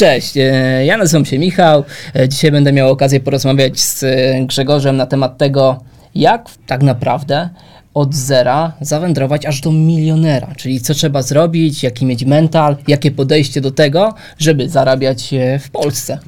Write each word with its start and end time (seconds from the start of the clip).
Cześć, 0.00 0.36
e, 0.36 0.84
ja 0.84 0.96
nazywam 0.96 1.24
się 1.24 1.38
Michał. 1.38 1.84
E, 2.16 2.28
Dzisiaj 2.28 2.50
będę 2.50 2.72
miał 2.72 2.90
okazję 2.90 3.20
porozmawiać 3.20 3.80
z 3.80 4.02
e, 4.02 4.46
Grzegorzem 4.46 4.96
na 4.96 5.06
temat 5.06 5.38
tego, 5.38 5.84
jak 6.14 6.50
tak 6.66 6.82
naprawdę 6.82 7.48
od 7.94 8.14
zera 8.14 8.72
zawędrować 8.80 9.46
aż 9.46 9.60
do 9.60 9.72
milionera, 9.72 10.54
czyli 10.56 10.80
co 10.80 10.94
trzeba 10.94 11.22
zrobić, 11.22 11.82
jaki 11.82 12.06
mieć 12.06 12.24
mental, 12.24 12.76
jakie 12.88 13.10
podejście 13.10 13.60
do 13.60 13.70
tego, 13.70 14.14
żeby 14.38 14.68
zarabiać 14.68 15.34
w 15.60 15.70
Polsce. 15.70 16.18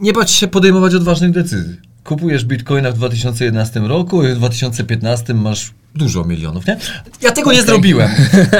Nie 0.00 0.12
bać 0.12 0.30
się 0.30 0.48
podejmować 0.48 0.94
odważnych 0.94 1.30
decyzji. 1.30 1.76
Kupujesz 2.04 2.44
bitcoina 2.44 2.90
w 2.90 2.94
2011 2.94 3.80
roku 3.80 4.24
i 4.24 4.28
w 4.28 4.36
2015 4.36 5.34
masz 5.34 5.74
dużo 5.96 6.24
milionów, 6.24 6.66
nie? 6.66 6.78
Ja 7.22 7.32
tego 7.32 7.52
nie 7.52 7.58
Okej. 7.58 7.70
zrobiłem, 7.70 8.10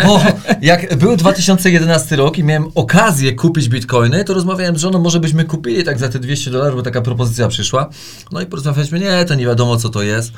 bo 0.06 0.20
jak 0.62 0.96
był 0.96 1.16
2011 1.16 2.16
rok 2.16 2.38
i 2.38 2.44
miałem 2.44 2.64
okazję 2.74 3.32
kupić 3.32 3.68
bitcoiny, 3.68 4.24
to 4.24 4.34
rozmawiałem 4.34 4.76
z 4.76 4.80
żoną, 4.80 4.98
może 4.98 5.20
byśmy 5.20 5.44
kupili 5.44 5.84
tak 5.84 5.98
za 5.98 6.08
te 6.08 6.18
200 6.18 6.50
dolarów, 6.50 6.76
bo 6.76 6.82
taka 6.82 7.00
propozycja 7.02 7.48
przyszła. 7.48 7.88
No 8.32 8.40
i 8.40 8.46
porozmawialiśmy, 8.46 9.00
nie, 9.00 9.24
to 9.24 9.34
nie 9.34 9.46
wiadomo 9.46 9.76
co 9.76 9.88
to 9.88 10.02
jest. 10.02 10.32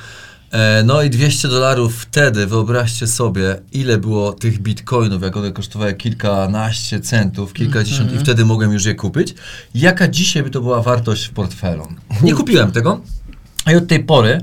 E, 0.53 0.83
No 0.83 1.03
i 1.03 1.11
200 1.11 1.49
dolarów 1.49 1.97
wtedy, 1.97 2.47
wyobraźcie 2.47 3.07
sobie, 3.07 3.61
ile 3.73 3.99
było 3.99 4.33
tych 4.33 4.59
bitcoinów, 4.59 5.23
jak 5.23 5.37
one 5.37 5.53
kosztowały 5.53 5.95
kilkanaście 5.95 7.01
centów, 7.01 7.53
kilkadziesiąt 7.53 8.13
i 8.13 8.19
wtedy 8.19 8.45
mogłem 8.45 8.73
już 8.73 8.85
je 8.85 8.95
kupić. 8.95 9.35
Jaka 9.75 10.09
dzisiaj 10.09 10.43
by 10.43 10.51
to 10.51 10.61
była 10.61 10.83
wartość 10.83 11.25
w 11.25 11.31
portfelu? 11.31 11.89
Nie 12.23 12.35
kupiłem 12.35 12.73
tego. 12.73 13.01
I 13.73 13.77
od 13.77 13.87
tej 13.89 14.05
pory 14.05 14.41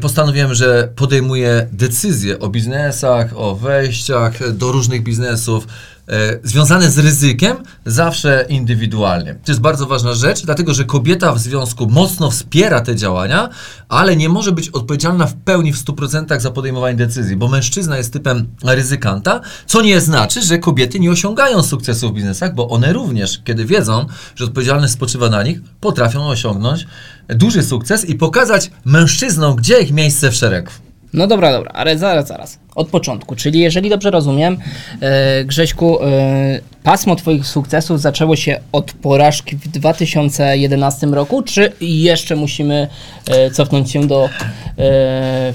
postanowiłem, 0.00 0.54
że 0.54 0.88
podejmuję 0.96 1.68
decyzje 1.72 2.38
o 2.38 2.48
biznesach, 2.48 3.30
o 3.36 3.56
wejściach 3.56 4.52
do 4.52 4.72
różnych 4.72 5.02
biznesów 5.02 5.66
e, 5.66 5.97
związane 6.42 6.90
z 6.90 6.98
ryzykiem 6.98 7.56
zawsze 7.86 8.46
indywidualnie. 8.48 9.34
To 9.34 9.52
jest 9.52 9.60
bardzo 9.60 9.86
ważna 9.86 10.14
rzecz, 10.14 10.44
dlatego 10.44 10.74
że 10.74 10.84
kobieta 10.84 11.32
w 11.32 11.38
związku 11.38 11.86
mocno 11.86 12.30
wspiera 12.30 12.80
te 12.80 12.96
działania, 12.96 13.48
ale 13.88 14.16
nie 14.16 14.28
może 14.28 14.52
być 14.52 14.68
odpowiedzialna 14.68 15.26
w 15.26 15.34
pełni 15.34 15.72
w 15.72 15.84
100% 15.84 16.40
za 16.40 16.50
podejmowanie 16.50 16.96
decyzji, 16.96 17.36
bo 17.36 17.48
mężczyzna 17.48 17.96
jest 17.96 18.12
typem 18.12 18.46
ryzykanta, 18.64 19.40
co 19.66 19.82
nie 19.82 20.00
znaczy, 20.00 20.42
że 20.42 20.58
kobiety 20.58 21.00
nie 21.00 21.10
osiągają 21.10 21.62
sukcesu 21.62 22.08
w 22.08 22.12
biznesach, 22.12 22.54
bo 22.54 22.68
one 22.68 22.92
również, 22.92 23.40
kiedy 23.44 23.64
wiedzą, 23.64 24.06
że 24.36 24.44
odpowiedzialność 24.44 24.92
spoczywa 24.92 25.28
na 25.28 25.42
nich, 25.42 25.60
potrafią 25.80 26.28
osiągnąć 26.28 26.86
duży 27.28 27.62
sukces 27.62 28.04
i 28.04 28.14
pokazać 28.14 28.70
mężczyznom, 28.84 29.56
gdzie 29.56 29.80
ich 29.80 29.92
miejsce 29.92 30.30
w 30.30 30.34
szeregu. 30.34 30.70
No 31.12 31.26
dobra, 31.26 31.52
dobra, 31.52 31.72
ale 31.74 31.98
zaraz, 31.98 32.28
zaraz. 32.28 32.58
Od 32.78 32.88
początku, 32.88 33.36
czyli 33.36 33.60
jeżeli 33.60 33.90
dobrze 33.90 34.10
rozumiem, 34.10 34.58
e, 35.00 35.44
Grześku, 35.44 36.02
e, 36.04 36.60
pasmo 36.82 37.16
Twoich 37.16 37.46
sukcesów 37.46 38.00
zaczęło 38.00 38.36
się 38.36 38.60
od 38.72 38.92
porażki 38.92 39.56
w 39.56 39.68
2011 39.68 41.06
roku, 41.06 41.42
czy 41.42 41.72
jeszcze 41.80 42.36
musimy 42.36 42.88
e, 43.26 43.50
cofnąć 43.50 43.90
się 43.90 44.06
do 44.06 44.28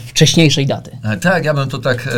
wcześniejszej 0.08 0.66
daty? 0.68 0.92
Tak, 1.22 1.46
ja 1.46 1.54
bym 1.54 1.70
to 1.70 1.78
tak, 1.78 2.10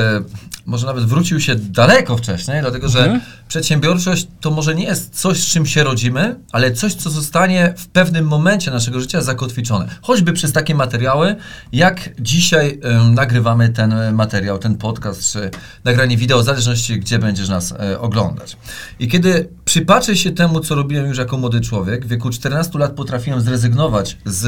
może 0.66 0.88
nawet 0.88 1.06
wrócił 1.06 1.40
się 1.40 1.56
daleko 1.56 2.18
wcześniej, 2.18 2.62
dlatego 2.62 2.90
że 2.90 3.00
Mhm. 3.00 3.22
przedsiębiorczość 3.48 4.28
to 4.42 4.52
może 4.52 4.76
nie 4.76 4.84
jest 4.84 5.22
coś, 5.22 5.38
z 5.38 5.46
czym 5.46 5.66
się 5.66 5.84
rodzimy, 5.84 6.36
ale 6.52 6.72
coś, 6.72 6.94
co 6.94 7.10
zostanie 7.10 7.74
w 7.78 7.88
pewnym 7.88 8.26
momencie 8.28 8.72
naszego 8.72 9.00
życia 9.00 9.22
zakotwiczone. 9.22 9.88
Choćby 10.02 10.34
przez 10.34 10.52
takie 10.52 10.76
materiały, 10.76 11.36
jak 11.74 12.10
dzisiaj 12.20 12.80
nagrywamy 13.12 13.70
ten 13.70 14.14
materiał, 14.14 14.58
ten 14.58 14.76
podcast, 14.76 14.95
czy 15.32 15.52
nagranie 15.84 16.18
wideo, 16.18 16.42
w 16.42 16.46
zależności, 16.46 17.00
gdzie 17.00 17.20
będziesz 17.20 17.50
nas 17.50 17.72
e, 17.72 18.00
oglądać. 18.00 18.58
I 19.00 19.08
kiedy 19.08 19.50
przypatrzę 19.66 20.16
się 20.16 20.32
temu, 20.32 20.60
co 20.60 20.76
robiłem 20.76 21.08
już 21.08 21.18
jako 21.18 21.38
młody 21.38 21.62
człowiek, 21.62 22.06
w 22.06 22.10
wieku 22.10 22.30
14 22.30 22.80
lat 22.80 22.92
potrafiłem 22.92 23.42
zrezygnować 23.42 24.18
z 24.26 24.46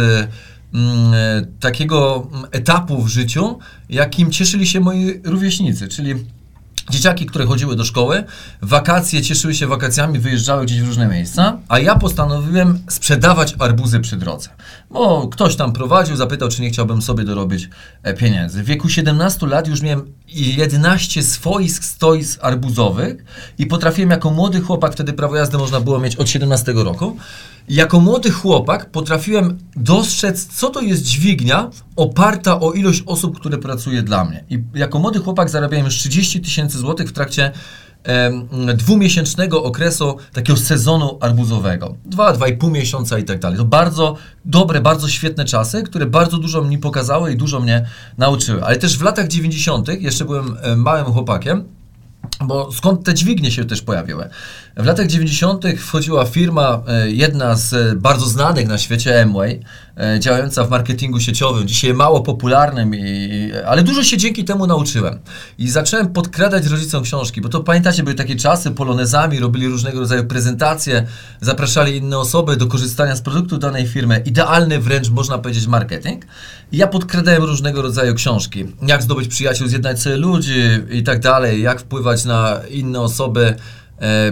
mm, 0.73 1.14
e, 1.14 1.45
takiego 1.60 2.27
mm, 2.32 2.45
etapu 2.52 3.04
w 3.04 3.08
życiu, 3.08 3.60
jakim 3.89 4.32
cieszyli 4.32 4.67
się 4.67 4.80
moi 4.80 5.22
rówieśnicy, 5.23 5.88
czyli 5.88 6.16
Dzieciaki, 6.89 7.25
które 7.25 7.45
chodziły 7.45 7.75
do 7.75 7.86
szkoły, 7.86 8.23
wakacje 8.61 9.21
cieszyły 9.21 9.53
się 9.53 9.67
wakacjami, 9.67 10.20
wyjeżdżały 10.20 10.65
gdzieś 10.65 10.81
w 10.81 10.87
różne 10.87 11.08
miejsca, 11.08 11.58
a 11.67 11.80
ja 11.80 11.95
postanowiłem 11.95 12.80
sprzedawać 12.89 13.55
arbuzy 13.59 13.99
przy 13.99 14.17
drodze. 14.17 14.49
Bo 14.92 15.27
ktoś 15.27 15.55
tam 15.55 15.73
prowadził, 15.73 16.15
zapytał, 16.15 16.49
czy 16.49 16.61
nie 16.61 16.70
chciałbym 16.70 17.02
sobie 17.02 17.23
dorobić 17.23 17.70
e, 18.03 18.14
pieniędzy. 18.14 18.64
W 18.64 18.65
wieku 18.65 18.89
17 18.89 19.48
lat 19.48 19.67
już 19.67 19.81
miałem 19.81 20.14
11 20.27 21.23
swoich 21.23 21.86
stoisk 21.86 22.39
arbuzowych 22.43 23.23
i 23.58 23.65
potrafiłem 23.65 24.09
jako 24.09 24.31
młody 24.31 24.61
chłopak, 24.61 24.93
wtedy 24.93 25.14
prawo 25.14 25.36
jazdy 25.36 25.58
można 25.58 25.80
było 25.80 25.99
mieć 25.99 26.15
od 26.15 26.30
17 26.30 26.73
roku, 26.75 27.17
jako 27.67 28.00
młody 28.00 28.32
chłopak 28.32 28.92
potrafiłem 28.92 29.58
dostrzec, 29.76 30.45
co 30.45 30.70
to 30.70 30.82
jest 30.82 31.04
dźwignia 31.04 31.70
oparta 31.95 32.60
o 32.60 32.72
ilość 32.72 33.04
osób, 33.05 33.39
które 33.39 33.58
pracuje 33.58 34.04
dla 34.04 34.26
mnie. 34.26 34.44
I 34.50 34.64
jako 34.73 35.00
młody 35.00 35.20
chłopak 35.20 35.50
zarabiałem 35.50 35.86
już 35.86 35.95
30 35.95 36.42
tysięcy 36.42 36.78
złotych 36.78 37.10
w 37.10 37.14
trakcie 37.14 37.52
dwumiesięcznego 38.76 39.64
okresu 39.64 40.17
takiego 40.33 40.60
sezonu 40.60 41.17
arbuzowego. 41.22 41.95
Dwa, 42.05 42.33
dwa 42.33 42.48
i 42.48 42.58
pół 42.58 42.70
miesiąca 42.70 43.17
i 43.17 43.23
tak 43.23 43.39
dalej. 43.39 43.58
To 43.58 43.66
bardzo 43.66 44.16
dobre, 44.45 44.82
bardzo 44.82 45.08
świetne 45.08 45.45
czasy, 45.45 45.84
które 45.84 46.05
bardzo 46.05 46.38
dużo 46.38 46.61
mi 46.61 46.78
pokazały 46.78 47.34
i 47.34 47.38
dużo 47.38 47.60
mnie 47.60 47.86
nauczyły. 48.17 48.64
Ale 48.64 48.76
też 48.76 48.98
w 48.98 49.02
latach 49.02 49.28
90., 49.28 49.89
jeszcze 49.99 50.26
byłem 50.26 50.58
małym 50.76 51.05
chłopakiem, 51.05 51.64
bo 52.45 52.72
skąd 52.72 53.04
te 53.05 53.14
dźwignie 53.14 53.52
się 53.52 53.66
też 53.66 53.82
pojawiły? 53.82 54.30
W 54.77 54.86
latach 54.86 55.08
90. 55.08 55.65
wchodziła 55.77 56.26
firma, 56.26 56.82
e, 56.88 57.11
jedna 57.11 57.55
z 57.55 57.73
e, 57.73 57.95
bardzo 57.95 58.26
znanych 58.26 58.67
na 58.67 58.77
świecie, 58.77 59.21
Amway, 59.21 59.60
e, 59.98 60.20
działająca 60.20 60.64
w 60.64 60.70
marketingu 60.70 61.20
sieciowym, 61.20 61.67
dzisiaj 61.67 61.93
mało 61.93 62.21
popularnym, 62.21 62.95
i, 62.95 63.52
ale 63.67 63.83
dużo 63.83 64.04
się 64.04 64.17
dzięki 64.17 64.45
temu 64.45 64.67
nauczyłem. 64.67 65.20
I 65.58 65.70
zacząłem 65.70 66.08
podkradać 66.08 66.66
rodzicom 66.66 67.04
książki, 67.04 67.42
bo 67.42 67.49
to 67.49 67.60
pamiętacie, 67.60 68.04
były 68.04 68.16
takie 68.16 68.36
czasy, 68.36 68.71
polonezami, 68.71 69.39
robili 69.39 69.67
różnego 69.67 69.99
rodzaju 69.99 70.26
prezentacje, 70.26 71.05
zapraszali 71.42 71.98
inne 71.98 72.17
osoby 72.17 72.58
do 72.58 72.67
korzystania 72.67 73.16
z 73.16 73.21
produktu 73.21 73.58
danej 73.58 73.87
firmy. 73.87 74.21
Idealny 74.26 74.80
wręcz, 74.80 75.10
można 75.10 75.37
powiedzieć, 75.37 75.67
marketing. 75.67 76.26
I 76.71 76.77
ja 76.77 76.87
podkradałem 76.87 77.43
różnego 77.43 77.82
rodzaju 77.82 78.16
książki. 78.16 78.66
Jak 78.82 79.04
zdobyć 79.04 79.27
przyjaciół, 79.27 79.67
zjednać 79.67 80.02
sobie 80.02 80.17
ludzi 80.17 80.61
i 80.92 81.04
tak 81.04 81.20
dalej, 81.20 81.61
jak 81.61 81.82
wpływać 81.82 82.26
na 82.26 82.61
inne 82.70 83.02
osoby 83.02 83.55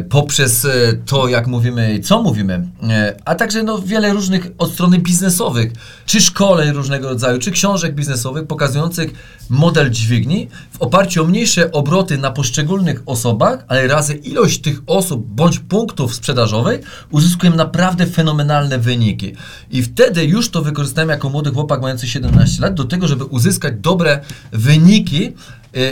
poprzez 0.10 0.66
e, 0.66 0.94
to, 1.06 1.28
jak 1.28 1.48
mówimy 1.48 2.00
co 2.00 2.22
mówimy, 2.22 2.68
e, 2.84 3.16
a 3.26 3.36
także 3.36 3.64
no, 3.64 3.82
wiele 3.82 4.14
różnych 4.14 4.48
od 4.58 4.72
strony 4.72 5.00
biznesowych, 5.00 5.72
czy 6.06 6.22
szkoleń 6.22 6.72
różnego 6.72 7.10
rodzaju, 7.10 7.40
czy 7.40 7.52
książek 7.52 7.96
biznesowych 7.96 8.48
pokazujących 8.48 9.14
model 9.50 9.92
dźwigni 9.92 10.48
w 10.72 10.82
oparciu 10.82 11.24
o 11.24 11.28
mniejsze 11.28 11.72
obroty 11.72 12.18
na 12.18 12.32
poszczególnych 12.32 13.04
osobach, 13.06 13.66
ale 13.68 13.88
razy 13.88 14.14
ilość 14.14 14.62
tych 14.62 14.82
osób 14.88 15.26
bądź 15.28 15.60
punktów 15.60 16.16
sprzedażowych 16.16 17.06
uzyskujemy 17.12 17.58
naprawdę 17.58 18.06
fenomenalne 18.06 18.80
wyniki. 18.80 19.34
I 19.72 19.84
wtedy 19.84 20.26
już 20.26 20.50
to 20.50 20.62
wykorzystałem 20.62 21.10
jako 21.10 21.30
młody 21.30 21.52
chłopak 21.52 21.82
mający 21.82 22.08
17 22.08 22.62
lat 22.62 22.74
do 22.74 22.84
tego, 22.84 23.08
żeby 23.08 23.24
uzyskać 23.24 23.74
dobre 23.82 24.20
wyniki 24.52 25.26
e, 25.26 25.34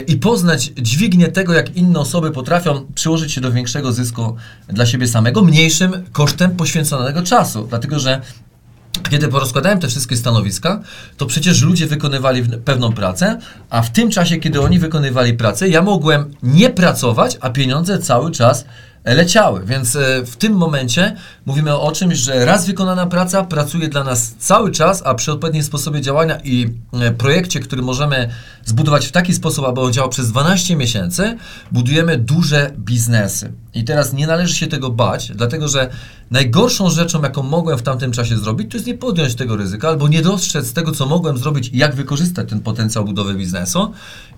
i 0.06 0.16
poznać 0.16 0.72
dźwignię 0.76 1.28
tego, 1.28 1.52
jak 1.52 1.76
inne 1.76 1.98
osoby 1.98 2.30
potrafią 2.30 2.86
przyłożyć 2.94 3.32
się 3.32 3.40
do 3.40 3.52
większego 3.52 3.92
zysku 3.92 4.36
dla 4.68 4.86
siebie 4.86 5.08
samego, 5.08 5.42
mniejszym 5.42 6.04
kosztem 6.12 6.50
poświęconego 6.50 7.22
czasu. 7.22 7.66
Dlatego, 7.68 7.98
że 7.98 8.20
kiedy 9.10 9.28
porozkładałem 9.28 9.80
te 9.80 9.88
wszystkie 9.88 10.16
stanowiska, 10.16 10.80
to 11.16 11.26
przecież 11.26 11.62
ludzie 11.62 11.86
wykonywali 11.86 12.42
pewną 12.64 12.92
pracę, 12.92 13.38
a 13.70 13.82
w 13.82 13.92
tym 13.92 14.10
czasie, 14.10 14.36
kiedy 14.36 14.60
oni 14.60 14.78
wykonywali 14.78 15.34
pracę, 15.34 15.68
ja 15.68 15.82
mogłem 15.82 16.30
nie 16.42 16.70
pracować, 16.70 17.38
a 17.40 17.50
pieniądze 17.50 17.98
cały 17.98 18.30
czas 18.30 18.64
leciały. 19.04 19.64
Więc 19.64 19.96
e, 19.96 20.22
w 20.26 20.36
tym 20.36 20.52
momencie 20.52 21.16
mówimy 21.46 21.76
o 21.76 21.92
czymś, 21.92 22.18
że 22.18 22.44
raz 22.44 22.66
wykonana 22.66 23.06
praca 23.06 23.44
pracuje 23.44 23.88
dla 23.88 24.04
nas 24.04 24.34
cały 24.38 24.70
czas, 24.70 25.02
a 25.04 25.14
przy 25.14 25.32
odpowiednim 25.32 25.62
sposobie 25.62 26.00
działania 26.00 26.38
i 26.44 26.74
e, 26.92 27.10
projekcie, 27.10 27.60
który 27.60 27.82
możemy 27.82 28.28
zbudować 28.64 29.06
w 29.06 29.12
taki 29.12 29.34
sposób, 29.34 29.64
aby 29.64 29.80
on 29.80 29.92
działał 29.92 30.10
przez 30.10 30.30
12 30.30 30.76
miesięcy, 30.76 31.36
budujemy 31.72 32.18
duże 32.18 32.70
biznesy. 32.78 33.52
I 33.74 33.84
teraz 33.84 34.12
nie 34.12 34.26
należy 34.26 34.54
się 34.54 34.66
tego 34.66 34.90
bać, 34.90 35.32
dlatego 35.34 35.68
że 35.68 35.90
najgorszą 36.30 36.90
rzeczą, 36.90 37.22
jaką 37.22 37.42
mogłem 37.42 37.78
w 37.78 37.82
tamtym 37.82 38.12
czasie 38.12 38.38
zrobić, 38.38 38.70
to 38.70 38.76
jest 38.76 38.86
nie 38.86 38.94
podjąć 38.94 39.34
tego 39.34 39.56
ryzyka 39.56 39.88
albo 39.88 40.08
nie 40.08 40.22
dostrzec 40.22 40.72
tego, 40.72 40.92
co 40.92 41.06
mogłem 41.06 41.38
zrobić 41.38 41.68
i 41.68 41.78
jak 41.78 41.94
wykorzystać 41.94 42.48
ten 42.48 42.60
potencjał 42.60 43.04
budowy 43.04 43.34
biznesu. 43.34 43.92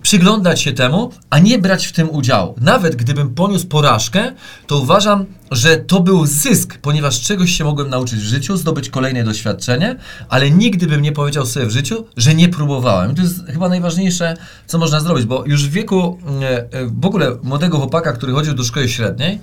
Przyglądać 0.07 0.61
się 0.61 0.73
temu, 0.73 1.11
a 1.29 1.39
nie 1.39 1.59
brać 1.59 1.87
w 1.87 1.91
tym 1.91 2.09
udziału. 2.09 2.55
Nawet 2.61 2.95
gdybym 2.95 3.35
poniósł 3.35 3.67
porażkę, 3.67 4.31
to 4.67 4.77
uważam, 4.77 5.25
że 5.51 5.77
to 5.77 5.99
był 5.99 6.25
zysk, 6.25 6.77
ponieważ 6.81 7.21
czegoś 7.21 7.51
się 7.51 7.63
mogłem 7.63 7.89
nauczyć 7.89 8.19
w 8.19 8.23
życiu, 8.23 8.57
zdobyć 8.57 8.89
kolejne 8.89 9.23
doświadczenie, 9.23 9.95
ale 10.29 10.51
nigdy 10.51 10.87
bym 10.87 11.01
nie 11.01 11.11
powiedział 11.11 11.45
sobie 11.45 11.65
w 11.65 11.71
życiu, 11.71 12.05
że 12.17 12.35
nie 12.35 12.49
próbowałem. 12.49 13.15
To 13.15 13.21
jest 13.21 13.45
chyba 13.47 13.69
najważniejsze, 13.69 14.37
co 14.67 14.77
można 14.77 14.99
zrobić, 14.99 15.25
bo 15.25 15.43
już 15.45 15.67
w 15.67 15.71
wieku 15.71 16.19
e, 16.41 16.57
e, 16.57 16.85
w 16.85 17.05
ogóle 17.05 17.37
młodego 17.43 17.77
chłopaka, 17.77 18.13
który 18.13 18.33
chodził 18.33 18.53
do 18.53 18.63
szkoły 18.63 18.89
średniej, 18.89 19.39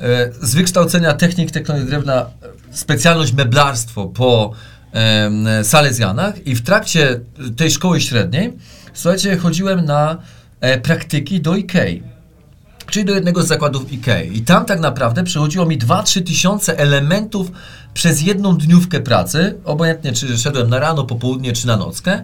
e, 0.00 0.30
z 0.42 0.54
wykształcenia 0.54 1.14
technik 1.14 1.50
technologii 1.50 1.88
drewna, 1.88 2.26
specjalność 2.70 3.32
meblarstwo 3.32 4.06
po 4.06 4.52
Salezjanach 5.62 6.46
i 6.46 6.54
w 6.54 6.62
trakcie 6.62 7.20
tej 7.56 7.70
szkoły 7.70 8.00
średniej, 8.00 8.52
słuchajcie, 8.96 9.36
chodziłem 9.36 9.84
na 9.84 10.18
praktyki 10.82 11.40
do 11.40 11.52
IKEA 11.52 12.02
czyli 12.90 13.04
do 13.04 13.14
jednego 13.14 13.42
z 13.42 13.48
zakładów 13.48 13.92
IKEA. 13.92 14.32
I 14.32 14.40
tam 14.40 14.64
tak 14.64 14.80
naprawdę 14.80 15.24
przechodziło 15.24 15.66
mi 15.66 15.78
2-3 15.78 16.22
tysiące 16.22 16.78
elementów 16.78 17.50
przez 17.94 18.22
jedną 18.22 18.58
dniówkę 18.58 19.00
pracy, 19.00 19.58
obojętnie 19.64 20.12
czy 20.12 20.38
szedłem 20.38 20.70
na 20.70 20.78
rano, 20.78 21.04
popołudnie 21.04 21.52
czy 21.52 21.66
na 21.66 21.76
nockę. 21.76 22.22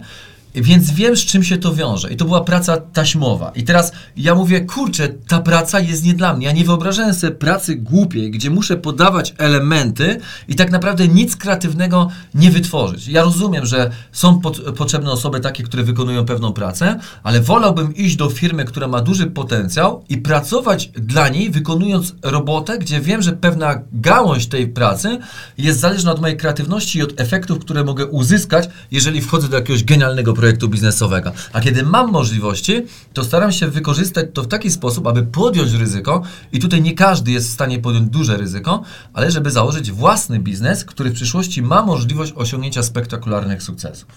Więc 0.55 0.91
wiem, 0.91 1.17
z 1.17 1.19
czym 1.19 1.43
się 1.43 1.57
to 1.57 1.73
wiąże. 1.73 2.13
I 2.13 2.17
to 2.17 2.25
była 2.25 2.41
praca 2.41 2.77
taśmowa. 2.77 3.51
I 3.55 3.63
teraz 3.63 3.91
ja 4.17 4.35
mówię, 4.35 4.61
kurczę, 4.61 5.09
ta 5.27 5.39
praca 5.39 5.79
jest 5.79 6.05
nie 6.05 6.13
dla 6.13 6.33
mnie. 6.33 6.45
Ja 6.45 6.51
nie 6.51 6.65
wyobrażałem 6.65 7.13
sobie 7.13 7.35
pracy 7.35 7.75
głupiej, 7.75 8.31
gdzie 8.31 8.49
muszę 8.49 8.77
podawać 8.77 9.33
elementy 9.37 10.19
i 10.47 10.55
tak 10.55 10.71
naprawdę 10.71 11.07
nic 11.07 11.35
kreatywnego 11.35 12.09
nie 12.35 12.51
wytworzyć. 12.51 13.07
Ja 13.07 13.23
rozumiem, 13.23 13.65
że 13.65 13.91
są 14.11 14.39
pot 14.39 14.61
potrzebne 14.77 15.11
osoby 15.11 15.39
takie, 15.39 15.63
które 15.63 15.83
wykonują 15.83 16.25
pewną 16.25 16.53
pracę, 16.53 16.99
ale 17.23 17.41
wolałbym 17.41 17.95
iść 17.95 18.15
do 18.15 18.29
firmy, 18.29 18.65
która 18.65 18.87
ma 18.87 19.01
duży 19.01 19.27
potencjał 19.27 20.03
i 20.09 20.17
pracować 20.17 20.87
dla 20.87 21.29
niej, 21.29 21.49
wykonując 21.49 22.15
robotę, 22.21 22.77
gdzie 22.77 23.01
wiem, 23.01 23.21
że 23.21 23.31
pewna 23.31 23.81
gałąź 23.93 24.47
tej 24.47 24.67
pracy 24.67 25.17
jest 25.57 25.79
zależna 25.79 26.11
od 26.11 26.21
mojej 26.21 26.37
kreatywności 26.37 26.99
i 26.99 27.01
od 27.01 27.19
efektów, 27.21 27.59
które 27.59 27.83
mogę 27.83 28.05
uzyskać, 28.05 28.69
jeżeli 28.91 29.21
wchodzę 29.21 29.49
do 29.49 29.55
jakiegoś 29.57 29.83
genialnego 29.83 30.33
projektu 30.33 30.42
projektu 30.43 30.69
biznesowego. 30.69 31.31
A 31.53 31.61
kiedy 31.61 31.83
mam 31.83 32.11
możliwości, 32.11 32.73
to 33.13 33.23
staram 33.23 33.51
się 33.51 33.67
wykorzystać 33.67 34.25
to 34.33 34.43
w 34.43 34.47
taki 34.47 34.71
sposób, 34.71 35.07
aby 35.07 35.23
podjąć 35.23 35.71
ryzyko 35.71 36.21
i 36.51 36.59
tutaj 36.59 36.81
nie 36.81 36.93
każdy 36.93 37.31
jest 37.31 37.47
w 37.49 37.51
stanie 37.51 37.79
podjąć 37.79 38.09
duże 38.09 38.37
ryzyko, 38.37 38.83
ale 39.13 39.31
żeby 39.31 39.51
założyć 39.51 39.91
własny 39.91 40.39
biznes, 40.39 40.85
który 40.85 41.09
w 41.09 41.13
przyszłości 41.13 41.61
ma 41.61 41.83
możliwość 41.83 42.33
osiągnięcia 42.35 42.83
spektakularnych 42.83 43.63
sukcesów. 43.63 44.07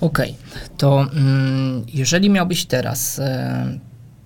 Okej, 0.00 0.36
okay. 0.50 0.68
to 0.76 1.06
mm, 1.14 1.84
jeżeli 1.94 2.30
miałbyś 2.30 2.66
teraz 2.66 3.18
e, 3.18 3.78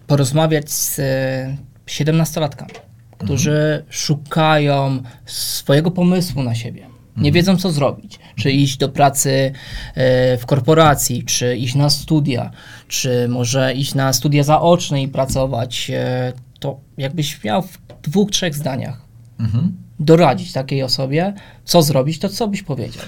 porozmawiać 0.07 0.73
z 0.73 0.99
e, 0.99 1.57
17-latkami, 1.87 2.75
którzy 3.19 3.51
mhm. 3.51 3.85
szukają 3.91 5.03
swojego 5.27 5.91
pomysłu 5.91 6.43
na 6.43 6.55
siebie, 6.55 6.94
nie 7.17 7.33
wiedzą, 7.33 7.57
co 7.57 7.71
zrobić. 7.71 8.19
Czy 8.37 8.53
iść 8.53 8.77
do 8.77 8.89
pracy 8.89 9.53
e, 9.95 10.39
w 10.39 10.47
korporacji, 10.47 11.25
czy 11.25 11.57
iść 11.57 11.75
na 11.75 11.91
studia, 11.91 12.51
czy 12.89 13.29
może 13.29 13.75
iść 13.75 13.95
na 13.95 14.13
studia 14.13 14.43
zaoczne 14.43 15.03
i 15.03 15.09
pracować. 15.09 15.91
E, 15.91 16.33
to 16.61 16.81
jakbyś 16.99 17.45
miał 17.45 17.63
w 17.63 17.79
dwóch, 18.03 18.31
trzech 18.31 18.55
zdaniach 18.55 19.01
mhm. 19.41 19.77
doradzić 20.01 20.53
takiej 20.53 20.83
osobie, 20.83 21.35
co 21.65 21.83
zrobić, 21.83 22.19
to 22.19 22.29
co 22.29 22.49
byś 22.49 22.63
powiedział? 22.63 23.05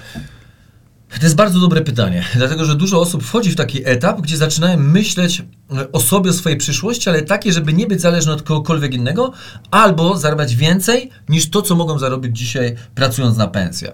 To 1.09 1.23
jest 1.23 1.35
bardzo 1.35 1.59
dobre 1.59 1.81
pytanie, 1.81 2.23
dlatego 2.35 2.65
że 2.65 2.75
dużo 2.75 3.01
osób 3.01 3.23
wchodzi 3.23 3.51
w 3.51 3.55
taki 3.55 3.81
etap, 3.85 4.21
gdzie 4.21 4.37
zaczynają 4.37 4.79
myśleć 4.79 5.39
e, 5.39 5.91
o 5.91 5.99
sobie, 5.99 6.29
o 6.29 6.33
swojej 6.33 6.57
przyszłości, 6.57 7.09
ale 7.09 7.21
takie, 7.21 7.53
żeby 7.53 7.73
nie 7.73 7.87
być 7.87 8.01
zależny 8.01 8.31
od 8.33 8.41
kogokolwiek 8.41 8.93
innego, 8.93 9.31
albo 9.71 10.17
zarabiać 10.17 10.55
więcej 10.55 11.09
niż 11.29 11.49
to, 11.49 11.61
co 11.61 11.75
mogą 11.75 11.99
zarobić 11.99 12.37
dzisiaj 12.37 12.75
pracując 12.95 13.37
na 13.37 13.47
pensję. 13.47 13.91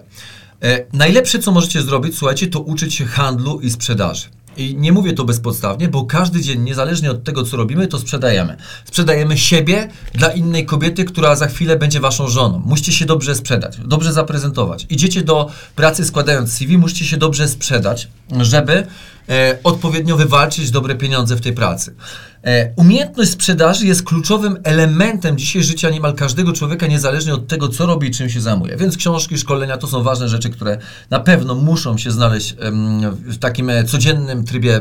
E, 0.62 0.86
najlepsze, 0.92 1.38
co 1.38 1.52
możecie 1.52 1.82
zrobić, 1.82 2.18
słuchajcie, 2.18 2.46
to 2.46 2.60
uczyć 2.60 2.94
się 2.94 3.04
handlu 3.04 3.60
i 3.60 3.70
sprzedaży. 3.70 4.24
I 4.56 4.76
nie 4.76 4.92
mówię 4.92 5.12
to 5.12 5.24
bezpodstawnie, 5.24 5.88
bo 5.88 6.04
każdy 6.04 6.40
dzień, 6.40 6.60
niezależnie 6.60 7.10
od 7.10 7.24
tego, 7.24 7.44
co 7.44 7.56
robimy, 7.56 7.86
to 7.86 7.98
sprzedajemy. 7.98 8.56
Sprzedajemy 8.84 9.38
siebie 9.38 9.88
dla 10.14 10.28
innej 10.28 10.66
kobiety, 10.66 11.04
która 11.04 11.36
za 11.36 11.46
chwilę 11.46 11.76
będzie 11.76 12.00
waszą 12.00 12.28
żoną. 12.28 12.62
Musicie 12.66 12.92
się 12.92 13.04
dobrze 13.04 13.34
sprzedać, 13.34 13.76
dobrze 13.84 14.12
zaprezentować. 14.12 14.86
Idziecie 14.90 15.22
do 15.22 15.50
pracy 15.76 16.04
składając 16.04 16.52
CV, 16.52 16.78
musicie 16.78 17.04
się 17.04 17.16
dobrze 17.16 17.48
sprzedać, 17.48 18.08
żeby 18.40 18.86
e, 19.28 19.58
odpowiednio 19.64 20.16
wywalczyć 20.16 20.70
dobre 20.70 20.94
pieniądze 20.94 21.36
w 21.36 21.40
tej 21.40 21.52
pracy. 21.52 21.94
E, 22.44 22.72
umiejętność 22.76 23.30
sprzedaży 23.30 23.86
jest 23.86 24.02
kluczowym 24.02 24.56
elementem 24.64 25.38
dzisiaj 25.38 25.62
życia 25.62 25.90
niemal 25.90 26.14
każdego 26.14 26.52
człowieka, 26.52 26.86
niezależnie 26.86 27.34
od 27.34 27.46
tego, 27.46 27.68
co 27.68 27.86
robi 27.86 28.08
i 28.08 28.10
czym 28.10 28.30
się 28.30 28.40
zajmuje. 28.40 28.76
Więc 28.76 28.96
książki, 28.96 29.38
szkolenia 29.38 29.76
to 29.76 29.86
są 29.86 30.02
ważne 30.02 30.28
rzeczy, 30.28 30.50
które 30.50 30.78
na 31.10 31.20
pewno 31.20 31.54
muszą 31.54 31.98
się 31.98 32.10
znaleźć 32.10 32.56
w 33.24 33.38
takim 33.38 33.70
e, 33.70 33.84
codziennym 33.84 34.44
trybie 34.44 34.80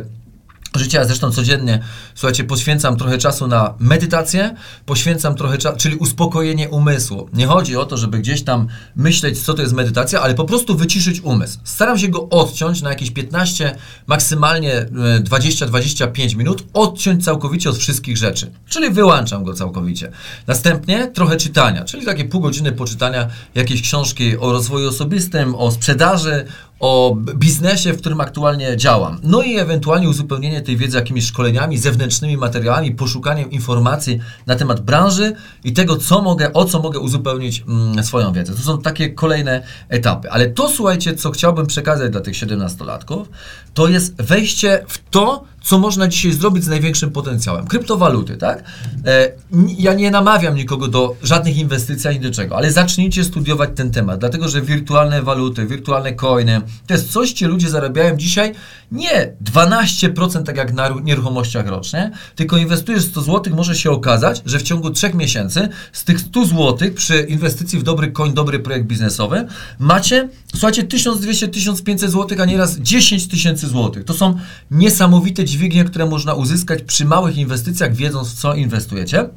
życia. 0.75 1.05
Zresztą 1.05 1.31
codziennie, 1.31 1.79
słuchajcie, 2.15 2.43
poświęcam 2.43 2.97
trochę 2.97 3.17
czasu 3.17 3.47
na 3.47 3.73
medytację, 3.79 4.55
poświęcam 4.85 5.35
trochę 5.35 5.57
czasu, 5.57 5.77
czyli 5.77 5.95
uspokojenie 5.95 6.69
umysłu. 6.69 7.29
Nie 7.33 7.47
chodzi 7.47 7.77
o 7.77 7.85
to, 7.85 7.97
żeby 7.97 8.19
gdzieś 8.19 8.43
tam 8.43 8.67
myśleć, 8.95 9.41
co 9.41 9.53
to 9.53 9.61
jest 9.61 9.73
medytacja, 9.73 10.21
ale 10.21 10.33
po 10.33 10.45
prostu 10.45 10.77
wyciszyć 10.77 11.21
umysł. 11.21 11.59
Staram 11.63 11.99
się 11.99 12.07
go 12.07 12.29
odciąć 12.29 12.81
na 12.81 12.89
jakieś 12.89 13.11
15, 13.11 13.75
maksymalnie 14.07 14.85
20-25 15.23 16.33
e, 16.33 16.37
minut, 16.37 16.63
odciąć 16.73 17.25
całkowicie 17.25 17.69
od 17.69 17.77
wszystkich 17.77 18.17
rzeczy. 18.17 18.51
Czyli 18.69 18.89
wyłączam 18.89 19.43
go 19.43 19.53
całkowicie. 19.53 20.11
Następnie 20.47 21.07
trochę 21.07 21.37
czytania, 21.37 21.85
czyli 21.85 22.05
takie 22.05 22.25
pół 22.25 22.41
godziny 22.41 22.71
poczytania 22.71 23.27
jakiejś 23.55 23.81
książki 23.81 24.37
o 24.37 24.51
rozwoju 24.51 24.89
osobistym, 24.89 25.55
o 25.55 25.71
sprzedaży, 25.71 26.45
o 26.83 27.15
biznesie, 27.35 27.93
w 27.93 27.97
którym 27.97 28.21
aktualnie 28.21 28.77
działam. 28.77 29.19
No 29.23 29.41
i 29.41 29.57
ewentualnie 29.57 30.09
uzupełnienie 30.09 30.61
tej 30.61 30.77
wiedzy 30.77 30.97
jakimiś 30.97 31.25
szkoleniami, 31.25 31.77
zewnętrznymi 31.77 32.37
materiałami, 32.37 32.91
poszukaniem 32.91 33.51
informacji 33.51 34.19
na 34.45 34.55
temat 34.55 34.79
branży 34.79 35.35
i 35.63 35.73
tego, 35.73 35.95
co 35.95 36.21
mogę, 36.21 36.53
o 36.53 36.65
co 36.65 36.79
mogę 36.79 36.99
uzupełnić 36.99 37.63
mm, 37.67 38.03
swoją 38.03 38.33
wiedzę. 38.33 38.53
To 38.53 38.61
są 38.61 38.81
takie 38.81 39.09
kolejne 39.09 39.63
etapy. 39.89 40.31
Ale 40.31 40.49
to, 40.49 40.69
słuchajcie, 40.69 41.15
co 41.15 41.31
chciałbym 41.31 41.67
przekazać 41.67 42.11
dla 42.11 42.21
tych 42.21 42.33
17-latków, 42.33 43.25
to 43.73 43.87
jest 43.87 44.21
wejście 44.21 44.85
w 44.87 44.99
to, 45.09 45.43
co 45.63 45.79
można 45.79 46.07
dzisiaj 46.07 46.33
zrobić 46.33 46.63
z 46.63 46.67
największym 46.67 47.11
potencjałem. 47.11 47.67
Kryptowaluty, 47.67 48.37
tak? 48.37 48.63
E, 49.05 49.31
ja 49.77 49.93
nie 49.93 50.11
namawiam 50.11 50.55
nikogo 50.55 50.87
do 50.87 51.15
żadnych 51.23 51.57
inwestycji 51.57 52.09
ani 52.09 52.19
do 52.19 52.31
czego, 52.31 52.57
ale 52.57 52.71
zacznijcie 52.71 53.23
studiować 53.23 53.69
ten 53.75 53.91
temat, 53.91 54.19
dlatego 54.19 54.49
że 54.49 54.61
wirtualne 54.61 55.21
waluty, 55.21 55.65
wirtualne 55.65 56.13
coiny, 56.13 56.61
to 56.87 56.93
jest 56.93 57.11
coś, 57.11 57.33
gdzie 57.33 57.47
ludzie 57.47 57.69
zarabiają 57.69 58.17
dzisiaj 58.17 58.53
nie 58.91 59.33
12% 59.53 60.43
tak 60.43 60.57
jak 60.57 60.73
na 60.73 60.89
nieruchomościach 61.03 61.67
rocznie, 61.67 62.11
tylko 62.35 62.57
inwestujesz 62.57 63.03
100 63.03 63.21
zł, 63.21 63.55
może 63.55 63.75
się 63.75 63.91
okazać, 63.91 64.41
że 64.45 64.59
w 64.59 64.63
ciągu 64.63 64.89
3 64.89 65.13
miesięcy 65.13 65.69
z 65.93 66.03
tych 66.03 66.19
100 66.19 66.45
zł 66.45 66.89
przy 66.95 67.21
inwestycji 67.29 67.79
w 67.79 67.83
dobry 67.83 68.11
coin, 68.11 68.33
dobry 68.33 68.59
projekt 68.59 68.85
biznesowy 68.85 69.47
macie, 69.79 70.29
słuchajcie, 70.51 70.83
1200-1500 70.83 71.97
zł, 71.97 72.37
a 72.41 72.45
nieraz 72.45 72.77
10 72.77 73.27
tysięcy 73.27 73.67
złotych. 73.67 74.03
To 74.03 74.13
są 74.13 74.39
niesamowite 74.71 75.43
dźwignie, 75.53 75.83
które 75.83 76.05
można 76.05 76.33
uzyskać 76.33 76.81
przy 76.81 77.05
małych 77.05 77.37
inwestycjach, 77.37 77.95
wiedząc 77.95 78.29
w 78.29 78.39
co 78.39 78.53
inwestujecie. 78.53 79.29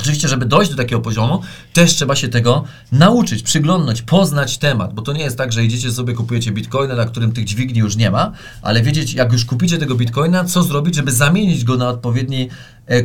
Oczywiście, 0.00 0.28
żeby 0.28 0.46
dojść 0.46 0.70
do 0.70 0.76
takiego 0.76 1.00
poziomu, 1.00 1.40
też 1.72 1.94
trzeba 1.94 2.16
się 2.16 2.28
tego 2.28 2.64
nauczyć, 2.92 3.42
przyglądnąć, 3.42 4.02
poznać 4.02 4.58
temat, 4.58 4.94
bo 4.94 5.02
to 5.02 5.12
nie 5.12 5.22
jest 5.22 5.38
tak, 5.38 5.52
że 5.52 5.64
idziecie 5.64 5.92
sobie, 5.92 6.14
kupujecie 6.14 6.52
bitcoina, 6.52 6.94
na 6.94 7.04
którym 7.04 7.32
tych 7.32 7.44
dźwigni 7.44 7.78
już 7.78 7.96
nie 7.96 8.10
ma, 8.10 8.32
ale 8.62 8.82
wiedzieć, 8.82 9.14
jak 9.14 9.32
już 9.32 9.44
kupicie 9.44 9.78
tego 9.78 9.94
bitcoina, 9.94 10.44
co 10.44 10.62
zrobić, 10.62 10.94
żeby 10.94 11.12
zamienić 11.12 11.64
go 11.64 11.76
na 11.76 11.88
odpowiedni 11.88 12.48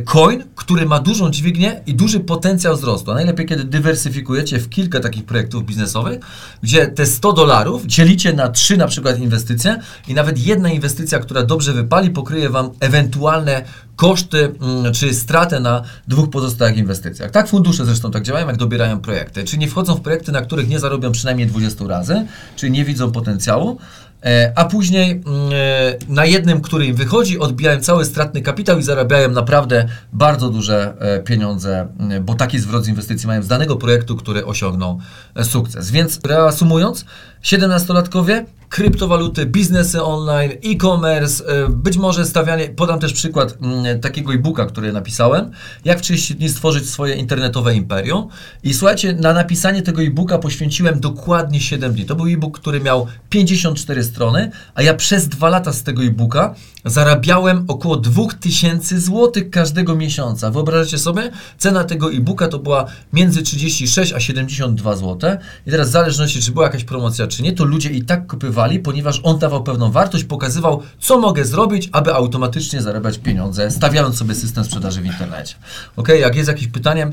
coin, 0.04 0.44
który 0.54 0.86
ma 0.86 1.00
dużą 1.00 1.30
dźwignię 1.30 1.80
i 1.86 1.94
duży 1.94 2.20
potencjał 2.20 2.76
wzrostu. 2.76 3.10
A 3.10 3.14
najlepiej, 3.14 3.46
kiedy 3.46 3.64
dywersyfikujecie 3.64 4.58
w 4.58 4.68
kilka 4.68 5.00
takich 5.00 5.24
projektów 5.24 5.64
biznesowych, 5.64 6.20
gdzie 6.62 6.86
te 6.86 7.06
100 7.06 7.32
dolarów 7.32 7.86
dzielicie 7.86 8.32
na 8.32 8.48
trzy 8.48 8.76
na 8.76 8.86
przykład 8.86 9.18
inwestycje 9.18 9.80
i 10.08 10.14
nawet 10.14 10.46
jedna 10.46 10.68
inwestycja, 10.68 11.18
która 11.18 11.42
dobrze 11.42 11.72
wypali, 11.72 12.10
pokryje 12.10 12.50
Wam 12.50 12.70
ewentualne 12.80 13.64
koszty 13.96 14.54
mm, 14.60 14.92
czy 14.92 15.14
stratę 15.14 15.60
na 15.60 15.82
dwóch 16.08 16.30
pozostałych 16.30 16.76
inwestycjach. 16.76 17.30
Tak 17.30 17.48
fundusze 17.48 17.84
zresztą 17.84 18.10
tak 18.10 18.22
działają, 18.22 18.46
jak 18.46 18.56
dobierają 18.56 19.00
projekty. 19.00 19.44
Czy 19.44 19.58
nie 19.58 19.68
wchodzą 19.68 19.94
w 19.94 20.00
projekty, 20.00 20.32
na 20.32 20.42
których 20.42 20.68
nie 20.68 20.78
zarobią 20.78 21.12
przynajmniej 21.12 21.46
20 21.46 21.86
razy, 21.86 22.26
czyli 22.56 22.72
nie 22.72 22.84
widzą 22.84 23.12
potencjału, 23.12 23.78
E, 24.07 24.07
a 24.54 24.64
później 24.64 25.10
mm, 25.10 25.24
e, 25.52 26.12
na 26.12 26.24
jednym, 26.24 26.60
który 26.60 26.86
im 26.86 26.96
wychodzi, 26.96 27.38
odbijają 27.38 27.80
cały 27.80 28.04
stratny 28.04 28.42
kapitał 28.42 28.78
i 28.78 28.82
zarabiają 28.82 29.30
naprawdę 29.30 29.88
bardzo 30.12 30.50
duże 30.50 30.94
e, 30.98 31.20
pieniądze, 31.20 31.88
bo 32.20 32.34
taki 32.34 32.58
zwrot 32.58 32.84
z 32.84 32.88
inwestycji 32.88 33.26
mają 33.26 33.42
z 33.42 33.48
danego 33.48 33.76
projektu, 33.76 34.16
który 34.16 34.46
osiągną 34.46 34.98
sukces. 35.42 35.90
Więc 35.90 36.20
reasumując, 36.24 37.04
17-latkowie, 37.42 38.44
kryptowaluty, 38.68 39.46
biznesy 39.46 40.02
online, 40.02 40.52
e-commerce, 40.64 41.44
e, 41.46 41.68
być 41.68 41.96
może 41.96 42.24
stawianie, 42.24 42.68
podam 42.68 43.00
też 43.00 43.12
przykład 43.12 43.58
mm, 43.62 44.00
takiego 44.00 44.34
e-booka, 44.34 44.66
który 44.66 44.92
napisałem, 44.92 45.50
jak 45.84 45.98
w 45.98 46.02
30 46.02 46.34
dni 46.34 46.48
stworzyć 46.48 46.90
swoje 46.90 47.14
internetowe 47.14 47.74
imperium. 47.74 48.28
I 48.62 48.74
słuchajcie, 48.74 49.12
na 49.12 49.32
napisanie 49.32 49.82
tego 49.82 50.02
e-booka 50.02 50.38
poświęciłem 50.38 51.00
dokładnie 51.00 51.60
7 51.60 51.92
dni. 51.92 52.04
To 52.04 52.14
był 52.14 52.26
e-book, 52.26 52.60
który 52.60 52.80
miał 52.80 53.06
54 53.30 54.04
strony, 54.04 54.50
a 54.74 54.82
ja 54.82 54.94
przez 54.94 55.28
dwa 55.28 55.48
lata 55.48 55.72
z 55.72 55.82
tego 55.82 56.02
e-booka 56.02 56.54
zarabiałem 56.84 57.64
około 57.68 57.96
2000 57.96 59.00
zł 59.00 59.42
każdego 59.50 59.94
miesiąca. 59.96 60.50
Wyobraźcie 60.50 60.98
sobie, 60.98 61.30
cena 61.58 61.84
tego 61.84 62.12
e-booka 62.12 62.48
to 62.48 62.58
była 62.58 62.86
między 63.12 63.42
36 63.42 64.12
a 64.12 64.20
72 64.20 64.96
zł. 64.96 65.36
I 65.66 65.70
teraz 65.70 65.88
w 65.88 65.92
zależności, 65.92 66.42
czy 66.42 66.52
była 66.52 66.64
jakaś 66.64 66.84
promocja, 66.84 67.26
czy 67.28 67.42
nie, 67.42 67.52
to 67.52 67.64
ludzie 67.64 67.90
i 67.90 68.02
tak 68.02 68.26
kupywali, 68.26 68.78
ponieważ 68.78 69.20
on 69.22 69.38
dawał 69.38 69.62
pewną 69.62 69.90
wartość, 69.90 70.24
pokazywał, 70.24 70.82
co 71.00 71.18
mogę 71.18 71.44
zrobić, 71.44 71.88
aby 71.92 72.14
automatycznie 72.14 72.82
zarabiać 72.82 73.18
pieniądze, 73.18 73.70
stawiając 73.70 74.18
sobie 74.18 74.34
system 74.34 74.64
sprzedaży 74.64 75.00
w 75.00 75.06
internecie. 75.06 75.54
Ok, 75.96 76.08
jak 76.20 76.36
jest 76.36 76.48
jakieś 76.48 76.68
pytanie, 76.68 77.10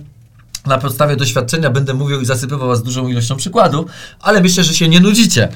na 0.66 0.78
podstawie 0.78 1.16
doświadczenia 1.16 1.70
będę 1.70 1.94
mówił 1.94 2.22
i 2.22 2.26
zasypywał 2.26 2.68
Was 2.68 2.84
dużą 2.84 3.08
ilością 3.08 3.36
przykładów, 3.36 3.92
ale 4.22 4.42
myślę, 4.42 4.64
że 4.64 4.74
się 4.74 4.88
nie 4.88 5.00
nudzicie. 5.00 5.48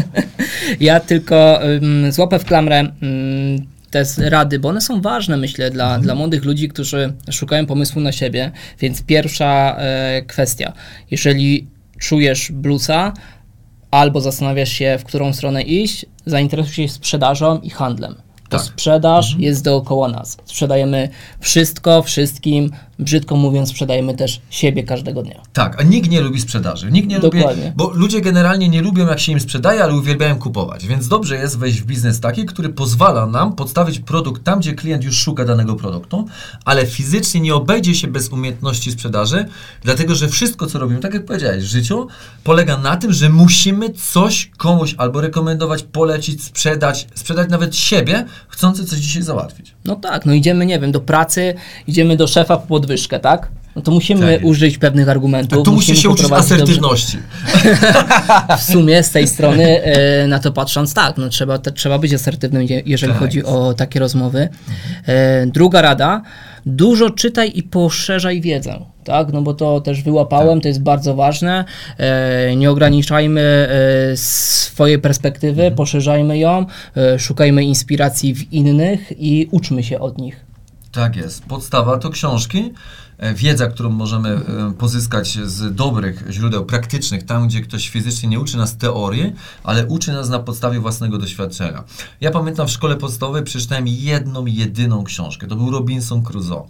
ja 0.80 1.00
tylko 1.00 1.60
um, 1.62 2.12
złapę 2.12 2.38
w 2.38 2.44
klamrę 2.44 2.92
um, 3.02 3.66
te 3.90 4.04
rady, 4.18 4.58
bo 4.58 4.68
one 4.68 4.80
są 4.80 5.00
ważne, 5.00 5.36
myślę, 5.36 5.70
dla, 5.70 5.84
mhm. 5.84 6.02
dla 6.02 6.14
młodych 6.14 6.44
ludzi, 6.44 6.68
którzy 6.68 7.12
szukają 7.30 7.66
pomysłu 7.66 8.00
na 8.00 8.12
siebie. 8.12 8.50
Więc 8.78 9.02
pierwsza 9.02 9.76
e, 9.78 10.22
kwestia, 10.22 10.72
jeżeli 11.10 11.66
czujesz 11.98 12.52
bluesa, 12.52 13.12
albo 13.90 14.20
zastanawiasz 14.20 14.72
się, 14.72 14.98
w 15.00 15.04
którą 15.04 15.32
stronę 15.32 15.62
iść, 15.62 16.06
zainteresuj 16.26 16.74
się 16.74 16.88
sprzedażą 16.88 17.60
i 17.60 17.70
handlem. 17.70 18.14
To 18.48 18.56
tak. 18.56 18.66
sprzedaż 18.66 19.26
mhm. 19.26 19.42
jest 19.42 19.64
dookoła 19.64 20.08
nas. 20.08 20.36
Sprzedajemy 20.44 21.08
wszystko, 21.40 22.02
wszystkim, 22.02 22.70
brzydko 23.00 23.36
mówiąc, 23.36 23.68
sprzedajemy 23.68 24.16
też 24.16 24.40
siebie 24.50 24.82
każdego 24.82 25.22
dnia. 25.22 25.40
Tak, 25.52 25.80
a 25.80 25.82
nikt 25.82 26.10
nie 26.10 26.20
lubi 26.20 26.40
sprzedaży. 26.40 26.90
Nikt 26.92 27.08
nie 27.08 27.20
Dokładnie. 27.20 27.64
lubi, 27.64 27.76
bo 27.76 27.90
ludzie 27.94 28.20
generalnie 28.20 28.68
nie 28.68 28.82
lubią, 28.82 29.06
jak 29.06 29.20
się 29.20 29.32
im 29.32 29.40
sprzedaje, 29.40 29.84
ale 29.84 29.94
uwielbiają 29.94 30.38
kupować. 30.38 30.86
Więc 30.86 31.08
dobrze 31.08 31.36
jest 31.36 31.58
wejść 31.58 31.80
w 31.80 31.86
biznes 31.86 32.20
taki, 32.20 32.46
który 32.46 32.68
pozwala 32.68 33.26
nam 33.26 33.52
podstawić 33.54 33.98
produkt 33.98 34.44
tam, 34.44 34.60
gdzie 34.60 34.74
klient 34.74 35.04
już 35.04 35.16
szuka 35.16 35.44
danego 35.44 35.76
produktu, 35.76 36.26
ale 36.64 36.86
fizycznie 36.86 37.40
nie 37.40 37.54
obejdzie 37.54 37.94
się 37.94 38.08
bez 38.08 38.28
umiejętności 38.28 38.92
sprzedaży, 38.92 39.44
dlatego 39.82 40.14
że 40.14 40.28
wszystko, 40.28 40.66
co 40.66 40.78
robimy, 40.78 41.00
tak 41.00 41.14
jak 41.14 41.24
powiedziałeś, 41.24 41.64
w 41.64 41.68
życiu, 41.68 42.08
polega 42.44 42.76
na 42.76 42.96
tym, 42.96 43.12
że 43.12 43.28
musimy 43.28 43.90
coś 43.90 44.50
komuś 44.56 44.94
albo 44.98 45.20
rekomendować, 45.20 45.82
polecić, 45.82 46.44
sprzedać, 46.44 47.06
sprzedać 47.14 47.50
nawet 47.50 47.76
siebie, 47.76 48.26
chcący 48.48 48.84
coś 48.86 48.98
dzisiaj 48.98 49.22
załatwić. 49.22 49.74
No 49.84 49.96
tak, 49.96 50.26
no 50.26 50.32
idziemy, 50.32 50.66
nie 50.66 50.80
wiem, 50.80 50.92
do 50.92 51.00
pracy, 51.00 51.54
idziemy 51.86 52.16
do 52.16 52.26
szefa 52.26 52.56
po 52.56 52.66
podwyżkę, 52.66 53.20
tak? 53.20 53.48
No 53.76 53.82
to 53.82 53.90
musimy 53.90 54.34
tak. 54.34 54.44
użyć 54.44 54.78
pewnych 54.78 55.08
argumentów. 55.08 55.60
A 55.60 55.62
tu 55.62 55.72
musisz 55.72 56.02
się 56.02 56.08
uczyć 56.08 56.32
asertywności. 56.32 57.18
w 58.58 58.62
sumie 58.62 59.02
z 59.02 59.10
tej 59.10 59.28
strony 59.28 59.82
e, 59.82 60.26
na 60.26 60.38
to 60.38 60.52
patrząc, 60.52 60.94
tak, 60.94 61.16
no 61.16 61.28
trzeba, 61.28 61.58
to, 61.58 61.70
trzeba 61.70 61.98
być 61.98 62.14
asertywnym, 62.14 62.66
jeżeli 62.86 63.12
tak. 63.12 63.20
chodzi 63.20 63.44
o 63.44 63.74
takie 63.74 64.00
rozmowy. 64.00 64.48
E, 65.06 65.46
druga 65.46 65.82
rada, 65.82 66.22
dużo 66.66 67.10
czytaj 67.10 67.52
i 67.54 67.62
poszerzaj 67.62 68.40
wiedzę. 68.40 68.78
Tak, 69.10 69.32
no 69.32 69.42
bo 69.42 69.54
to 69.54 69.80
też 69.80 70.02
wyłapałem, 70.02 70.58
tak. 70.58 70.62
to 70.62 70.68
jest 70.68 70.82
bardzo 70.82 71.14
ważne. 71.14 71.64
E, 71.98 72.56
nie 72.56 72.70
ograniczajmy 72.70 73.40
e, 74.12 74.16
swojej 74.16 74.98
perspektywy, 74.98 75.62
mhm. 75.62 75.74
poszerzajmy 75.74 76.38
ją, 76.38 76.66
e, 76.96 77.18
szukajmy 77.18 77.64
inspiracji 77.64 78.34
w 78.34 78.52
innych 78.52 79.12
i 79.18 79.48
uczmy 79.50 79.82
się 79.82 80.00
od 80.00 80.18
nich. 80.18 80.44
Tak 80.92 81.16
jest. 81.16 81.44
Podstawa 81.44 81.98
to 81.98 82.10
książki, 82.10 82.72
e, 83.18 83.34
wiedza, 83.34 83.66
którą 83.66 83.90
możemy 83.90 84.28
e, 84.28 84.72
pozyskać 84.78 85.38
z 85.44 85.74
dobrych 85.74 86.24
źródeł 86.30 86.64
praktycznych, 86.64 87.22
tam 87.22 87.48
gdzie 87.48 87.60
ktoś 87.60 87.88
fizycznie 87.88 88.28
nie 88.28 88.40
uczy 88.40 88.56
nas 88.56 88.76
teorii, 88.76 89.32
ale 89.64 89.86
uczy 89.86 90.12
nas 90.12 90.28
na 90.28 90.38
podstawie 90.38 90.80
własnego 90.80 91.18
doświadczenia. 91.18 91.84
Ja 92.20 92.30
pamiętam 92.30 92.66
w 92.66 92.70
szkole 92.70 92.96
podstawowej 92.96 93.42
przeczytałem 93.42 93.84
jedną, 93.86 94.46
jedyną 94.46 95.04
książkę. 95.04 95.46
To 95.46 95.56
był 95.56 95.70
Robinson 95.70 96.22
Crusoe. 96.22 96.66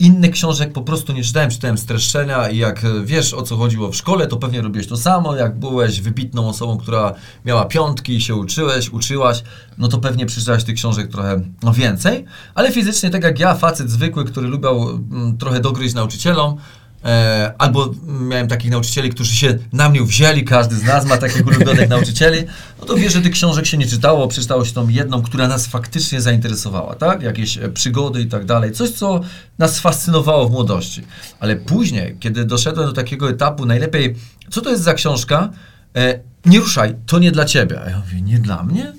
Innych 0.00 0.30
książek 0.30 0.72
po 0.72 0.82
prostu 0.82 1.12
nie 1.12 1.24
czytałem, 1.24 1.50
czytałem 1.50 1.78
streszczenia 1.78 2.48
i 2.48 2.56
jak 2.56 2.84
e, 2.84 2.88
wiesz 3.04 3.34
o 3.34 3.42
co 3.42 3.56
chodziło 3.56 3.92
w 3.92 3.96
szkole, 3.96 4.26
to 4.26 4.36
pewnie 4.36 4.62
robiłeś 4.62 4.86
to 4.86 4.96
samo. 4.96 5.36
Jak 5.36 5.58
byłeś 5.58 6.00
wybitną 6.00 6.48
osobą, 6.48 6.78
która 6.78 7.14
miała 7.44 7.64
piątki 7.64 8.16
i 8.16 8.20
się 8.20 8.34
uczyłeś, 8.34 8.88
uczyłaś, 8.88 9.42
no 9.78 9.88
to 9.88 9.98
pewnie 9.98 10.26
przeczytałeś 10.26 10.64
tych 10.64 10.74
książek 10.74 11.10
trochę 11.10 11.40
no, 11.62 11.72
więcej. 11.72 12.24
Ale 12.54 12.72
fizycznie, 12.72 13.10
tak 13.10 13.24
jak 13.24 13.38
ja, 13.38 13.54
facet 13.54 13.90
zwykły, 13.90 14.24
który 14.24 14.48
lubiał 14.48 14.90
mm, 14.90 15.38
trochę 15.38 15.60
dogryźć 15.60 15.94
nauczycielom, 15.94 16.56
E, 17.04 17.54
albo 17.58 17.94
miałem 18.04 18.48
takich 18.48 18.70
nauczycieli, 18.70 19.10
którzy 19.10 19.36
się 19.36 19.58
na 19.72 19.88
mnie 19.88 20.02
wzięli, 20.02 20.44
każdy 20.44 20.76
z 20.76 20.82
nas 20.82 21.04
ma 21.06 21.16
takich 21.16 21.46
ulubionych 21.46 21.88
nauczycieli, 21.98 22.38
no 22.80 22.86
to 22.86 22.94
wie, 22.94 23.10
że 23.10 23.20
tych 23.20 23.32
książek 23.32 23.66
się 23.66 23.78
nie 23.78 23.86
czytało, 23.86 24.28
przeczytało 24.28 24.64
się 24.64 24.72
tą 24.72 24.88
jedną, 24.88 25.22
która 25.22 25.48
nas 25.48 25.66
faktycznie 25.66 26.20
zainteresowała, 26.20 26.94
tak? 26.94 27.22
Jakieś 27.22 27.58
e, 27.58 27.68
przygody 27.68 28.20
i 28.20 28.26
tak 28.26 28.44
dalej, 28.44 28.72
coś, 28.72 28.90
co 28.90 29.20
nas 29.58 29.80
fascynowało 29.80 30.48
w 30.48 30.52
młodości. 30.52 31.02
Ale 31.40 31.56
później, 31.56 32.16
kiedy 32.20 32.44
doszedłem 32.44 32.86
do 32.86 32.92
takiego 32.92 33.30
etapu, 33.30 33.66
najlepiej, 33.66 34.16
co 34.50 34.60
to 34.60 34.70
jest 34.70 34.82
za 34.82 34.94
książka? 34.94 35.50
E, 35.96 36.20
nie 36.46 36.58
ruszaj, 36.58 36.94
to 37.06 37.18
nie 37.18 37.32
dla 37.32 37.44
ciebie. 37.44 37.80
A 37.80 37.90
ja 37.90 37.98
mówię, 37.98 38.22
nie 38.22 38.38
dla 38.38 38.62
mnie? 38.62 38.92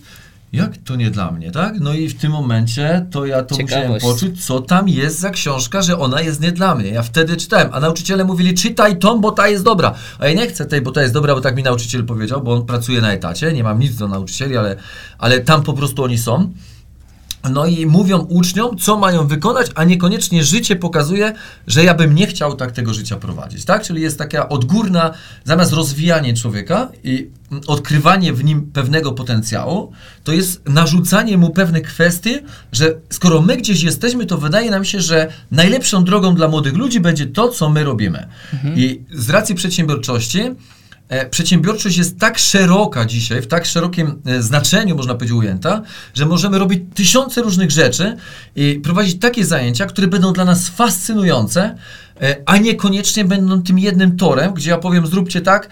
Jak 0.53 0.77
to 0.77 0.96
nie 0.96 1.12
dla 1.12 1.31
mnie, 1.31 1.51
tak? 1.51 1.79
No 1.79 1.93
i 1.93 2.10
w 2.10 2.17
tym 2.20 2.31
momencie 2.31 3.05
to 3.12 3.25
ja 3.25 3.43
to 3.43 3.55
Ciekawość. 3.55 3.86
musiałem 3.86 4.01
poczuć, 4.01 4.46
co 4.46 4.62
tam 4.62 4.89
jest 4.89 5.20
za 5.20 5.29
książka, 5.29 5.81
że 5.81 6.00
ona 6.00 6.22
jest 6.22 6.41
nie 6.41 6.51
dla 6.51 6.75
mnie. 6.75 6.89
Ja 6.89 7.03
wtedy 7.03 7.38
czytałem, 7.38 7.70
a 7.72 7.79
nauczyciele 7.79 8.24
mówili, 8.24 8.53
czytaj 8.53 9.00
tą, 9.00 9.22
bo 9.22 9.31
ta 9.31 9.48
jest 9.48 9.63
dobra. 9.63 9.93
A 10.20 10.27
ja 10.27 10.34
nie 10.34 10.48
chcę 10.48 10.65
tej, 10.65 10.81
bo 10.81 10.91
ta 10.91 11.01
jest 11.01 11.13
dobra, 11.13 11.36
bo 11.36 11.41
tak 11.41 11.55
mi 11.55 11.63
nauczyciel 11.63 12.05
powiedział, 12.05 12.41
bo 12.41 12.53
on 12.53 12.65
pracuje 12.65 13.01
na 13.01 13.13
etacie, 13.13 13.53
nie 13.53 13.63
mam 13.63 13.79
nic 13.79 13.96
do 13.96 14.08
nauczycieli, 14.08 14.58
ale, 14.58 14.75
ale 15.17 15.39
tam 15.39 15.63
po 15.63 15.74
prostu 15.74 16.03
oni 16.03 16.17
są. 16.17 16.51
No 17.50 17.65
i 17.65 17.86
mówią 17.86 18.20
uczniom, 18.20 18.77
co 18.77 18.98
mają 18.98 19.27
wykonać, 19.27 19.67
a 19.75 19.84
niekoniecznie 19.84 20.43
życie 20.43 20.75
pokazuje, 20.75 21.34
że 21.67 21.84
ja 21.84 21.93
bym 21.93 22.15
nie 22.15 22.27
chciał 22.27 22.55
tak 22.55 22.72
tego 22.72 22.93
życia 22.93 23.15
prowadzić, 23.15 23.65
tak? 23.65 23.84
Czyli 23.84 24.01
jest 24.01 24.17
taka 24.17 24.50
odgórna, 24.50 25.13
zamiast 25.43 25.74
rozwijanie 25.74 26.34
człowieka 26.34 26.89
i 27.03 27.29
odkrywanie 27.67 28.34
w 28.34 28.43
nim 28.43 28.72
pewnego 28.72 29.12
potencjału, 29.12 29.91
to 30.24 30.31
jest 30.31 30.70
narzucanie 30.70 31.38
mu 31.38 31.50
pewnych 31.50 31.84
kwestii, 31.84 32.36
że 32.72 32.96
skoro 33.10 33.41
my 33.41 33.58
gdzieś 33.58 33.84
jesteśmy, 33.84 34.25
to 34.25 34.38
wydaje 34.38 34.72
nam 34.72 34.86
się, 34.86 35.01
że 35.01 35.27
najlepszą 35.51 36.03
drogą 36.03 36.36
dla 36.36 36.48
młodych 36.48 36.75
ludzi 36.75 37.00
będzie 37.00 37.25
to, 37.25 37.50
co 37.50 37.70
my 37.70 37.84
robimy. 37.84 38.27
Mhm. 38.53 38.77
I 38.77 39.01
z 39.12 39.29
racji 39.29 39.55
przedsiębiorczości, 39.55 40.41
E, 41.12 41.29
przedsiębiorczość 41.29 41.98
jest 41.98 42.20
tak 42.20 42.39
szeroka 42.39 43.05
dzisiaj, 43.05 43.41
w 43.41 43.48
tak 43.48 43.65
szerokim 43.65 44.22
e, 44.25 44.43
znaczeniu, 44.43 44.96
można 44.96 45.13
powiedzieć, 45.13 45.38
ujęta, 45.38 45.81
że 46.13 46.25
możemy 46.25 46.60
robić 46.60 46.84
tysiące 46.93 47.41
różnych 47.41 47.72
rzeczy 47.72 48.17
i 48.55 48.79
prowadzić 48.84 49.20
takie 49.20 49.46
zajęcia, 49.46 49.86
które 49.86 50.08
będą 50.08 50.34
dla 50.34 50.46
nas 50.46 50.70
fascynujące, 50.70 51.75
e, 52.22 52.36
a 52.46 52.58
niekoniecznie 52.58 53.25
będą 53.25 53.63
tym 53.63 53.79
jednym 53.79 54.17
torem, 54.17 54.53
gdzie 54.53 54.70
ja 54.70 54.77
powiem, 54.77 55.08
zróbcie 55.08 55.41
tak, 55.41 55.70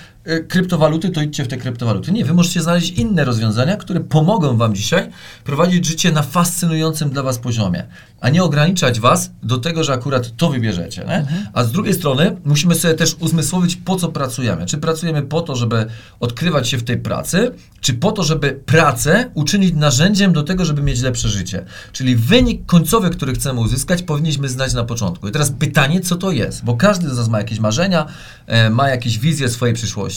kryptowaluty, 0.47 1.09
to 1.09 1.21
idźcie 1.21 1.43
w 1.43 1.47
te 1.47 1.57
kryptowaluty. 1.57 2.11
Nie, 2.11 2.25
wy 2.25 2.33
możecie 2.33 2.61
znaleźć 2.61 2.89
inne 2.89 3.25
rozwiązania, 3.25 3.77
które 3.77 3.99
pomogą 3.99 4.57
wam 4.57 4.75
dzisiaj 4.75 5.09
prowadzić 5.43 5.85
życie 5.85 6.11
na 6.11 6.21
fascynującym 6.21 7.09
dla 7.09 7.23
was 7.23 7.37
poziomie, 7.37 7.83
a 8.21 8.29
nie 8.29 8.43
ograniczać 8.43 8.99
was 8.99 9.31
do 9.43 9.57
tego, 9.57 9.83
że 9.83 9.93
akurat 9.93 10.35
to 10.37 10.49
wybierzecie. 10.49 11.01
Mhm. 11.01 11.47
A 11.53 11.63
z 11.63 11.71
drugiej 11.71 11.93
strony 11.93 12.35
musimy 12.45 12.75
sobie 12.75 12.93
też 12.93 13.15
uzmysłowić, 13.19 13.75
po 13.75 13.95
co 13.95 14.09
pracujemy. 14.09 14.65
Czy 14.65 14.77
pracujemy 14.77 15.21
po 15.21 15.41
to, 15.41 15.55
żeby 15.55 15.85
odkrywać 16.19 16.69
się 16.69 16.77
w 16.77 16.83
tej 16.83 16.97
pracy, 16.97 17.51
czy 17.81 17.93
po 17.93 18.11
to, 18.11 18.23
żeby 18.23 18.59
pracę 18.65 19.31
uczynić 19.33 19.75
narzędziem 19.75 20.33
do 20.33 20.43
tego, 20.43 20.65
żeby 20.65 20.81
mieć 20.81 21.01
lepsze 21.01 21.29
życie. 21.29 21.65
Czyli 21.91 22.15
wynik 22.15 22.65
końcowy, 22.65 23.09
który 23.09 23.33
chcemy 23.33 23.59
uzyskać, 23.59 24.03
powinniśmy 24.03 24.49
znać 24.49 24.73
na 24.73 24.83
początku. 24.83 25.27
I 25.27 25.31
teraz 25.31 25.51
pytanie, 25.51 26.01
co 26.01 26.15
to 26.15 26.31
jest? 26.31 26.63
Bo 26.63 26.77
każdy 26.77 27.09
z 27.09 27.17
nas 27.17 27.29
ma 27.29 27.37
jakieś 27.37 27.59
marzenia, 27.59 28.05
e, 28.47 28.69
ma 28.69 28.89
jakieś 28.89 29.19
wizje 29.19 29.49
swojej 29.49 29.75
przyszłości 29.75 30.08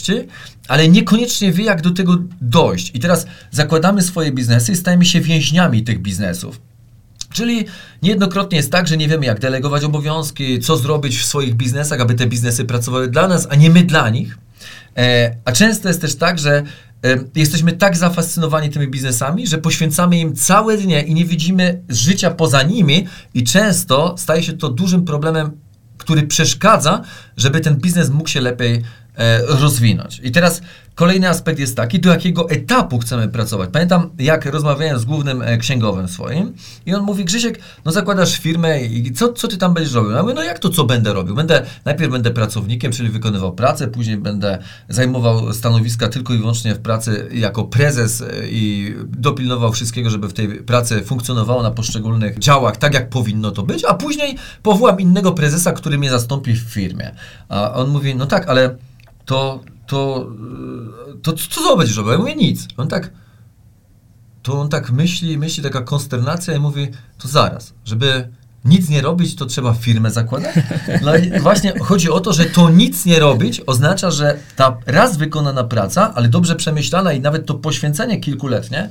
ale 0.67 0.87
niekoniecznie 0.87 1.51
wie, 1.51 1.63
jak 1.63 1.81
do 1.81 1.91
tego 1.91 2.17
dojść. 2.41 2.91
I 2.93 2.99
teraz 2.99 3.25
zakładamy 3.51 4.01
swoje 4.01 4.31
biznesy 4.31 4.71
i 4.71 4.75
stajemy 4.75 5.05
się 5.05 5.21
więźniami 5.21 5.83
tych 5.83 6.01
biznesów. 6.01 6.61
Czyli 7.33 7.65
niejednokrotnie 8.01 8.57
jest 8.57 8.71
tak, 8.71 8.87
że 8.87 8.97
nie 8.97 9.07
wiemy, 9.07 9.25
jak 9.25 9.39
delegować 9.39 9.83
obowiązki, 9.83 10.59
co 10.59 10.77
zrobić 10.77 11.17
w 11.17 11.25
swoich 11.25 11.55
biznesach, 11.55 12.01
aby 12.01 12.13
te 12.13 12.27
biznesy 12.27 12.65
pracowały 12.65 13.07
dla 13.07 13.27
nas, 13.27 13.47
a 13.49 13.55
nie 13.55 13.69
my 13.69 13.83
dla 13.83 14.09
nich. 14.09 14.37
E, 14.97 15.35
a 15.45 15.51
często 15.51 15.87
jest 15.87 16.01
też 16.01 16.15
tak, 16.15 16.39
że 16.39 16.63
e, 17.05 17.17
jesteśmy 17.35 17.71
tak 17.71 17.97
zafascynowani 17.97 18.69
tymi 18.69 18.87
biznesami, 18.87 19.47
że 19.47 19.57
poświęcamy 19.57 20.19
im 20.19 20.35
całe 20.35 20.77
dnie 20.77 21.01
i 21.01 21.13
nie 21.13 21.25
widzimy 21.25 21.81
życia 21.89 22.31
poza 22.31 22.63
nimi, 22.63 23.07
i 23.33 23.43
często 23.43 24.15
staje 24.17 24.43
się 24.43 24.53
to 24.53 24.69
dużym 24.69 25.05
problemem 25.05 25.51
który 26.03 26.23
przeszkadza, 26.23 27.01
żeby 27.37 27.59
ten 27.59 27.75
biznes 27.75 28.09
mógł 28.09 28.29
się 28.29 28.41
lepiej 28.41 28.83
rozwinąć. 29.47 30.21
I 30.23 30.31
teraz 30.31 30.61
kolejny 30.95 31.29
aspekt 31.29 31.59
jest 31.59 31.75
taki, 31.75 31.99
do 31.99 32.09
jakiego 32.09 32.49
etapu 32.49 32.99
chcemy 32.99 33.29
pracować. 33.29 33.69
Pamiętam, 33.73 34.09
jak 34.19 34.45
rozmawiałem 34.45 34.99
z 34.99 35.05
głównym 35.05 35.41
e, 35.41 35.57
księgowym 35.57 36.07
swoim 36.07 36.53
i 36.85 36.93
on 36.95 37.03
mówi, 37.03 37.25
Grzesiek, 37.25 37.59
no 37.85 37.91
zakładasz 37.91 38.39
firmę 38.39 38.83
i 38.83 39.13
co, 39.13 39.33
co 39.33 39.47
ty 39.47 39.57
tam 39.57 39.73
będziesz 39.73 39.93
robił? 39.93 40.11
Ja 40.11 40.21
mówię, 40.21 40.33
no 40.33 40.43
jak 40.43 40.59
to, 40.59 40.69
co 40.69 40.83
będę 40.83 41.13
robił? 41.13 41.35
Będę, 41.35 41.65
najpierw 41.85 42.11
będę 42.11 42.31
pracownikiem, 42.31 42.91
czyli 42.91 43.09
wykonywał 43.09 43.53
pracę, 43.53 43.87
później 43.87 44.17
będę 44.17 44.59
zajmował 44.89 45.53
stanowiska 45.53 46.09
tylko 46.09 46.33
i 46.33 46.37
wyłącznie 46.37 46.75
w 46.75 46.79
pracy 46.79 47.29
jako 47.33 47.63
prezes 47.63 48.21
e, 48.21 48.25
i 48.49 48.95
dopilnował 49.07 49.71
wszystkiego, 49.71 50.09
żeby 50.09 50.27
w 50.27 50.33
tej 50.33 50.47
pracy 50.47 51.03
funkcjonowało 51.03 51.63
na 51.63 51.71
poszczególnych 51.71 52.39
działach 52.39 52.77
tak, 52.77 52.93
jak 52.93 53.09
powinno 53.09 53.51
to 53.51 53.63
być, 53.63 53.85
a 53.85 53.93
później 53.93 54.37
powołam 54.63 54.99
innego 54.99 55.31
prezesa, 55.31 55.71
który 55.71 55.97
mnie 55.97 56.09
zastąpi 56.09 56.53
w 56.53 56.59
firmie. 56.59 57.11
A 57.49 57.73
on 57.73 57.89
mówi, 57.89 58.15
no 58.15 58.25
tak, 58.25 58.49
ale 58.49 58.75
to, 59.25 59.63
to, 59.87 60.27
to, 61.21 61.33
co 61.33 61.61
to 61.61 61.77
będziesz 61.77 61.97
robił? 61.97 62.11
Ja 62.11 62.17
mówię, 62.17 62.35
nic. 62.35 62.67
On 62.77 62.87
tak, 62.87 63.11
to 64.41 64.61
on 64.61 64.69
tak 64.69 64.91
myśli, 64.91 65.37
myśli, 65.37 65.63
taka 65.63 65.81
konsternacja 65.81 66.53
i 66.55 66.59
mówi, 66.59 66.87
to 67.17 67.27
zaraz, 67.27 67.73
żeby 67.85 68.29
nic 68.65 68.89
nie 68.89 69.01
robić, 69.01 69.35
to 69.35 69.45
trzeba 69.45 69.73
firmę 69.73 70.11
zakładać? 70.11 70.55
No 71.01 71.15
i 71.15 71.39
właśnie 71.39 71.79
chodzi 71.79 72.09
o 72.11 72.19
to, 72.19 72.33
że 72.33 72.45
to 72.45 72.69
nic 72.69 73.05
nie 73.05 73.19
robić 73.19 73.61
oznacza, 73.67 74.11
że 74.11 74.37
ta 74.55 74.77
raz 74.85 75.17
wykonana 75.17 75.63
praca, 75.63 76.13
ale 76.15 76.29
dobrze 76.29 76.55
przemyślana 76.55 77.13
i 77.13 77.21
nawet 77.21 77.45
to 77.45 77.53
poświęcenie 77.53 78.19
kilkuletnie 78.19 78.89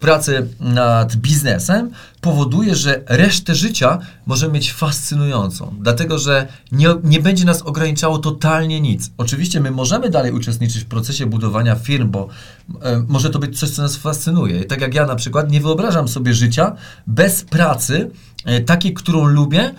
pracy 0.00 0.48
nad 0.60 1.16
biznesem 1.16 1.90
powoduje, 2.20 2.74
że 2.74 3.02
resztę 3.06 3.54
życia 3.54 3.98
możemy 4.26 4.52
mieć 4.52 4.72
fascynującą, 4.72 5.74
dlatego 5.80 6.18
że 6.18 6.46
nie, 6.72 6.88
nie 7.04 7.20
będzie 7.20 7.44
nas 7.44 7.62
ograniczało 7.62 8.18
totalnie 8.18 8.80
nic. 8.80 9.10
Oczywiście 9.18 9.60
my 9.60 9.70
możemy 9.70 10.10
dalej 10.10 10.32
uczestniczyć 10.32 10.82
w 10.82 10.86
procesie 10.86 11.26
budowania 11.26 11.76
firm, 11.76 12.10
bo 12.10 12.28
e, 12.82 13.04
może 13.08 13.30
to 13.30 13.38
być 13.38 13.58
coś, 13.58 13.70
co 13.70 13.82
nas 13.82 13.96
fascynuje. 13.96 14.60
I 14.60 14.66
tak 14.66 14.80
jak 14.80 14.94
ja 14.94 15.06
na 15.06 15.16
przykład 15.16 15.50
nie 15.50 15.60
wyobrażam 15.60 16.08
sobie 16.08 16.34
życia 16.34 16.76
bez 17.06 17.44
pracy, 17.44 18.10
e, 18.44 18.60
takiej, 18.60 18.94
którą 18.94 19.26
lubię, 19.26 19.74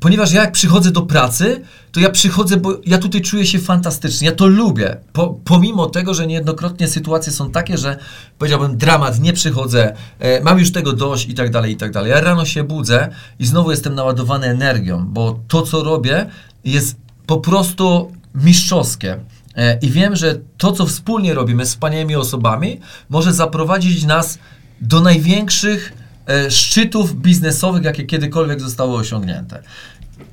ponieważ 0.00 0.32
ja 0.32 0.40
jak 0.40 0.52
przychodzę 0.52 0.90
do 0.90 1.02
pracy, 1.02 1.62
to 1.92 2.00
ja 2.00 2.10
przychodzę, 2.10 2.56
bo 2.56 2.80
ja 2.86 2.98
tutaj 2.98 3.20
czuję 3.20 3.46
się 3.46 3.58
fantastycznie, 3.58 4.28
ja 4.28 4.34
to 4.34 4.46
lubię. 4.46 4.96
Po, 5.12 5.28
pomimo 5.44 5.86
tego, 5.86 6.14
że 6.14 6.26
niejednokrotnie 6.26 6.88
sytuacje 6.88 7.32
są 7.32 7.50
takie, 7.50 7.78
że 7.78 7.98
powiedziałbym 8.38 8.76
dramat, 8.76 9.20
nie 9.20 9.32
przychodzę, 9.32 9.94
e, 10.18 10.40
mam 10.40 10.58
już 10.58 10.72
tego 10.72 10.92
dość 10.92 11.28
i 11.28 11.34
tak 11.34 11.50
dalej, 11.50 11.72
i 11.72 11.76
tak 11.76 11.92
dalej. 11.92 12.10
Ja 12.10 12.20
rano 12.20 12.44
się 12.44 12.64
budzę 12.64 13.08
i 13.38 13.46
znowu 13.46 13.70
jestem 13.70 13.94
naładowany 13.94 14.46
energią, 14.46 15.06
bo 15.08 15.40
to, 15.48 15.62
co 15.62 15.82
robię, 15.82 16.26
jest 16.64 16.96
po 17.26 17.36
prostu 17.36 18.12
mistrzowskie. 18.34 19.20
E, 19.56 19.78
I 19.78 19.90
wiem, 19.90 20.16
że 20.16 20.38
to, 20.58 20.72
co 20.72 20.86
wspólnie 20.86 21.34
robimy 21.34 21.66
z 21.66 21.68
wspaniałymi 21.68 22.16
osobami, 22.16 22.80
może 23.10 23.32
zaprowadzić 23.32 24.04
nas 24.04 24.38
do 24.80 25.00
największych 25.00 25.92
E, 25.92 26.01
szczytów 26.48 27.14
biznesowych, 27.14 27.84
jakie 27.84 28.04
kiedykolwiek 28.04 28.60
zostały 28.60 28.94
osiągnięte. 28.94 29.62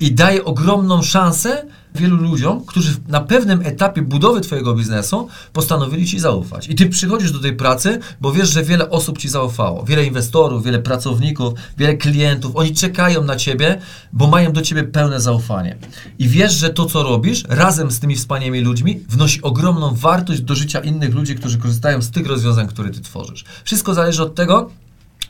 I 0.00 0.12
daje 0.12 0.44
ogromną 0.44 1.02
szansę 1.02 1.64
wielu 1.94 2.16
ludziom, 2.16 2.64
którzy 2.66 2.96
na 3.08 3.20
pewnym 3.20 3.60
etapie 3.64 4.02
budowy 4.02 4.40
Twojego 4.40 4.74
biznesu 4.74 5.28
postanowili 5.52 6.06
Ci 6.06 6.20
zaufać. 6.20 6.68
I 6.68 6.74
Ty 6.74 6.86
przychodzisz 6.86 7.32
do 7.32 7.38
tej 7.38 7.56
pracy, 7.56 7.98
bo 8.20 8.32
wiesz, 8.32 8.52
że 8.52 8.62
wiele 8.62 8.90
osób 8.90 9.18
Ci 9.18 9.28
zaufało. 9.28 9.84
Wiele 9.84 10.04
inwestorów, 10.04 10.64
wiele 10.64 10.78
pracowników, 10.78 11.54
wiele 11.78 11.96
klientów. 11.96 12.56
Oni 12.56 12.74
czekają 12.74 13.24
na 13.24 13.36
Ciebie, 13.36 13.80
bo 14.12 14.26
mają 14.26 14.52
do 14.52 14.62
Ciebie 14.62 14.84
pełne 14.84 15.20
zaufanie. 15.20 15.76
I 16.18 16.28
wiesz, 16.28 16.52
że 16.52 16.70
to, 16.70 16.86
co 16.86 17.02
robisz 17.02 17.44
razem 17.48 17.90
z 17.90 18.00
tymi 18.00 18.16
wspaniałymi 18.16 18.64
ludźmi, 18.64 19.00
wnosi 19.08 19.42
ogromną 19.42 19.94
wartość 19.94 20.40
do 20.40 20.54
życia 20.54 20.80
innych 20.80 21.14
ludzi, 21.14 21.34
którzy 21.34 21.58
korzystają 21.58 22.02
z 22.02 22.10
tych 22.10 22.26
rozwiązań, 22.26 22.68
które 22.68 22.90
Ty 22.90 23.00
tworzysz. 23.00 23.44
Wszystko 23.64 23.94
zależy 23.94 24.22
od 24.22 24.34
tego, 24.34 24.70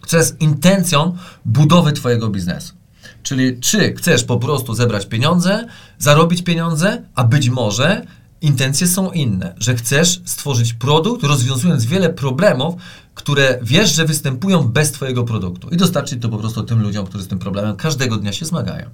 co 0.07 0.17
jest 0.17 0.41
intencją 0.41 1.17
budowy 1.45 1.93
Twojego 1.93 2.29
biznesu. 2.29 2.75
Czyli 3.23 3.61
czy 3.61 3.95
chcesz 3.95 4.25
po 4.25 4.39
prostu 4.39 4.75
zebrać 4.75 5.07
pieniądze, 5.07 5.67
zarobić 5.99 6.43
pieniądze, 6.43 7.03
a 7.15 7.25
być 7.25 7.51
może 7.51 8.07
intencje 8.41 8.87
są 8.87 9.11
inne, 9.11 9.55
że 9.59 9.75
chcesz 9.75 10.21
stworzyć 10.25 10.75
produkt, 10.75 11.25
rozwiązując 11.25 11.85
wiele 11.85 12.11
problemów, 12.11 12.75
które 13.15 13.59
wiesz, 13.63 13.95
że 13.95 14.05
występują 14.05 14.63
bez 14.63 14.93
Twojego 14.93 15.25
produktu 15.25 15.69
i 15.69 15.77
dostarczyć 15.77 16.23
to 16.23 16.29
po 16.29 16.39
prostu 16.39 16.63
tym 16.63 16.83
ludziom, 16.83 17.07
którzy 17.07 17.25
z 17.25 17.29
tym 17.29 17.39
problemem 17.39 17.77
każdego 17.77 18.17
dnia 18.17 18.33
się 18.33 18.47
zmagają. 18.47 18.87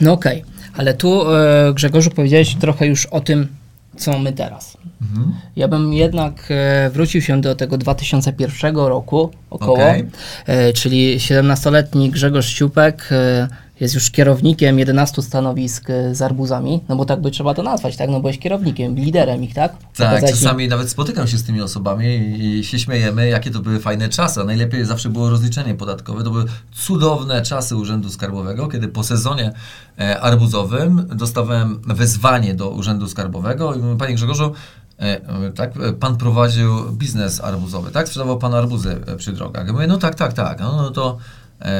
No 0.00 0.12
okej, 0.12 0.42
okay. 0.42 0.54
ale 0.74 0.94
tu 0.94 1.32
e, 1.32 1.72
Grzegorzu 1.74 2.10
powiedziałeś 2.10 2.54
trochę 2.54 2.86
już 2.86 3.06
o 3.06 3.20
tym, 3.20 3.48
co 3.96 4.12
mamy 4.12 4.32
teraz. 4.32 4.76
Mhm. 5.02 5.34
Ja 5.56 5.68
bym 5.68 5.92
jednak 5.92 6.46
e, 6.50 6.90
wrócił 6.90 7.22
się 7.22 7.40
do 7.40 7.54
tego 7.54 7.78
2001 7.78 8.76
roku 8.76 9.30
około, 9.50 9.74
okay. 9.74 10.08
e, 10.46 10.72
czyli 10.72 11.18
17-letni 11.18 12.10
Grzegorz 12.10 12.46
Siupek 12.46 13.08
e, 13.12 13.48
jest 13.80 13.94
już 13.94 14.10
kierownikiem 14.10 14.78
11 14.78 15.22
stanowisk 15.22 15.90
e, 15.90 16.14
z 16.14 16.22
arbuzami, 16.22 16.80
no 16.88 16.96
bo 16.96 17.04
tak 17.04 17.20
by 17.20 17.30
trzeba 17.30 17.54
to 17.54 17.62
nazwać, 17.62 17.96
tak? 17.96 18.10
No 18.10 18.20
byłeś 18.20 18.38
kierownikiem, 18.38 18.94
liderem 18.94 19.44
ich, 19.44 19.54
tak? 19.54 19.72
Tak, 19.96 20.20
czasami 20.20 20.68
nawet 20.68 20.90
spotykam 20.90 21.26
się 21.26 21.38
z 21.38 21.44
tymi 21.44 21.60
osobami 21.60 22.06
i 22.38 22.64
się 22.64 22.78
śmiejemy, 22.78 23.28
jakie 23.28 23.50
to 23.50 23.60
były 23.60 23.80
fajne 23.80 24.08
czasy. 24.08 24.40
A 24.40 24.44
najlepiej 24.44 24.84
zawsze 24.84 25.08
było 25.08 25.30
rozliczenie 25.30 25.74
podatkowe. 25.74 26.24
To 26.24 26.30
były 26.30 26.44
cudowne 26.72 27.42
czasy 27.42 27.76
Urzędu 27.76 28.10
Skarbowego, 28.10 28.68
kiedy 28.68 28.88
po 28.88 29.04
sezonie 29.04 29.52
e, 29.98 30.20
arbuzowym 30.20 31.08
dostawałem 31.14 31.80
wezwanie 31.86 32.54
do 32.54 32.70
Urzędu 32.70 33.08
Skarbowego 33.08 33.74
i 33.74 33.78
mówię, 33.78 33.98
Panie 33.98 34.14
Grzegorzu, 34.14 34.52
e, 34.98 35.52
tak, 35.52 35.72
pan 36.00 36.16
prowadził 36.16 36.92
biznes 36.92 37.40
arbuzowy, 37.40 37.90
tak? 37.90 38.06
Sprzedawał 38.06 38.38
pan 38.38 38.54
arbuzy 38.54 39.00
przy 39.16 39.32
drogach. 39.32 39.66
Ja 39.66 39.72
mówię, 39.72 39.86
no 39.86 39.96
tak, 39.96 40.14
tak, 40.14 40.32
tak. 40.32 40.60
No, 40.60 40.76
no 40.76 40.90
to 40.90 41.18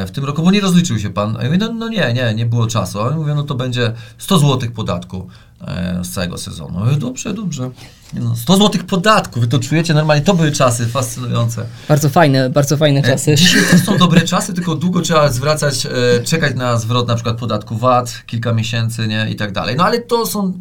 w 0.06 0.10
tym 0.10 0.24
roku, 0.24 0.42
bo 0.42 0.50
nie 0.50 0.60
rozliczył 0.60 0.98
się 0.98 1.10
pan. 1.10 1.38
Ja 1.40 1.44
mówię, 1.44 1.58
no, 1.58 1.72
no 1.72 1.88
nie, 1.88 2.12
nie, 2.12 2.34
nie 2.34 2.46
było 2.46 2.66
czasu. 2.66 3.00
A 3.00 3.10
mówię, 3.10 3.34
no 3.34 3.42
to 3.42 3.54
będzie 3.54 3.92
100 4.18 4.38
zł 4.38 4.70
podatku 4.70 5.28
e, 5.60 6.00
z 6.04 6.10
całego 6.10 6.38
sezonu. 6.38 6.78
Ja 6.78 6.84
mówię, 6.84 6.96
dobrze, 6.96 7.34
dobrze. 7.34 7.70
No, 8.12 8.36
100 8.36 8.56
zł 8.56 8.82
podatku, 8.86 9.40
wy 9.40 9.46
to 9.46 9.58
czujecie 9.58 9.94
normalnie, 9.94 10.24
to 10.24 10.34
były 10.34 10.52
czasy 10.52 10.86
fascynujące. 10.86 11.66
Bardzo 11.88 12.08
fajne, 12.08 12.50
bardzo 12.50 12.76
fajne 12.76 13.00
e, 13.00 13.02
czasy. 13.02 13.34
Dzisiaj 13.34 13.62
to 13.70 13.78
są 13.78 13.98
dobre 14.06 14.20
czasy, 14.20 14.54
tylko 14.54 14.74
długo 14.74 15.00
trzeba 15.00 15.28
zwracać, 15.28 15.86
czekać 16.24 16.56
na 16.56 16.78
zwrot 16.78 17.08
na 17.08 17.14
przykład 17.14 17.38
podatku 17.38 17.76
VAT, 17.76 18.22
kilka 18.26 18.52
miesięcy, 18.52 19.08
nie, 19.08 19.26
i 19.30 19.36
tak 19.36 19.52
dalej. 19.52 19.76
No 19.76 19.84
ale 19.84 20.00
to 20.00 20.26
są 20.26 20.52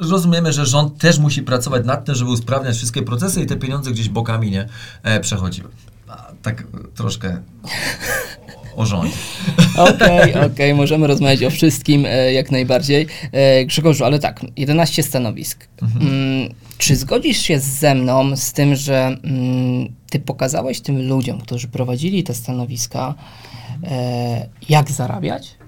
rozumiemy, 0.00 0.52
że 0.52 0.66
rząd 0.66 0.98
też 0.98 1.18
musi 1.18 1.42
pracować 1.42 1.86
nad 1.86 2.04
tym, 2.04 2.14
żeby 2.14 2.30
usprawniać 2.30 2.76
wszystkie 2.76 3.02
procesy 3.02 3.40
i 3.42 3.46
te 3.46 3.56
pieniądze 3.56 3.90
gdzieś 3.90 4.08
bokami 4.08 4.50
nie 4.50 4.68
przechodziły 5.20 5.68
tak 6.42 6.64
troszkę 6.94 7.36
o 8.76 8.86
rządzie. 8.86 9.16
Okej, 9.76 10.30
okej, 10.30 10.46
okay, 10.46 10.74
możemy 10.74 11.06
rozmawiać 11.06 11.44
o 11.44 11.50
wszystkim 11.50 12.06
e, 12.06 12.32
jak 12.32 12.50
najbardziej. 12.50 13.06
E, 13.32 13.64
Grzegorzu, 13.64 14.04
ale 14.04 14.18
tak, 14.18 14.40
11 14.56 15.02
stanowisk. 15.02 15.68
Mhm. 15.82 16.06
Mm, 16.06 16.54
czy 16.78 16.96
zgodzisz 16.96 17.38
się 17.38 17.60
ze 17.60 17.94
mną 17.94 18.36
z 18.36 18.52
tym, 18.52 18.74
że 18.74 19.16
mm, 19.24 19.92
ty 20.10 20.20
pokazałeś 20.20 20.80
tym 20.80 21.08
ludziom, 21.08 21.40
którzy 21.40 21.68
prowadzili 21.68 22.24
te 22.24 22.34
stanowiska, 22.34 23.14
e, 23.84 24.48
jak 24.68 24.90
zarabiać? 24.90 25.59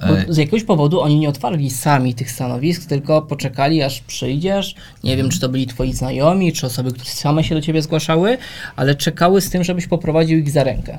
Bo 0.00 0.32
z 0.32 0.36
jakiegoś 0.36 0.64
powodu 0.64 1.00
oni 1.00 1.18
nie 1.18 1.28
otwarli 1.28 1.70
sami 1.70 2.14
tych 2.14 2.30
stanowisk, 2.30 2.86
tylko 2.86 3.22
poczekali, 3.22 3.82
aż 3.82 4.00
przyjdziesz. 4.00 4.74
Nie 5.04 5.16
wiem, 5.16 5.30
czy 5.30 5.40
to 5.40 5.48
byli 5.48 5.66
twoi 5.66 5.92
znajomi, 5.92 6.52
czy 6.52 6.66
osoby, 6.66 6.92
które 6.92 7.10
same 7.10 7.44
się 7.44 7.54
do 7.54 7.60
ciebie 7.60 7.82
zgłaszały, 7.82 8.38
ale 8.76 8.94
czekały 8.94 9.40
z 9.40 9.50
tym, 9.50 9.64
żebyś 9.64 9.86
poprowadził 9.86 10.38
ich 10.38 10.50
za 10.50 10.64
rękę. 10.64 10.98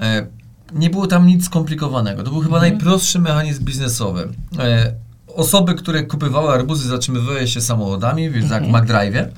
E, 0.00 0.26
nie 0.72 0.90
było 0.90 1.06
tam 1.06 1.26
nic 1.26 1.44
skomplikowanego. 1.44 2.22
To 2.22 2.30
był 2.30 2.40
chyba 2.40 2.56
mhm. 2.56 2.72
najprostszy 2.72 3.18
mechanizm 3.18 3.64
biznesowy. 3.64 4.28
E, 4.58 4.92
osoby, 5.26 5.74
które 5.74 6.02
kupywały 6.02 6.50
arbuzy, 6.50 6.88
zatrzymywały 6.88 7.48
się 7.48 7.60
samochodami, 7.60 8.30
więc 8.30 8.44
mhm. 8.52 8.64
jak 8.64 8.82
McDrive 8.82 9.14
E, 9.16 9.32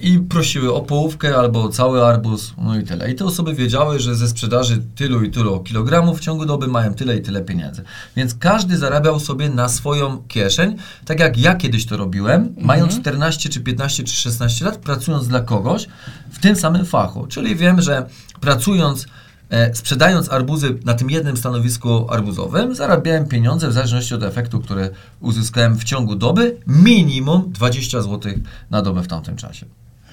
i 0.00 0.18
prosiły 0.18 0.74
o 0.74 0.80
połówkę 0.80 1.36
albo 1.36 1.62
o 1.62 1.68
cały 1.68 2.04
arbuz, 2.04 2.54
no 2.58 2.78
i 2.78 2.84
tyle. 2.84 3.10
I 3.10 3.14
te 3.14 3.24
osoby 3.24 3.54
wiedziały, 3.54 4.00
że 4.00 4.16
ze 4.16 4.28
sprzedaży 4.28 4.82
tylu 4.96 5.22
i 5.22 5.30
tylu 5.30 5.60
kilogramów 5.60 6.18
w 6.18 6.20
ciągu 6.20 6.46
doby 6.46 6.66
mają 6.66 6.94
tyle 6.94 7.16
i 7.16 7.22
tyle 7.22 7.42
pieniędzy. 7.42 7.82
Więc 8.16 8.34
każdy 8.34 8.76
zarabiał 8.76 9.20
sobie 9.20 9.48
na 9.48 9.68
swoją 9.68 10.22
kieszeń, 10.28 10.76
tak 11.04 11.20
jak 11.20 11.38
ja 11.38 11.54
kiedyś 11.54 11.86
to 11.86 11.96
robiłem, 11.96 12.40
mhm. 12.40 12.66
mając 12.66 13.00
14 13.00 13.48
czy 13.48 13.60
15 13.60 14.04
czy 14.04 14.14
16 14.14 14.64
lat, 14.64 14.76
pracując 14.76 15.28
dla 15.28 15.40
kogoś 15.40 15.86
w 16.30 16.38
tym 16.38 16.56
samym 16.56 16.86
fachu. 16.86 17.26
Czyli 17.26 17.56
wiem, 17.56 17.82
że 17.82 18.06
pracując 18.40 19.06
E, 19.06 19.27
sprzedając 19.72 20.32
arbuzy 20.32 20.78
na 20.84 20.94
tym 20.94 21.10
jednym 21.10 21.36
stanowisku 21.36 22.10
arbuzowym, 22.10 22.74
zarabiałem 22.74 23.28
pieniądze 23.28 23.68
w 23.68 23.72
zależności 23.72 24.14
od 24.14 24.22
efektu, 24.22 24.60
który 24.60 24.90
uzyskałem 25.20 25.78
w 25.78 25.84
ciągu 25.84 26.14
doby, 26.14 26.56
minimum 26.66 27.52
20 27.52 28.02
zł 28.02 28.32
na 28.70 28.82
dobę 28.82 29.02
w 29.02 29.08
tamtym 29.08 29.36
czasie. 29.36 29.66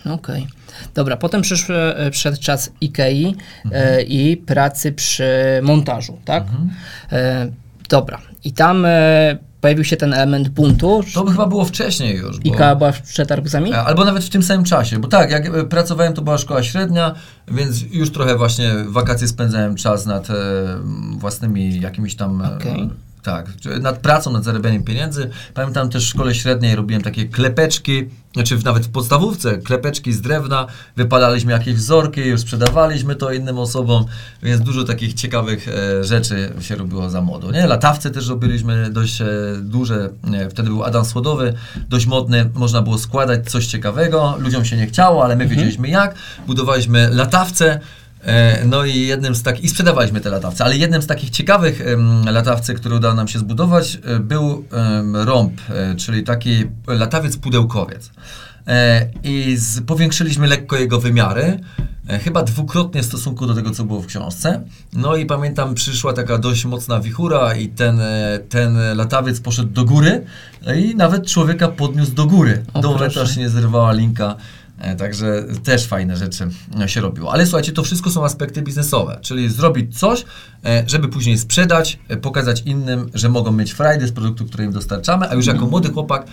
Okej. 0.06 0.44
Okay. 0.44 0.48
Dobra, 0.94 1.18
potem 1.18 1.42
przyszł, 1.42 1.74
e, 1.74 2.12
przyszedł 2.12 2.38
czas 2.42 2.72
IKEA 2.82 3.26
e, 3.26 3.34
mhm. 3.66 3.84
e, 4.00 4.02
i 4.02 4.38
pracy 4.38 4.92
przy 4.92 5.26
montażu, 5.64 6.18
tak? 6.26 6.44
Mhm. 6.44 6.70
E, 7.12 7.52
dobra. 7.90 8.22
I 8.44 8.52
tam 8.52 8.86
e, 8.86 9.38
pojawił 9.66 9.84
się 9.84 9.98
ten 9.98 10.14
element 10.14 10.50
buntu. 10.50 11.04
To 11.14 11.26
chyba 11.26 11.48
było 11.48 11.66
wcześniej 11.66 12.18
już. 12.18 12.38
I 12.44 12.48
Ika 12.48 12.76
była 12.76 12.92
przed 12.92 13.32
arbuzami? 13.32 13.74
E, 13.74 13.84
albo 13.84 14.06
nawet 14.06 14.24
w 14.24 14.30
tym 14.30 14.44
samym 14.44 14.66
czasie, 14.66 15.00
bo 15.00 15.08
tak, 15.08 15.32
jak 15.32 15.46
e, 15.46 15.64
pracowałem, 15.64 16.14
to 16.14 16.22
była 16.22 16.38
szkoła 16.38 16.64
średnia, 16.64 17.16
więc 17.48 17.82
już 17.92 18.12
trochę 18.12 18.38
właśnie 18.38 18.74
wakacje 18.88 19.28
spędzałem 19.28 19.76
czas 19.76 20.06
nad 20.06 20.30
e, 20.30 20.34
własnymi 21.18 21.82
jakimiś 21.82 22.16
tam... 22.16 22.42
Okay 22.42 22.90
tak, 23.26 23.48
nad 23.82 23.98
pracą, 23.98 24.32
nad 24.32 24.44
zarabianiem 24.44 24.84
pieniędzy. 24.84 25.30
Pamiętam 25.54 25.90
też 25.90 26.06
w 26.06 26.10
szkole 26.10 26.36
średniej 26.36 26.76
robiłem 26.76 27.02
takie 27.02 27.26
klepeczki, 27.26 28.10
znaczy 28.34 28.58
nawet 28.66 28.86
w 28.86 28.90
podstawówce, 28.90 29.58
klepeczki 29.58 30.14
z 30.14 30.22
drewna, 30.22 30.68
wypalaliśmy 30.96 31.52
jakieś 31.52 31.76
wzorki, 31.76 32.22
już 32.22 32.42
sprzedawaliśmy 32.42 33.16
to 33.16 33.34
innym 33.34 33.60
osobom, 33.60 34.06
więc 34.44 34.62
dużo 34.62 34.84
takich 34.84 35.14
ciekawych 35.14 35.68
e, 35.68 36.04
rzeczy 36.04 36.54
się 36.62 36.76
robiło 36.76 37.10
za 37.10 37.22
młodu. 37.22 37.52
Nie? 37.52 37.68
Latawce 37.68 38.12
też 38.12 38.28
robiliśmy 38.28 38.90
dość 38.90 39.22
e, 39.22 39.28
duże, 39.62 40.10
e, 40.34 40.50
wtedy 40.50 40.70
był 40.70 40.84
Adam 40.84 41.06
Słodowy, 41.06 41.54
dość 41.90 42.06
modny, 42.06 42.50
można 42.54 42.82
było 42.82 42.98
składać 42.98 43.50
coś 43.52 43.68
ciekawego, 43.68 44.36
ludziom 44.40 44.66
się 44.66 44.78
nie 44.78 44.88
chciało, 44.88 45.24
ale 45.24 45.36
my 45.36 45.44
mhm. 45.44 45.50
wiedzieliśmy 45.50 45.90
jak, 45.90 46.16
budowaliśmy 46.48 47.10
latawce, 47.10 47.80
no 48.66 48.86
i 48.86 49.00
jednym 49.00 49.36
z 49.36 49.44
takich, 49.44 49.64
i 49.66 49.70
sprzedawaliśmy 49.70 50.22
te 50.22 50.30
latawce, 50.30 50.66
ale 50.66 50.78
jednym 50.78 51.02
z 51.02 51.08
takich 51.08 51.30
ciekawych 51.30 51.82
latawcy, 52.26 52.74
który 52.74 52.96
udało 52.96 53.14
nam 53.14 53.28
się 53.28 53.40
zbudować, 53.40 54.00
e, 54.04 54.20
był 54.20 54.66
rąb, 55.14 55.62
e, 55.70 55.96
czyli 55.96 56.24
taki 56.24 56.64
latawiec 56.88 57.38
pudełkowiec. 57.38 58.12
I 59.24 59.56
z, 59.58 59.82
powiększyliśmy 59.82 60.48
lekko 60.48 60.78
jego 60.78 61.00
wymiary, 61.00 61.60
chyba 62.24 62.44
dwukrotnie 62.44 63.04
w 63.04 63.06
stosunku 63.06 63.46
do 63.46 63.56
tego, 63.56 63.72
co 63.72 63.84
było 63.84 64.02
w 64.02 64.06
książce. 64.06 64.62
No 64.94 65.16
i 65.16 65.26
pamiętam, 65.26 65.76
przyszła 65.76 66.14
taka 66.14 66.38
dość 66.38 66.66
mocna 66.66 67.00
wichura 67.00 67.56
i 67.56 67.68
ten, 67.68 68.02
ten 68.50 68.78
latawiec 68.96 69.40
poszedł 69.40 69.70
do 69.70 69.86
góry 69.86 70.26
no 70.66 70.74
i 70.74 70.96
nawet 70.96 71.28
człowieka 71.28 71.68
podniósł 71.68 72.12
do 72.12 72.26
góry. 72.26 72.64
O, 72.74 72.82
do 72.82 73.26
się 73.26 73.40
nie 73.40 73.50
zerwała 73.50 73.94
linka 73.94 74.36
E, 74.65 74.65
także 74.98 75.44
też 75.64 75.88
fajne 75.88 76.18
rzeczy 76.18 76.48
się 76.86 77.02
robiło. 77.02 77.34
Ale 77.34 77.46
słuchajcie, 77.46 77.72
to 77.72 77.84
wszystko 77.84 78.12
są 78.12 78.26
aspekty 78.26 78.62
biznesowe, 78.62 79.20
czyli 79.22 79.50
zrobić 79.50 80.00
coś, 80.00 80.26
e, 80.66 80.84
żeby 80.88 81.08
później 81.08 81.38
sprzedać, 81.38 82.00
e, 82.08 82.18
pokazać 82.18 82.62
innym, 82.66 83.10
że 83.14 83.30
mogą 83.30 83.52
mieć 83.52 83.72
frajdę 83.72 84.08
z 84.08 84.12
produktu, 84.12 84.46
który 84.46 84.64
im 84.64 84.72
dostarczamy, 84.72 85.30
a 85.30 85.34
już 85.34 85.46
jako 85.46 85.66
młody 85.66 85.90
chłopak 85.90 86.26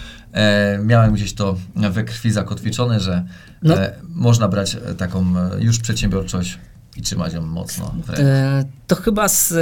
miałem 0.85 1.13
gdzieś 1.13 1.35
to 1.35 1.57
we 1.77 2.05
krwi 2.05 2.31
zakotwiczone, 2.31 3.01
że 3.01 3.25
no. 3.63 3.75
można 4.09 4.49
brać 4.49 4.77
taką 4.99 5.35
już 5.59 5.79
przedsiębiorczość 5.79 6.59
i 6.97 7.03
trzymać 7.03 7.33
ją 7.33 7.43
mocno. 7.43 7.95
to 8.87 8.97
chyba 8.97 9.29
z 9.29 9.55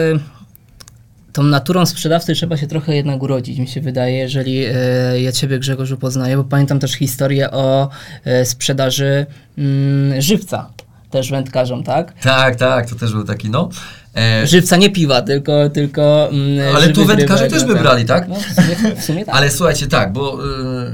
tą 1.33 1.43
naturą 1.43 1.87
sprzedawcy 1.87 2.35
trzeba 2.35 2.57
się 2.57 2.67
trochę 2.67 2.97
jednak 2.97 3.23
urodzić, 3.23 3.59
mi 3.59 3.69
się 3.69 3.81
wydaje, 3.81 4.17
jeżeli 4.17 4.65
e, 4.65 4.73
ja 5.21 5.33
Ciebie 5.33 5.59
Grzegorzu 5.59 5.97
poznaję, 5.97 6.37
bo 6.37 6.45
pamiętam 6.45 6.79
też 6.79 6.93
historię 6.93 7.51
o 7.51 7.89
e, 8.25 8.45
sprzedaży 8.45 9.27
mm, 9.59 10.21
żywca 10.21 10.71
też 11.11 11.31
wędkarzom, 11.31 11.83
tak? 11.83 12.13
Tak, 12.23 12.57
tak, 12.57 12.91
to 12.91 12.97
też 12.97 13.13
był 13.13 13.25
taki, 13.25 13.51
no. 13.51 13.69
E... 14.15 14.47
Żywca 14.47 14.77
nie 14.77 14.91
piwa, 14.91 15.23
tylko. 15.23 15.69
tylko 15.69 16.29
mm, 16.33 16.77
Ale 16.77 16.89
tu 16.89 17.05
wędkarze 17.05 17.49
też 17.49 17.65
by 17.65 17.75
brali, 17.75 18.05
tak? 18.05 18.29
No, 18.29 18.35
w 18.35 18.55
sumie, 18.55 18.97
w 18.97 19.05
sumie 19.05 19.25
tak. 19.25 19.35
Ale 19.35 19.51
słuchajcie, 19.51 19.87
tak, 19.87 20.13
bo 20.13 20.39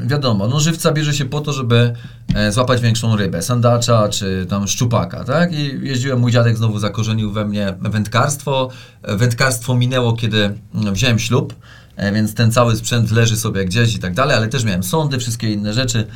y, 0.04 0.06
wiadomo, 0.06 0.48
no 0.48 0.60
żywca 0.60 0.92
bierze 0.92 1.14
się 1.14 1.24
po 1.24 1.40
to, 1.40 1.52
żeby 1.52 1.92
e, 2.34 2.52
złapać 2.52 2.80
większą 2.80 3.16
rybę, 3.16 3.42
sandacza 3.42 4.08
czy 4.08 4.46
tam 4.48 4.68
szczupaka, 4.68 5.24
tak? 5.24 5.52
I 5.52 5.80
jeździłem, 5.82 6.20
mój 6.20 6.32
dziadek 6.32 6.56
znowu 6.56 6.78
zakorzenił 6.78 7.32
we 7.32 7.44
mnie 7.44 7.74
wędkarstwo. 7.80 8.70
Wędkarstwo 9.02 9.74
minęło, 9.74 10.12
kiedy 10.12 10.54
mm, 10.74 10.94
wziąłem 10.94 11.18
ślub, 11.18 11.54
e, 11.96 12.12
więc 12.12 12.34
ten 12.34 12.52
cały 12.52 12.76
sprzęt 12.76 13.10
leży 13.10 13.36
sobie 13.36 13.64
gdzieś 13.64 13.94
i 13.94 13.98
tak 13.98 14.14
dalej, 14.14 14.36
ale 14.36 14.48
też 14.48 14.64
miałem 14.64 14.82
sądy, 14.82 15.18
wszystkie 15.18 15.52
inne 15.52 15.72
rzeczy. 15.72 16.06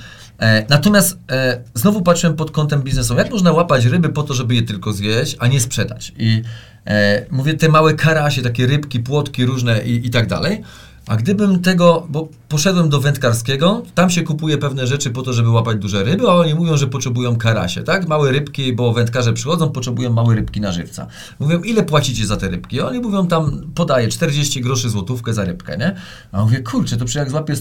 E, 0.40 0.66
natomiast 0.68 1.18
e, 1.30 1.60
znowu 1.74 2.02
patrzyłem 2.02 2.36
pod 2.36 2.50
kątem 2.50 2.82
biznesowym. 2.82 3.24
Jak 3.24 3.32
można 3.32 3.52
łapać 3.52 3.84
ryby 3.84 4.08
po 4.08 4.22
to, 4.22 4.34
żeby 4.34 4.54
je 4.54 4.62
tylko 4.62 4.92
zjeść, 4.92 5.36
a 5.38 5.46
nie 5.46 5.60
sprzedać? 5.60 6.12
I 6.18 6.42
e, 6.87 7.27
mówię, 7.31 7.55
te 7.55 7.69
małe 7.69 7.95
karasie, 7.95 8.43
takie 8.43 8.66
rybki, 8.66 9.01
płotki 9.01 9.47
różne 9.47 9.83
i, 9.83 10.07
i 10.07 10.11
tak 10.11 10.27
dalej. 10.27 10.62
A 11.07 11.16
gdybym 11.16 11.62
tego, 11.62 12.07
bo 12.09 12.29
poszedłem 12.49 12.88
do 12.88 13.01
wędkarskiego, 13.01 13.83
tam 13.95 14.11
się 14.11 14.23
kupuje 14.23 14.59
pewne 14.59 14.87
rzeczy 14.87 15.11
po 15.11 15.23
to, 15.23 15.33
żeby 15.33 15.51
łapać 15.51 15.79
duże 15.79 16.05
ryby, 16.05 16.29
a 16.29 16.35
oni 16.35 16.55
mówią, 16.55 16.77
że 16.77 16.87
potrzebują 16.87 17.37
karasie, 17.37 17.83
tak? 17.83 18.09
Małe 18.09 18.33
rybki, 18.33 18.73
bo 18.73 18.93
wędkarze 18.93 19.33
przychodzą, 19.33 19.71
potrzebują 19.71 20.12
małe 20.12 20.35
rybki 20.35 20.61
na 20.61 20.73
żywca. 20.73 21.07
Mówią, 21.38 21.62
ile 21.62 21.83
płacicie 21.83 22.27
za 22.27 22.37
te 22.37 22.49
rybki? 22.49 22.81
Oni 22.81 23.01
mówią, 23.01 23.27
tam 23.27 23.66
podaje 23.75 24.09
40 24.09 24.61
groszy 24.61 24.90
złotówkę 24.90 25.35
za 25.35 25.45
rybkę, 25.45 25.77
nie? 25.77 25.95
A 26.33 26.45
mówię, 26.45 26.62
kurczę, 26.62 26.97
to 26.97 27.05
przy 27.05 27.19
jak 27.19 27.31
złapię 27.31 27.55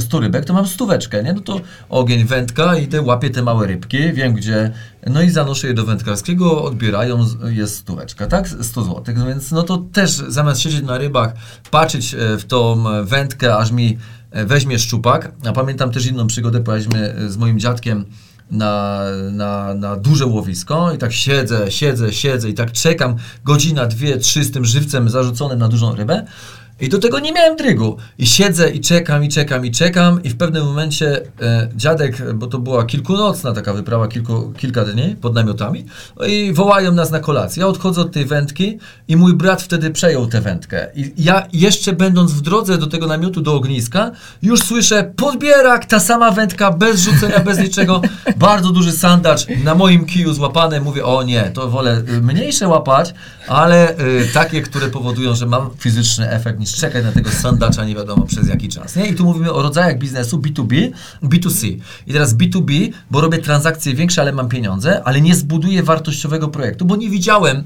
100 0.00 0.20
rybek, 0.20 0.44
to 0.44 0.52
mam 0.52 0.66
stóweczkę, 0.66 1.22
nie? 1.22 1.32
No 1.32 1.40
to 1.40 1.60
ogień, 1.88 2.24
wędka, 2.24 2.76
idę, 2.76 3.02
łapię 3.02 3.30
te 3.30 3.42
małe 3.42 3.66
rybki, 3.66 4.12
wiem 4.12 4.34
gdzie, 4.34 4.70
no 5.06 5.22
i 5.22 5.30
zanoszę 5.30 5.66
je 5.66 5.74
do 5.74 5.84
wędkarskiego, 5.84 6.64
odbierają, 6.64 7.26
jest 7.44 7.76
stóweczka, 7.76 8.26
tak? 8.26 8.48
100 8.48 8.82
zł. 8.82 9.14
No 9.16 9.26
więc 9.26 9.50
no 9.50 9.62
to 9.62 9.78
też 9.92 10.10
zamiast 10.10 10.60
siedzieć 10.60 10.82
na 10.82 10.98
rybach, 10.98 11.32
patrzeć 11.70 12.14
e, 12.14 12.38
w 12.38 12.44
tą 12.44 12.84
wędkę, 13.04 13.56
aż 13.56 13.70
mi 13.70 13.98
e, 14.30 14.46
weźmie 14.46 14.78
szczupak, 14.78 15.32
a 15.48 15.52
pamiętam 15.52 15.90
też 15.90 16.06
inną 16.06 16.26
przygodę, 16.26 16.60
pojechaliśmy 16.60 17.14
e, 17.14 17.28
z 17.28 17.36
moim 17.36 17.58
dziadkiem 17.58 18.04
na, 18.50 19.00
na, 19.32 19.74
na 19.74 19.96
duże 19.96 20.26
łowisko 20.26 20.92
i 20.92 20.98
tak 20.98 21.12
siedzę, 21.12 21.70
siedzę, 21.70 22.12
siedzę 22.12 22.48
i 22.48 22.54
tak 22.54 22.72
czekam 22.72 23.16
godzina, 23.44 23.86
dwie, 23.86 24.16
trzy 24.16 24.44
z 24.44 24.52
tym 24.52 24.64
żywcem 24.64 25.10
zarzuconym 25.10 25.58
na 25.58 25.68
dużą 25.68 25.94
rybę, 25.94 26.26
i 26.80 26.88
do 26.88 26.98
tego 26.98 27.18
nie 27.18 27.32
miałem 27.32 27.56
drygu. 27.56 27.96
I 28.18 28.26
siedzę 28.26 28.70
i 28.70 28.80
czekam, 28.80 29.24
i 29.24 29.28
czekam, 29.28 29.66
i 29.66 29.70
czekam. 29.70 30.22
I 30.22 30.30
w 30.30 30.36
pewnym 30.36 30.64
momencie 30.64 31.22
e, 31.42 31.68
dziadek, 31.76 32.34
bo 32.34 32.46
to 32.46 32.58
była 32.58 32.84
kilkunocna 32.84 33.52
taka 33.52 33.72
wyprawa, 33.72 34.08
kilku, 34.08 34.52
kilka 34.56 34.84
dni 34.84 35.16
pod 35.20 35.34
namiotami, 35.34 35.84
no 36.16 36.26
i 36.26 36.52
wołają 36.52 36.92
nas 36.92 37.10
na 37.10 37.20
kolację. 37.20 37.60
Ja 37.60 37.66
odchodzę 37.66 38.00
od 38.00 38.12
tej 38.12 38.24
wędki 38.24 38.78
i 39.08 39.16
mój 39.16 39.34
brat 39.34 39.62
wtedy 39.62 39.90
przejął 39.90 40.26
tę 40.26 40.40
wędkę. 40.40 40.86
I 40.94 41.12
ja 41.18 41.46
jeszcze 41.52 41.92
będąc 41.92 42.32
w 42.32 42.40
drodze 42.40 42.78
do 42.78 42.86
tego 42.86 43.06
namiotu, 43.06 43.40
do 43.40 43.54
ogniska, 43.54 44.10
już 44.42 44.60
słyszę 44.60 45.12
podbierak, 45.16 45.84
ta 45.84 46.00
sama 46.00 46.30
wędka, 46.30 46.70
bez 46.70 47.00
rzucenia, 47.00 47.40
bez 47.40 47.58
niczego. 47.58 48.02
Bardzo 48.36 48.70
duży 48.70 48.92
sandacz 48.92 49.46
na 49.64 49.74
moim 49.74 50.04
kiju 50.06 50.32
złapany. 50.32 50.80
Mówię, 50.80 51.04
o 51.04 51.22
nie, 51.22 51.50
to 51.54 51.68
wolę 51.68 52.02
y, 52.08 52.20
mniejsze 52.20 52.68
łapać, 52.68 53.14
ale 53.48 53.98
y, 53.98 54.28
takie, 54.34 54.62
które 54.62 54.88
powodują, 54.88 55.34
że 55.34 55.46
mam 55.46 55.70
fizyczny 55.78 56.30
efekt 56.30 56.60
niż 56.60 56.69
czekać 56.76 57.04
na 57.04 57.12
tego 57.12 57.30
sandacza 57.30 57.84
nie 57.84 57.94
wiadomo 57.94 58.26
przez 58.26 58.48
jaki 58.48 58.68
czas. 58.68 58.96
Nie? 58.96 59.06
I 59.06 59.14
tu 59.14 59.24
mówimy 59.24 59.52
o 59.52 59.62
rodzajach 59.62 59.98
biznesu 59.98 60.38
B2B, 60.38 60.90
B2C. 61.22 61.76
I 62.06 62.12
teraz 62.12 62.34
B2B, 62.34 62.92
bo 63.10 63.20
robię 63.20 63.38
transakcje 63.38 63.94
większe, 63.94 64.22
ale 64.22 64.32
mam 64.32 64.48
pieniądze, 64.48 65.02
ale 65.04 65.20
nie 65.20 65.34
zbuduję 65.34 65.82
wartościowego 65.82 66.48
projektu, 66.48 66.84
bo 66.84 66.96
nie 66.96 67.10
widziałem 67.10 67.64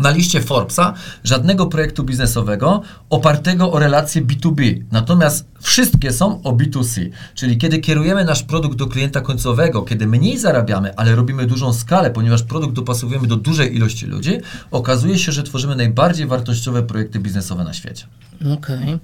na 0.00 0.10
liście 0.10 0.40
Forbesa 0.40 0.94
żadnego 1.24 1.66
projektu 1.66 2.04
biznesowego 2.04 2.82
opartego 3.10 3.72
o 3.72 3.78
relacje 3.78 4.22
B2B. 4.22 4.82
Natomiast 4.92 5.44
wszystkie 5.60 6.12
są 6.12 6.42
o 6.42 6.52
B2C. 6.52 7.10
Czyli 7.34 7.58
kiedy 7.58 7.78
kierujemy 7.78 8.24
nasz 8.24 8.42
produkt 8.42 8.76
do 8.76 8.86
klienta 8.86 9.20
końcowego, 9.20 9.82
kiedy 9.82 10.06
mniej 10.06 10.38
zarabiamy, 10.38 10.96
ale 10.96 11.14
robimy 11.14 11.46
dużą 11.46 11.72
skalę, 11.72 12.10
ponieważ 12.10 12.42
produkt 12.42 12.74
dopasowujemy 12.74 13.26
do 13.26 13.36
dużej 13.36 13.76
ilości 13.76 14.06
ludzi, 14.06 14.38
okazuje 14.70 15.18
się, 15.18 15.32
że 15.32 15.42
tworzymy 15.42 15.76
najbardziej 15.76 16.26
wartościowe 16.26 16.82
projekty 16.82 17.18
biznesowe 17.18 17.64
na 17.64 17.72
świecie. 17.72 18.06
Okej. 18.40 18.56
Okay. 18.56 18.98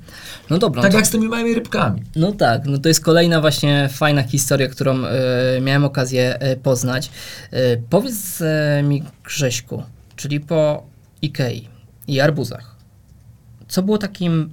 No 0.50 0.58
dobra. 0.58 0.82
Tak 0.82 0.92
no 0.92 0.98
jak 0.98 1.06
z 1.06 1.10
tymi 1.10 1.28
małymi 1.28 1.54
rybkami. 1.54 2.02
No 2.16 2.32
tak, 2.32 2.64
no 2.66 2.78
to 2.78 2.88
jest 2.88 3.04
kolejna 3.04 3.40
właśnie 3.40 3.88
fajna 3.92 4.22
historia, 4.22 4.68
którą 4.68 4.98
y, 4.98 5.60
miałem 5.60 5.84
okazję 5.84 6.42
y, 6.52 6.56
poznać. 6.56 7.10
Y, 7.52 7.82
powiedz 7.90 8.42
mi 8.82 9.02
Grześku, 9.24 9.82
czyli 10.16 10.40
po 10.40 10.82
Ikei 11.22 11.68
i 12.08 12.20
arbuzach, 12.20 12.76
co 13.68 13.82
było 13.82 13.98
takim 13.98 14.52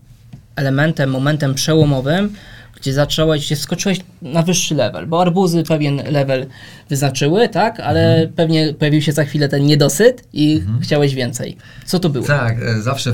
elementem, 0.55 1.09
momentem 1.09 1.53
przełomowym, 1.53 2.35
gdzie 2.83 2.93
zacząłeś, 2.93 3.45
gdzie 3.45 3.55
skoczyłeś 3.55 3.99
na 4.21 4.41
wyższy 4.41 4.75
level, 4.75 5.07
bo 5.07 5.21
arbuzy 5.21 5.63
pewien 5.63 6.01
level 6.11 6.45
wyznaczyły, 6.89 7.49
tak, 7.49 7.79
ale 7.79 8.13
mhm. 8.13 8.33
pewnie 8.33 8.73
pojawił 8.73 9.01
się 9.01 9.11
za 9.11 9.23
chwilę 9.23 9.49
ten 9.49 9.65
niedosyt 9.65 10.23
i 10.33 10.55
mhm. 10.55 10.81
chciałeś 10.81 11.15
więcej. 11.15 11.57
Co 11.85 11.99
to 11.99 12.09
było? 12.09 12.25
Tak, 12.25 12.57
e, 12.61 12.81
zawsze 12.81 13.13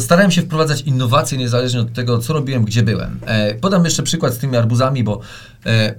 starałem 0.00 0.30
się 0.30 0.42
wprowadzać 0.42 0.80
innowacje 0.80 1.38
niezależnie 1.38 1.80
od 1.80 1.92
tego, 1.92 2.18
co 2.18 2.32
robiłem, 2.32 2.64
gdzie 2.64 2.82
byłem. 2.82 3.20
E, 3.26 3.54
podam 3.54 3.84
jeszcze 3.84 4.02
przykład 4.02 4.34
z 4.34 4.38
tymi 4.38 4.56
arbuzami, 4.56 5.04
bo 5.04 5.20
e, 5.66 5.94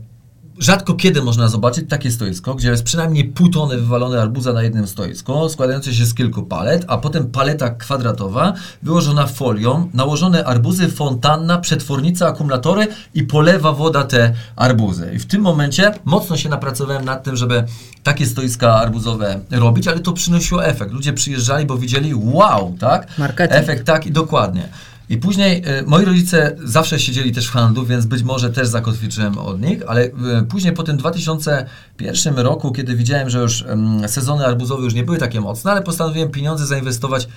Rzadko 0.59 0.93
kiedy 0.93 1.21
można 1.21 1.47
zobaczyć 1.47 1.89
takie 1.89 2.11
stoisko, 2.11 2.55
gdzie 2.55 2.69
jest 2.69 2.83
przynajmniej 2.83 3.25
pół 3.25 3.49
tony 3.49 3.77
wywalone 3.77 4.21
arbuza 4.21 4.53
na 4.53 4.63
jednym 4.63 4.87
stoisku, 4.87 5.49
składające 5.49 5.93
się 5.93 6.05
z 6.05 6.13
kilku 6.13 6.43
palet, 6.43 6.85
a 6.87 6.97
potem 6.97 7.31
paleta 7.31 7.69
kwadratowa 7.69 8.53
wyłożona 8.83 9.27
folią, 9.27 9.89
nałożone 9.93 10.45
arbuzy, 10.45 10.87
fontanna, 10.89 11.57
przetwornica, 11.57 12.27
akumulatory 12.27 12.87
i 13.13 13.23
polewa 13.23 13.71
woda 13.71 14.03
te 14.03 14.33
arbuzy. 14.55 15.11
I 15.15 15.19
w 15.19 15.25
tym 15.25 15.41
momencie 15.41 15.93
mocno 16.05 16.37
się 16.37 16.49
napracowałem 16.49 17.05
nad 17.05 17.23
tym, 17.23 17.35
żeby 17.35 17.63
takie 18.03 18.25
stoiska 18.25 18.75
arbuzowe 18.75 19.39
robić, 19.51 19.87
ale 19.87 19.99
to 19.99 20.13
przynosiło 20.13 20.65
efekt. 20.65 20.91
Ludzie 20.91 21.13
przyjeżdżali, 21.13 21.65
bo 21.65 21.77
widzieli 21.77 22.15
wow, 22.15 22.75
tak? 22.79 23.17
Marketing. 23.17 23.61
Efekt 23.61 23.85
tak 23.85 24.07
i 24.07 24.11
dokładnie. 24.11 24.69
I 25.09 25.17
później 25.17 25.63
e, 25.65 25.83
moi 25.83 26.05
rodzice 26.05 26.55
zawsze 26.63 26.99
siedzieli 26.99 27.31
też 27.31 27.47
w 27.47 27.51
handlu, 27.51 27.85
więc 27.85 28.05
być 28.05 28.23
może 28.23 28.49
też 28.49 28.67
zakotwiczyłem 28.67 29.37
od 29.37 29.61
nich, 29.61 29.79
ale 29.87 30.01
e, 30.01 30.11
później 30.49 30.73
po 30.73 30.83
tym 30.83 30.97
2001 30.97 32.37
roku, 32.37 32.71
kiedy 32.71 32.95
widziałem, 32.95 33.29
że 33.29 33.39
już 33.39 33.61
em, 33.61 34.01
sezony 34.07 34.45
arbuzowe 34.45 34.83
już 34.83 34.93
nie 34.93 35.03
były 35.03 35.17
takie 35.17 35.41
mocne, 35.41 35.71
ale 35.71 35.81
postanowiłem 35.81 36.29
pieniądze 36.29 36.65
zainwestować, 36.65 37.27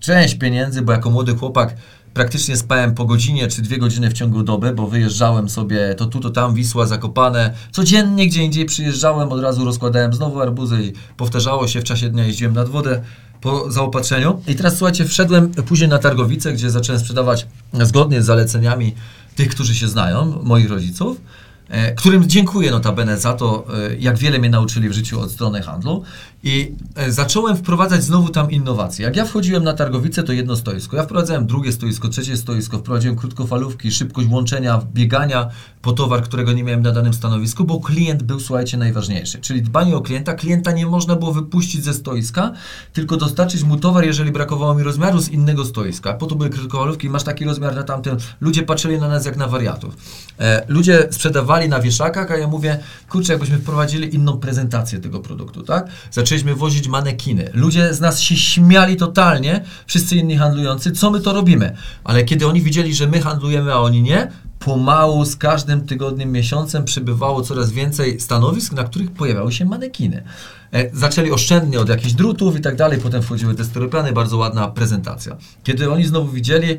część 0.00 0.34
pieniędzy, 0.34 0.82
bo 0.82 0.92
jako 0.92 1.10
młody 1.10 1.34
chłopak 1.34 1.74
praktycznie 2.14 2.56
spałem 2.56 2.94
po 2.94 3.04
godzinie 3.04 3.48
czy 3.48 3.62
dwie 3.62 3.78
godziny 3.78 4.10
w 4.10 4.12
ciągu 4.12 4.42
doby, 4.42 4.72
bo 4.72 4.86
wyjeżdżałem 4.86 5.48
sobie 5.48 5.94
to 5.94 6.06
tu, 6.06 6.20
to 6.20 6.30
tam, 6.30 6.54
Wisła, 6.54 6.86
Zakopane. 6.86 7.54
Codziennie 7.72 8.26
gdzie 8.26 8.42
indziej 8.42 8.66
przyjeżdżałem, 8.66 9.32
od 9.32 9.40
razu 9.40 9.64
rozkładałem 9.64 10.14
znowu 10.14 10.40
arbuzy 10.40 10.82
i 10.82 10.92
powtarzało 11.16 11.68
się 11.68 11.80
w 11.80 11.84
czasie 11.84 12.08
dnia, 12.08 12.24
jeździłem 12.24 12.54
nad 12.54 12.68
wodę 12.68 13.02
po 13.40 13.70
zaopatrzeniu. 13.70 14.42
I 14.46 14.54
teraz 14.54 14.76
słuchajcie, 14.76 15.04
wszedłem 15.04 15.50
później 15.50 15.88
na 15.88 15.98
targowice, 15.98 16.52
gdzie 16.52 16.70
zacząłem 16.70 17.00
sprzedawać 17.00 17.46
zgodnie 17.72 18.22
z 18.22 18.24
zaleceniami 18.24 18.94
tych, 19.36 19.48
którzy 19.48 19.74
się 19.74 19.88
znają, 19.88 20.42
moich 20.42 20.70
rodziców. 20.70 21.20
E, 21.70 21.94
którym 21.94 22.28
dziękuję 22.28 22.70
notabene 22.70 23.18
za 23.18 23.32
to, 23.32 23.66
e, 23.90 23.96
jak 23.96 24.18
wiele 24.18 24.38
mnie 24.38 24.50
nauczyli 24.50 24.88
w 24.88 24.92
życiu 24.92 25.20
od 25.20 25.32
strony 25.32 25.62
handlu. 25.62 26.02
I 26.42 26.74
e, 26.96 27.12
zacząłem 27.12 27.56
wprowadzać 27.56 28.04
znowu 28.04 28.28
tam 28.28 28.50
innowacje. 28.50 29.04
Jak 29.04 29.16
ja 29.16 29.24
wchodziłem 29.24 29.64
na 29.64 29.72
targowicę, 29.72 30.22
to 30.22 30.32
jedno 30.32 30.56
stoisko. 30.56 30.96
Ja 30.96 31.02
wprowadzałem 31.02 31.46
drugie 31.46 31.72
stoisko, 31.72 32.08
trzecie 32.08 32.36
stoisko, 32.36 32.78
wprowadziłem 32.78 33.16
krótkofalówki, 33.16 33.90
szybkość 33.90 34.28
łączenia, 34.28 34.80
biegania 34.94 35.48
po 35.82 35.92
towar, 35.92 36.22
którego 36.22 36.52
nie 36.52 36.64
miałem 36.64 36.82
na 36.82 36.92
danym 36.92 37.14
stanowisku, 37.14 37.64
bo 37.64 37.80
klient 37.80 38.22
był, 38.22 38.40
słuchajcie, 38.40 38.76
najważniejszy. 38.76 39.38
Czyli 39.38 39.62
dbanie 39.62 39.96
o 39.96 40.00
klienta. 40.00 40.34
Klienta 40.34 40.72
nie 40.72 40.86
można 40.86 41.16
było 41.16 41.32
wypuścić 41.32 41.84
ze 41.84 41.94
stoiska, 41.94 42.52
tylko 42.92 43.16
dostarczyć 43.16 43.62
mu 43.62 43.76
towar, 43.76 44.04
jeżeli 44.04 44.32
brakowało 44.32 44.74
mi 44.74 44.82
rozmiaru 44.82 45.20
z 45.20 45.28
innego 45.28 45.64
stoiska. 45.64 46.14
Po 46.14 46.26
to 46.26 46.34
były 46.34 46.50
krótkofalówki, 46.50 47.10
masz 47.10 47.22
taki 47.22 47.44
rozmiar 47.44 47.74
na 47.74 47.82
tamtym. 47.82 48.16
Ludzie 48.40 48.62
patrzyli 48.62 48.98
na 48.98 49.08
nas 49.08 49.26
jak 49.26 49.36
na 49.36 49.46
wariatów. 49.46 49.96
E, 50.38 50.64
ludzie 50.68 51.08
sprzedawali 51.10 51.68
na 51.68 51.80
wieszakach, 51.80 52.30
a 52.30 52.36
ja 52.36 52.48
mówię, 52.48 52.78
kurczę, 53.08 53.32
jakbyśmy 53.32 53.58
wprowadzili 53.58 54.14
inną 54.14 54.38
prezentację 54.38 54.98
tego 54.98 55.20
produktu, 55.20 55.62
tak? 55.62 55.88
Zaczęliśmy 56.30 56.54
wozić 56.54 56.88
manekiny. 56.88 57.50
Ludzie 57.54 57.94
z 57.94 58.00
nas 58.00 58.20
się 58.20 58.36
śmiali 58.36 58.96
totalnie, 58.96 59.64
wszyscy 59.86 60.16
inni 60.16 60.36
handlujący, 60.36 60.92
co 60.92 61.10
my 61.10 61.20
to 61.20 61.32
robimy. 61.32 61.76
Ale 62.04 62.24
kiedy 62.24 62.46
oni 62.46 62.62
widzieli, 62.62 62.94
że 62.94 63.06
my 63.06 63.20
handlujemy, 63.20 63.72
a 63.72 63.78
oni 63.78 64.02
nie, 64.02 64.30
pomału 64.58 65.24
z 65.24 65.36
każdym 65.36 65.86
tygodniem, 65.86 66.32
miesiącem 66.32 66.84
przybywało 66.84 67.42
coraz 67.42 67.70
więcej 67.70 68.20
stanowisk, 68.20 68.72
na 68.72 68.84
których 68.84 69.10
pojawiały 69.10 69.52
się 69.52 69.64
manekiny. 69.64 70.22
E, 70.72 70.96
zaczęli 70.96 71.30
oszczędnie 71.30 71.80
od 71.80 71.88
jakichś 71.88 72.12
drutów 72.12 72.56
i 72.56 72.60
tak 72.60 72.76
dalej, 72.76 72.98
potem 72.98 73.22
wchodziły 73.22 73.54
te 73.54 73.64
styropiany, 73.64 74.12
bardzo 74.12 74.36
ładna 74.36 74.68
prezentacja. 74.68 75.36
Kiedy 75.64 75.90
oni 75.92 76.04
znowu 76.04 76.32
widzieli, 76.32 76.78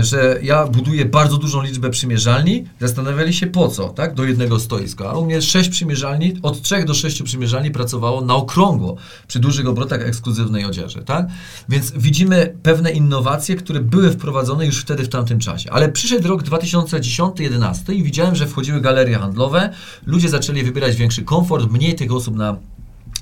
że 0.00 0.38
ja 0.42 0.66
buduję 0.66 1.04
bardzo 1.04 1.36
dużą 1.36 1.62
liczbę 1.62 1.90
przymierzalni, 1.90 2.64
zastanawiali 2.80 3.32
się 3.32 3.46
po 3.46 3.68
co, 3.68 3.88
tak, 3.88 4.14
do 4.14 4.24
jednego 4.24 4.60
stoiska. 4.60 5.10
A 5.10 5.12
u 5.12 5.24
mnie 5.24 5.42
sześć 5.42 5.68
przymierzalni, 5.68 6.34
od 6.42 6.62
trzech 6.62 6.84
do 6.84 6.94
sześciu 6.94 7.24
przymierzalni 7.24 7.70
pracowało 7.70 8.20
na 8.20 8.34
okrągło 8.34 8.96
przy 9.28 9.38
dużych 9.38 9.68
obrotach 9.68 10.00
ekskluzywnej 10.00 10.64
odzieży, 10.64 11.02
tak? 11.04 11.26
Więc 11.68 11.92
widzimy 11.96 12.54
pewne 12.62 12.90
innowacje, 12.90 13.56
które 13.56 13.80
były 13.80 14.10
wprowadzone 14.10 14.66
już 14.66 14.80
wtedy 14.80 15.04
w 15.04 15.08
tamtym 15.08 15.38
czasie. 15.38 15.72
Ale 15.72 15.88
przyszedł 15.88 16.28
rok 16.28 16.42
2010-2011 16.42 17.94
i 17.94 18.02
widziałem, 18.02 18.36
że 18.36 18.46
wchodziły 18.46 18.80
galerie 18.80 19.18
handlowe, 19.18 19.72
ludzie 20.06 20.28
zaczęli 20.28 20.62
wybierać 20.62 20.96
większy 20.96 21.22
komfort, 21.22 21.70
mniej 21.70 21.94
tych 21.94 22.12
osób 22.12 22.36
na 22.36 22.56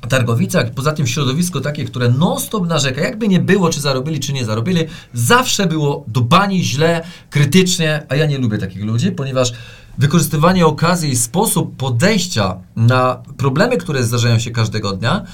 Targowicach, 0.00 0.70
poza 0.70 0.92
tym 0.92 1.06
środowisko 1.06 1.60
takie, 1.60 1.84
które 1.84 2.08
non-stop 2.08 2.66
narzeka, 2.66 3.00
jakby 3.00 3.28
nie 3.28 3.40
było, 3.40 3.70
czy 3.70 3.80
zarobili, 3.80 4.20
czy 4.20 4.32
nie 4.32 4.44
zarobili, 4.44 4.80
zawsze 5.14 5.66
było 5.66 6.04
do 6.08 6.20
bani 6.20 6.64
źle, 6.64 7.04
krytycznie, 7.30 8.02
a 8.08 8.16
ja 8.16 8.26
nie 8.26 8.38
lubię 8.38 8.58
takich 8.58 8.84
ludzi, 8.84 9.12
ponieważ 9.12 9.52
wykorzystywanie 9.98 10.66
okazji 10.66 11.10
i 11.10 11.16
sposób 11.16 11.76
podejścia 11.76 12.56
na 12.76 13.22
problemy, 13.36 13.76
które 13.76 14.02
zdarzają 14.02 14.38
się 14.38 14.50
każdego 14.50 14.92
dnia, 14.92 15.24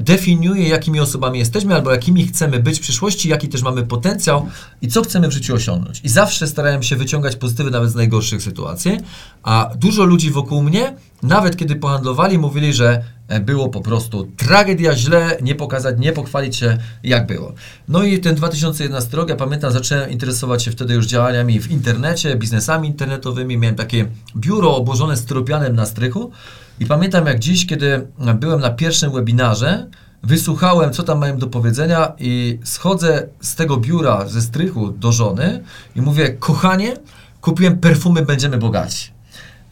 definiuje, 0.00 0.68
jakimi 0.68 1.00
osobami 1.00 1.38
jesteśmy, 1.38 1.74
albo 1.74 1.90
jakimi 1.90 2.26
chcemy 2.26 2.60
być 2.60 2.78
w 2.78 2.82
przyszłości, 2.82 3.28
jaki 3.28 3.48
też 3.48 3.62
mamy 3.62 3.82
potencjał 3.82 4.48
i 4.82 4.88
co 4.88 5.02
chcemy 5.02 5.28
w 5.28 5.32
życiu 5.32 5.54
osiągnąć. 5.54 6.00
I 6.04 6.08
zawsze 6.08 6.46
starałem 6.46 6.82
się 6.82 6.96
wyciągać 6.96 7.36
pozytywy 7.36 7.70
nawet 7.70 7.90
z 7.90 7.94
najgorszych 7.94 8.42
sytuacji, 8.42 8.98
a 9.42 9.70
dużo 9.76 10.04
ludzi 10.04 10.30
wokół 10.30 10.62
mnie, 10.62 10.96
nawet 11.22 11.56
kiedy 11.56 11.76
pohandlowali, 11.76 12.38
mówili, 12.38 12.72
że 12.72 13.04
E, 13.28 13.40
było 13.40 13.68
po 13.68 13.80
prostu 13.80 14.28
tragedia, 14.36 14.96
źle, 14.96 15.38
nie 15.42 15.54
pokazać, 15.54 15.96
nie 15.98 16.12
pochwalić 16.12 16.56
się, 16.56 16.78
jak 17.02 17.26
było. 17.26 17.52
No 17.88 18.02
i 18.02 18.18
ten 18.18 18.34
2011 18.34 19.16
rok, 19.16 19.28
ja 19.28 19.36
pamiętam, 19.36 19.72
zacząłem 19.72 20.10
interesować 20.10 20.64
się 20.64 20.70
wtedy 20.70 20.94
już 20.94 21.06
działaniami 21.06 21.60
w 21.60 21.70
internecie, 21.70 22.36
biznesami 22.36 22.88
internetowymi. 22.88 23.58
Miałem 23.58 23.76
takie 23.76 24.06
biuro 24.36 24.76
obłożone 24.76 25.16
styropianem 25.16 25.76
na 25.76 25.86
strychu 25.86 26.32
i 26.80 26.86
pamiętam 26.86 27.26
jak 27.26 27.38
dziś, 27.38 27.66
kiedy 27.66 28.06
byłem 28.34 28.60
na 28.60 28.70
pierwszym 28.70 29.12
webinarze, 29.12 29.86
wysłuchałem, 30.22 30.92
co 30.92 31.02
tam 31.02 31.18
mają 31.18 31.38
do 31.38 31.46
powiedzenia 31.46 32.12
i 32.18 32.58
schodzę 32.64 33.26
z 33.40 33.54
tego 33.54 33.76
biura, 33.76 34.28
ze 34.28 34.42
strychu 34.42 34.90
do 34.90 35.12
żony 35.12 35.62
i 35.96 36.02
mówię, 36.02 36.30
kochanie, 36.30 36.96
kupiłem 37.40 37.78
perfumy, 37.78 38.22
będziemy 38.22 38.58
bogaci. 38.58 39.13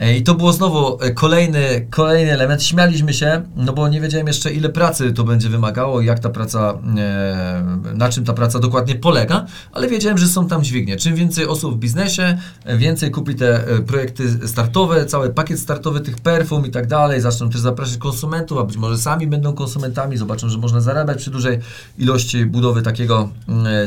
E, 0.03 0.17
I 0.17 0.23
to 0.23 0.35
było 0.35 0.53
znowu 0.53 1.03
e, 1.03 1.11
kolejny, 1.11 1.87
kolejny 1.91 2.33
element. 2.33 2.63
Śmialiśmy 2.63 3.13
się, 3.13 3.43
no 3.57 3.73
bo 3.73 3.89
nie 3.89 4.01
wiedziałem 4.01 4.27
jeszcze, 4.27 4.53
ile 4.53 4.69
pracy 4.69 5.13
to 5.13 5.25
będzie 5.25 5.49
wymagało, 5.49 6.01
jak 6.01 6.19
ta 6.19 6.31
praca, 6.31 6.79
e, 6.99 7.65
na 7.95 8.09
czym 8.09 8.25
ta 8.25 8.33
praca 8.33 8.59
dokładnie 8.59 8.95
polega, 8.95 9.47
ale 9.73 9.89
wiedziałem, 9.89 10.19
że 10.19 10.27
są 10.27 10.49
tam 10.49 10.65
dźwignie. 10.65 10.97
Czym 10.97 11.15
więcej 11.15 11.47
osób 11.47 11.75
w 11.75 11.79
biznesie, 11.79 12.39
więcej 12.67 13.11
kupi 13.11 13.35
te 13.35 13.65
projekty 13.87 14.49
startowe, 14.49 15.07
cały 15.07 15.31
pakiet 15.31 15.61
startowy 15.61 16.01
tych 16.01 16.17
perfum 16.21 16.67
i 16.67 16.71
tak 16.71 16.87
dalej, 16.87 17.21
zaczną 17.21 17.51
też 17.51 17.61
zapraszać 17.61 17.97
konsumentów, 17.97 18.59
a 18.59 18.65
być 18.65 18.77
może 18.77 18.99
sami 18.99 19.27
będą 19.27 19.53
konsumentami, 19.53 20.17
zobaczą, 20.17 20.49
że 20.49 20.59
można 20.59 20.81
zarabiać 20.81 21.19
przy 21.19 21.31
dużej 21.31 21.59
ilości 21.99 22.47
budowy 22.47 22.83
takiego, 22.83 23.29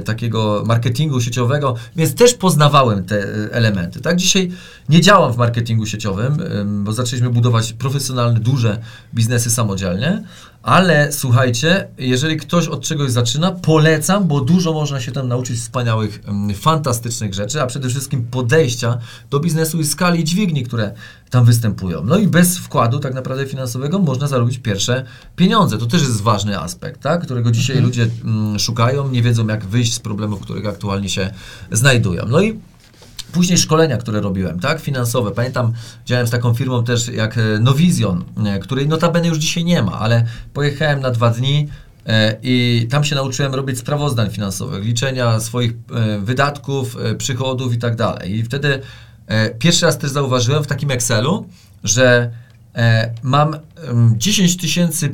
takiego 0.05 0.63
marketingu 0.65 1.21
sieciowego, 1.21 1.75
więc 1.95 2.15
też 2.15 2.33
poznawałem 2.33 3.03
te 3.03 3.25
elementy. 3.51 4.01
Tak, 4.01 4.15
dzisiaj 4.15 4.51
nie 4.89 5.01
działam 5.01 5.33
w 5.33 5.37
marketingu 5.37 5.85
sieciowym, 5.85 6.04
sieciowym, 6.05 6.37
bo 6.83 6.93
zaczęliśmy 6.93 7.29
budować 7.29 7.73
profesjonalne, 7.73 8.39
duże 8.39 8.81
biznesy 9.13 9.51
samodzielnie, 9.51 10.23
ale 10.63 11.11
słuchajcie, 11.11 11.87
jeżeli 11.97 12.37
ktoś 12.37 12.67
od 12.67 12.81
czegoś 12.81 13.11
zaczyna, 13.11 13.51
polecam, 13.51 14.27
bo 14.27 14.41
dużo 14.41 14.73
można 14.73 15.01
się 15.01 15.11
tam 15.11 15.27
nauczyć 15.27 15.59
wspaniałych, 15.59 16.23
fantastycznych 16.55 17.33
rzeczy, 17.33 17.61
a 17.61 17.67
przede 17.67 17.89
wszystkim 17.89 18.25
podejścia 18.31 18.97
do 19.29 19.39
biznesu 19.39 19.79
i 19.79 19.85
skali 19.85 20.23
dźwigni, 20.23 20.63
które 20.63 20.91
tam 21.29 21.45
występują. 21.45 22.03
No 22.03 22.17
i 22.17 22.27
bez 22.27 22.57
wkładu 22.57 22.99
tak 22.99 23.13
naprawdę 23.13 23.45
finansowego 23.45 23.99
można 23.99 24.27
zarobić 24.27 24.57
pierwsze 24.57 25.05
pieniądze. 25.35 25.77
To 25.77 25.85
też 25.85 26.01
jest 26.01 26.21
ważny 26.21 26.59
aspekt, 26.59 27.01
tak? 27.01 27.21
którego 27.21 27.51
dzisiaj 27.51 27.77
mhm. 27.77 27.85
ludzie 27.85 28.07
mm, 28.23 28.59
szukają, 28.59 29.09
nie 29.09 29.21
wiedzą 29.21 29.47
jak 29.47 29.65
wyjść 29.65 29.93
z 29.93 29.99
problemów, 29.99 30.41
których 30.41 30.65
aktualnie 30.65 31.09
się 31.09 31.31
znajdują. 31.71 32.25
No 32.27 32.41
i 32.41 32.59
Później 33.35 33.57
szkolenia, 33.57 33.97
które 33.97 34.21
robiłem, 34.21 34.59
tak, 34.59 34.81
finansowe. 34.81 35.31
Pamiętam, 35.31 35.73
działałem 36.05 36.27
z 36.27 36.31
taką 36.31 36.53
firmą 36.53 36.83
też 36.83 37.07
jak 37.07 37.37
e, 37.37 37.59
Novision, 37.59 38.23
e, 38.45 38.59
której 38.59 38.87
notabene 38.87 39.27
już 39.27 39.37
dzisiaj 39.37 39.65
nie 39.65 39.83
ma, 39.83 39.99
ale 39.99 40.25
pojechałem 40.53 40.99
na 41.01 41.11
dwa 41.11 41.29
dni 41.29 41.67
e, 42.05 42.37
i 42.43 42.87
tam 42.89 43.03
się 43.03 43.15
nauczyłem 43.15 43.55
robić 43.55 43.79
sprawozdań 43.79 44.29
finansowych, 44.29 44.83
liczenia 44.83 45.39
swoich 45.39 45.73
wydatków, 46.19 46.97
przychodów 47.17 47.73
i 47.73 47.77
tak 47.77 47.95
dalej. 47.95 48.35
I 48.35 48.43
wtedy 48.43 48.81
pierwszy 49.59 49.85
raz 49.85 49.97
też 49.97 50.11
zauważyłem 50.11 50.63
w 50.63 50.67
takim 50.67 50.91
Excelu, 50.91 51.47
że 51.83 52.31
mam 53.23 53.55
10 54.17 54.57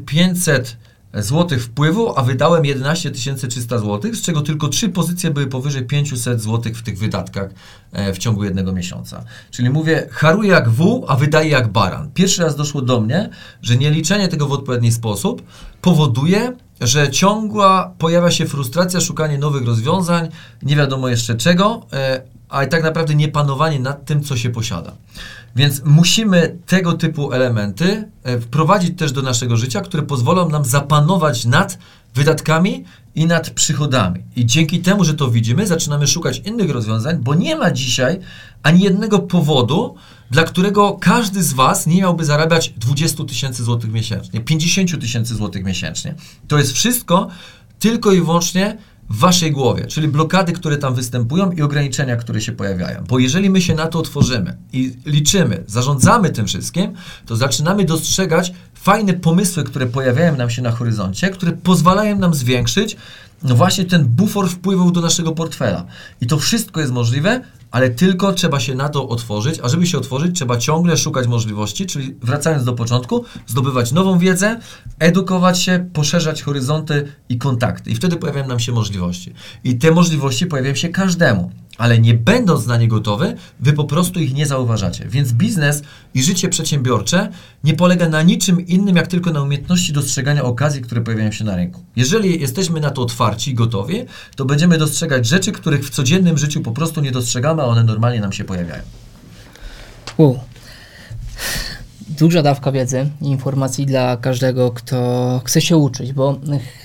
500 0.06 0.78
złotych 1.14 1.64
wpływu, 1.64 2.20
a 2.20 2.24
wydałem 2.24 2.66
11 2.66 3.12
300 3.12 3.78
złotych, 3.78 4.16
z 4.16 4.22
czego 4.22 4.42
tylko 4.42 4.68
trzy 4.68 4.90
pozycje 4.90 5.32
były 5.32 5.48
powyżej 5.48 5.86
500 5.86 6.42
złotych 6.42 6.78
w 6.78 6.84
tych 6.84 6.98
wydatkach 6.98 7.50
e, 7.92 8.14
w 8.14 8.18
ciągu 8.18 8.44
jednego 8.44 8.74
miesiąca. 8.74 9.24
Czyli 9.52 9.70
mówię, 9.70 10.08
haruję 10.12 10.50
jak 10.50 10.70
wół, 10.70 11.06
a 11.08 11.16
wydaję 11.16 11.50
jak 11.50 11.68
baran. 11.68 12.12
Pierwszy 12.14 12.44
raz 12.44 12.56
doszło 12.56 12.82
do 12.82 13.02
mnie, 13.02 13.30
że 13.62 13.78
nieliczenie 13.78 14.28
tego 14.28 14.48
w 14.48 14.52
odpowiedni 14.52 14.92
sposób 14.92 15.42
powoduje, 15.82 16.54
że 16.82 17.10
ciągła 17.10 17.94
pojawia 17.98 18.32
się 18.32 18.46
frustracja, 18.46 19.02
szukanie 19.02 19.38
nowych 19.38 19.66
rozwiązań, 19.66 20.30
nie 20.64 20.76
wiadomo 20.76 21.10
jeszcze 21.10 21.36
czego, 21.36 21.86
e, 21.94 22.22
a 22.50 22.66
tak 22.66 22.84
naprawdę 22.84 23.16
nie 23.16 23.28
panowanie 23.28 23.80
nad 23.80 24.06
tym, 24.06 24.24
co 24.24 24.38
się 24.38 24.50
posiada. 24.50 24.92
Więc 25.56 25.82
musimy 25.86 26.58
tego 26.66 26.94
typu 26.94 27.34
elementy 27.34 28.10
e, 28.24 28.40
wprowadzić 28.40 28.98
też 28.98 29.12
do 29.12 29.22
naszego 29.22 29.58
życia, 29.58 29.82
które 29.82 30.04
pozwolą 30.04 30.50
nam 30.50 30.66
zapanować 30.66 31.46
nad 31.46 31.78
wydatkami 32.16 32.86
i 33.16 33.26
nad 33.26 33.50
przychodami. 33.50 34.24
I 34.36 34.46
dzięki 34.46 34.80
temu, 34.80 35.04
że 35.04 35.14
to 35.14 35.32
widzimy, 35.32 35.68
zaczynamy 35.68 36.08
szukać 36.08 36.42
innych 36.46 36.70
rozwiązań, 36.70 37.18
bo 37.18 37.36
nie 37.36 37.56
ma 37.56 37.72
dzisiaj 37.72 38.20
ani 38.64 38.82
jednego 38.84 39.20
powodu, 39.20 39.96
dla 40.32 40.44
którego 40.44 40.98
każdy 41.02 41.44
z 41.44 41.54
Was 41.54 41.88
nie 41.88 42.02
miałby 42.02 42.26
zarabiać 42.26 42.70
20 42.78 43.24
tysięcy 43.24 43.64
złotych 43.64 43.92
miesięcznie, 43.92 44.40
50 44.40 45.02
tysięcy 45.02 45.36
złotych 45.36 45.64
miesięcznie. 45.64 46.16
To 46.48 46.58
jest 46.58 46.74
wszystko 46.74 47.28
tylko 47.80 48.12
i 48.12 48.22
wyłącznie 48.22 48.78
w 49.12 49.18
waszej 49.18 49.52
głowie, 49.52 49.88
czyli 49.88 50.08
blokady, 50.08 50.54
które 50.54 50.78
tam 50.78 50.96
występują 50.96 51.52
i 51.52 51.62
ograniczenia, 51.62 52.16
które 52.16 52.42
się 52.42 52.52
pojawiają. 52.52 53.04
Bo 53.10 53.20
jeżeli 53.20 53.50
my 53.50 53.62
się 53.62 53.76
na 53.76 53.88
to 53.88 54.00
otworzymy 54.00 54.58
i 54.74 54.94
liczymy, 55.06 55.64
zarządzamy 55.68 56.30
tym 56.30 56.48
wszystkim, 56.48 56.94
to 57.26 57.36
zaczynamy 57.36 57.86
dostrzegać 57.86 58.54
fajne 58.74 59.14
pomysły, 59.14 59.64
które 59.64 59.86
pojawiają 59.86 60.38
nam 60.38 60.50
się 60.50 60.62
na 60.62 60.72
horyzoncie, 60.72 61.30
które 61.30 61.52
pozwalają 61.52 62.20
nam 62.20 62.34
zwiększyć 62.34 62.98
no 63.44 63.56
właśnie 63.56 63.86
ten 63.86 64.06
bufor 64.06 64.50
wpływów 64.50 64.94
do 64.94 65.02
naszego 65.02 65.32
portfela. 65.32 65.86
I 66.22 66.28
to 66.28 66.40
wszystko 66.40 66.80
jest 66.80 66.94
możliwe, 66.94 67.42
ale 67.72 67.90
tylko 67.90 68.34
trzeba 68.34 68.60
się 68.60 68.76
na 68.76 68.90
to 68.90 69.10
otworzyć, 69.10 69.60
a 69.64 69.70
żeby 69.70 69.88
się 69.88 69.98
otworzyć, 69.98 70.36
trzeba 70.36 70.58
ciągle 70.58 70.98
szukać 70.98 71.28
możliwości, 71.28 71.86
czyli 71.86 72.16
wracając 72.22 72.64
do 72.64 72.74
początku, 72.74 73.26
zdobywać 73.48 73.92
nową 73.92 74.20
wiedzę, 74.20 74.60
edukować 75.00 75.62
się, 75.62 75.90
poszerzać 75.94 76.44
horyzonty 76.44 77.12
i 77.30 77.38
kontakty. 77.38 77.90
I 77.90 77.96
wtedy 77.96 78.18
pojawiają 78.18 78.48
nam 78.48 78.60
się 78.60 78.72
możliwości. 78.72 79.34
I 79.64 79.78
te 79.78 79.92
możliwości 79.92 80.46
pojawiają 80.46 80.76
się 80.76 80.90
każdemu 80.90 81.52
ale 81.82 82.00
nie 82.00 82.14
będąc 82.14 82.68
na 82.68 82.78
nie 82.78 82.88
gotowy, 82.88 83.36
wy 83.60 83.74
po 83.74 83.84
prostu 83.84 84.20
ich 84.20 84.34
nie 84.34 84.46
zauważacie. 84.46 85.06
Więc 85.10 85.34
biznes 85.34 85.84
i 86.14 86.24
życie 86.24 86.50
przedsiębiorcze 86.50 87.30
nie 87.64 87.74
polega 87.74 88.10
na 88.10 88.22
niczym 88.22 88.68
innym, 88.68 88.96
jak 88.96 89.08
tylko 89.08 89.32
na 89.32 89.42
umiejętności 89.42 89.94
dostrzegania 89.94 90.44
okazji, 90.44 90.82
które 90.82 91.02
pojawiają 91.02 91.32
się 91.32 91.44
na 91.44 91.56
rynku. 91.56 91.82
Jeżeli 91.96 92.42
jesteśmy 92.42 92.80
na 92.80 92.90
to 92.90 93.02
otwarci 93.02 93.52
i 93.52 93.54
gotowi, 93.54 94.06
to 94.36 94.46
będziemy 94.46 94.78
dostrzegać 94.78 95.28
rzeczy, 95.28 95.52
których 95.52 95.86
w 95.86 95.90
codziennym 95.90 96.38
życiu 96.38 96.62
po 96.62 96.72
prostu 96.72 97.02
nie 97.02 97.12
dostrzegamy, 97.12 97.62
a 97.62 97.66
one 97.66 97.84
normalnie 97.84 98.20
nam 98.20 98.34
się 98.34 98.44
pojawiają. 98.44 98.84
Wow. 100.18 100.40
Duża 102.10 102.42
dawka 102.42 102.72
wiedzy 102.72 103.10
i 103.22 103.26
informacji 103.26 103.86
dla 103.86 104.18
każdego, 104.18 104.72
kto 104.72 105.42
chce 105.46 105.62
się 105.62 105.78
uczyć, 105.78 106.14
bo 106.14 106.40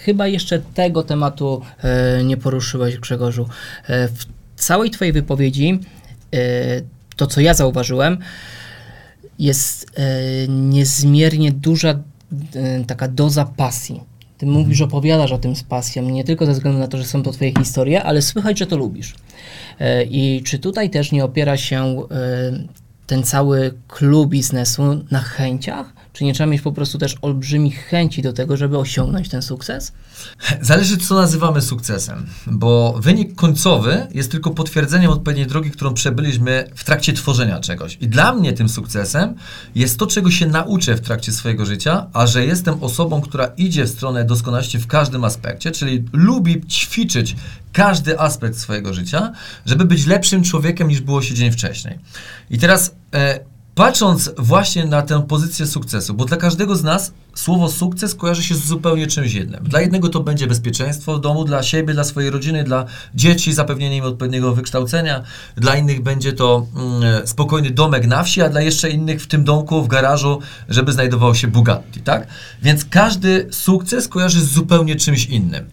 chyba 0.04 0.26
jeszcze 0.26 0.58
tego 0.58 1.02
tematu 1.02 1.62
e, 1.82 2.24
nie 2.24 2.36
poruszyłeś, 2.36 2.98
Grzegorzu. 2.98 3.48
E, 3.86 4.08
w 4.08 4.36
całej 4.56 4.90
Twojej 4.90 5.12
wypowiedzi, 5.12 5.80
e, 6.34 6.38
to 7.16 7.26
co 7.26 7.40
ja 7.40 7.54
zauważyłem, 7.54 8.18
jest 9.38 9.86
e, 9.94 10.02
niezmiernie 10.48 11.52
duża 11.52 11.90
e, 11.90 12.84
taka 12.84 13.08
doza 13.08 13.44
pasji. 13.44 14.00
Ty 14.38 14.46
mówisz, 14.46 14.80
opowiadasz 14.80 15.32
o 15.32 15.38
tym 15.38 15.56
z 15.56 15.62
pasją, 15.62 16.02
nie 16.02 16.24
tylko 16.24 16.46
ze 16.46 16.52
względu 16.52 16.78
na 16.78 16.88
to, 16.88 16.98
że 16.98 17.04
są 17.04 17.22
to 17.22 17.32
Twoje 17.32 17.52
historie, 17.58 18.02
ale 18.02 18.22
słychać, 18.22 18.58
że 18.58 18.66
to 18.66 18.76
lubisz. 18.76 19.14
I 20.10 20.42
czy 20.44 20.58
tutaj 20.58 20.90
też 20.90 21.12
nie 21.12 21.24
opiera 21.24 21.56
się 21.56 22.02
ten 23.06 23.22
cały 23.22 23.74
klub 23.88 24.30
biznesu 24.30 25.04
na 25.10 25.20
chęciach? 25.20 25.95
Czy 26.16 26.24
nie 26.24 26.34
trzeba 26.34 26.50
mieć 26.50 26.62
po 26.62 26.72
prostu 26.72 26.98
też 26.98 27.16
olbrzymich 27.22 27.78
chęci 27.78 28.22
do 28.22 28.32
tego, 28.32 28.56
żeby 28.56 28.78
osiągnąć 28.78 29.28
ten 29.28 29.42
sukces? 29.42 29.92
Zależy, 30.60 30.96
co 30.96 31.14
nazywamy 31.14 31.62
sukcesem, 31.62 32.26
bo 32.46 32.98
wynik 33.00 33.34
końcowy 33.34 34.06
jest 34.14 34.30
tylko 34.30 34.50
potwierdzeniem 34.50 35.10
odpowiedniej 35.10 35.46
drogi, 35.46 35.70
którą 35.70 35.94
przebyliśmy 35.94 36.70
w 36.74 36.84
trakcie 36.84 37.12
tworzenia 37.12 37.60
czegoś. 37.60 37.98
I 38.00 38.08
dla 38.08 38.32
mnie 38.32 38.52
tym 38.52 38.68
sukcesem 38.68 39.34
jest 39.74 39.98
to, 39.98 40.06
czego 40.06 40.30
się 40.30 40.46
nauczę 40.46 40.94
w 40.94 41.00
trakcie 41.00 41.32
swojego 41.32 41.66
życia, 41.66 42.06
a 42.12 42.26
że 42.26 42.46
jestem 42.46 42.82
osobą, 42.84 43.20
która 43.20 43.46
idzie 43.46 43.84
w 43.84 43.88
stronę 43.88 44.24
doskonałości 44.24 44.78
w 44.78 44.86
każdym 44.86 45.24
aspekcie, 45.24 45.70
czyli 45.70 46.04
lubi 46.12 46.66
ćwiczyć 46.66 47.36
każdy 47.72 48.20
aspekt 48.20 48.58
swojego 48.58 48.94
życia, 48.94 49.32
żeby 49.66 49.84
być 49.84 50.06
lepszym 50.06 50.42
człowiekiem 50.42 50.88
niż 50.88 51.00
było 51.00 51.22
się 51.22 51.34
dzień 51.34 51.52
wcześniej. 51.52 51.98
I 52.50 52.58
teraz. 52.58 52.94
E, 53.14 53.55
patrząc 53.76 54.30
właśnie 54.38 54.84
na 54.84 55.02
tę 55.02 55.22
pozycję 55.22 55.66
sukcesu, 55.66 56.14
bo 56.14 56.24
dla 56.24 56.36
każdego 56.36 56.76
z 56.76 56.82
nas 56.82 57.12
słowo 57.34 57.68
sukces 57.68 58.14
kojarzy 58.14 58.42
się 58.42 58.54
z 58.54 58.64
zupełnie 58.64 59.06
czymś 59.06 59.34
innym. 59.34 59.64
Dla 59.64 59.80
jednego 59.80 60.08
to 60.08 60.20
będzie 60.20 60.46
bezpieczeństwo 60.46 61.16
w 61.16 61.20
domu, 61.20 61.44
dla 61.44 61.62
siebie, 61.62 61.94
dla 61.94 62.04
swojej 62.04 62.30
rodziny, 62.30 62.64
dla 62.64 62.84
dzieci, 63.14 63.52
zapewnienie 63.52 63.96
im 63.96 64.04
odpowiedniego 64.04 64.54
wykształcenia, 64.54 65.22
dla 65.56 65.76
innych 65.76 66.02
będzie 66.02 66.32
to 66.32 66.66
mm, 66.76 67.26
spokojny 67.26 67.70
domek 67.70 68.06
na 68.06 68.22
wsi, 68.22 68.42
a 68.42 68.48
dla 68.48 68.60
jeszcze 68.60 68.90
innych 68.90 69.22
w 69.22 69.26
tym 69.26 69.44
domku, 69.44 69.82
w 69.82 69.88
garażu, 69.88 70.40
żeby 70.68 70.92
znajdował 70.92 71.34
się 71.34 71.48
Bugatti, 71.48 72.00
tak? 72.00 72.26
Więc 72.62 72.84
każdy 72.84 73.48
sukces 73.50 74.08
kojarzy 74.08 74.40
z 74.40 74.52
zupełnie 74.52 74.96
czymś 74.96 75.26
innym. 75.26 75.70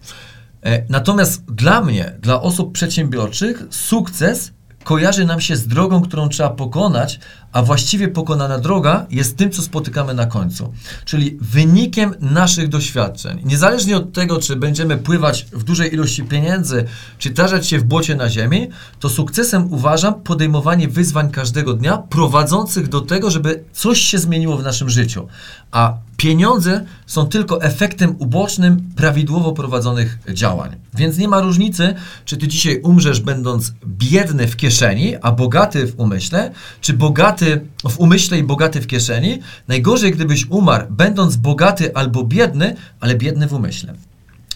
E, 0.62 0.84
natomiast 0.88 1.44
dla 1.44 1.80
mnie, 1.80 2.12
dla 2.20 2.42
osób 2.42 2.72
przedsiębiorczych, 2.72 3.62
sukces 3.70 4.52
kojarzy 4.84 5.24
nam 5.24 5.40
się 5.40 5.56
z 5.56 5.66
drogą, 5.66 6.02
którą 6.02 6.28
trzeba 6.28 6.50
pokonać, 6.50 7.20
a 7.52 7.62
właściwie 7.62 8.08
pokonana 8.08 8.58
droga 8.58 9.06
jest 9.10 9.36
tym, 9.36 9.50
co 9.50 9.62
spotykamy 9.62 10.14
na 10.14 10.26
końcu. 10.26 10.72
Czyli 11.04 11.38
wynikiem 11.40 12.14
naszych 12.20 12.68
doświadczeń. 12.68 13.40
Niezależnie 13.44 13.96
od 13.96 14.12
tego, 14.12 14.38
czy 14.38 14.56
będziemy 14.56 14.96
pływać 14.96 15.46
w 15.52 15.62
dużej 15.62 15.94
ilości 15.94 16.24
pieniędzy, 16.24 16.84
czy 17.18 17.30
tarzać 17.30 17.66
się 17.66 17.78
w 17.78 17.84
błocie 17.84 18.16
na 18.16 18.28
ziemi, 18.30 18.68
to 19.00 19.08
sukcesem 19.08 19.72
uważam 19.72 20.14
podejmowanie 20.14 20.88
wyzwań 20.88 21.30
każdego 21.30 21.74
dnia, 21.74 21.98
prowadzących 21.98 22.88
do 22.88 23.00
tego, 23.00 23.30
żeby 23.30 23.64
coś 23.72 24.00
się 24.00 24.18
zmieniło 24.18 24.56
w 24.56 24.62
naszym 24.62 24.90
życiu. 24.90 25.28
A 25.74 25.94
pieniądze 26.16 26.84
są 27.06 27.26
tylko 27.26 27.62
efektem 27.62 28.16
ubocznym 28.18 28.90
prawidłowo 28.96 29.52
prowadzonych 29.52 30.18
działań. 30.28 30.76
Więc 30.94 31.18
nie 31.18 31.28
ma 31.28 31.40
różnicy, 31.40 31.94
czy 32.24 32.36
ty 32.36 32.48
dzisiaj 32.48 32.80
umrzesz 32.80 33.20
będąc 33.20 33.72
biedny 33.86 34.48
w 34.48 34.56
kieszeni, 34.56 35.16
a 35.22 35.32
bogaty 35.32 35.86
w 35.86 36.00
umyśle, 36.00 36.50
czy 36.80 36.92
bogaty 36.92 37.60
w 37.88 37.98
umyśle 37.98 38.38
i 38.38 38.42
bogaty 38.42 38.80
w 38.80 38.86
kieszeni. 38.86 39.38
Najgorzej, 39.68 40.12
gdybyś 40.12 40.46
umarł, 40.46 40.86
będąc 40.90 41.36
bogaty 41.36 41.94
albo 41.94 42.24
biedny, 42.24 42.76
ale 43.00 43.14
biedny 43.14 43.46
w 43.48 43.52
umyśle. 43.52 43.94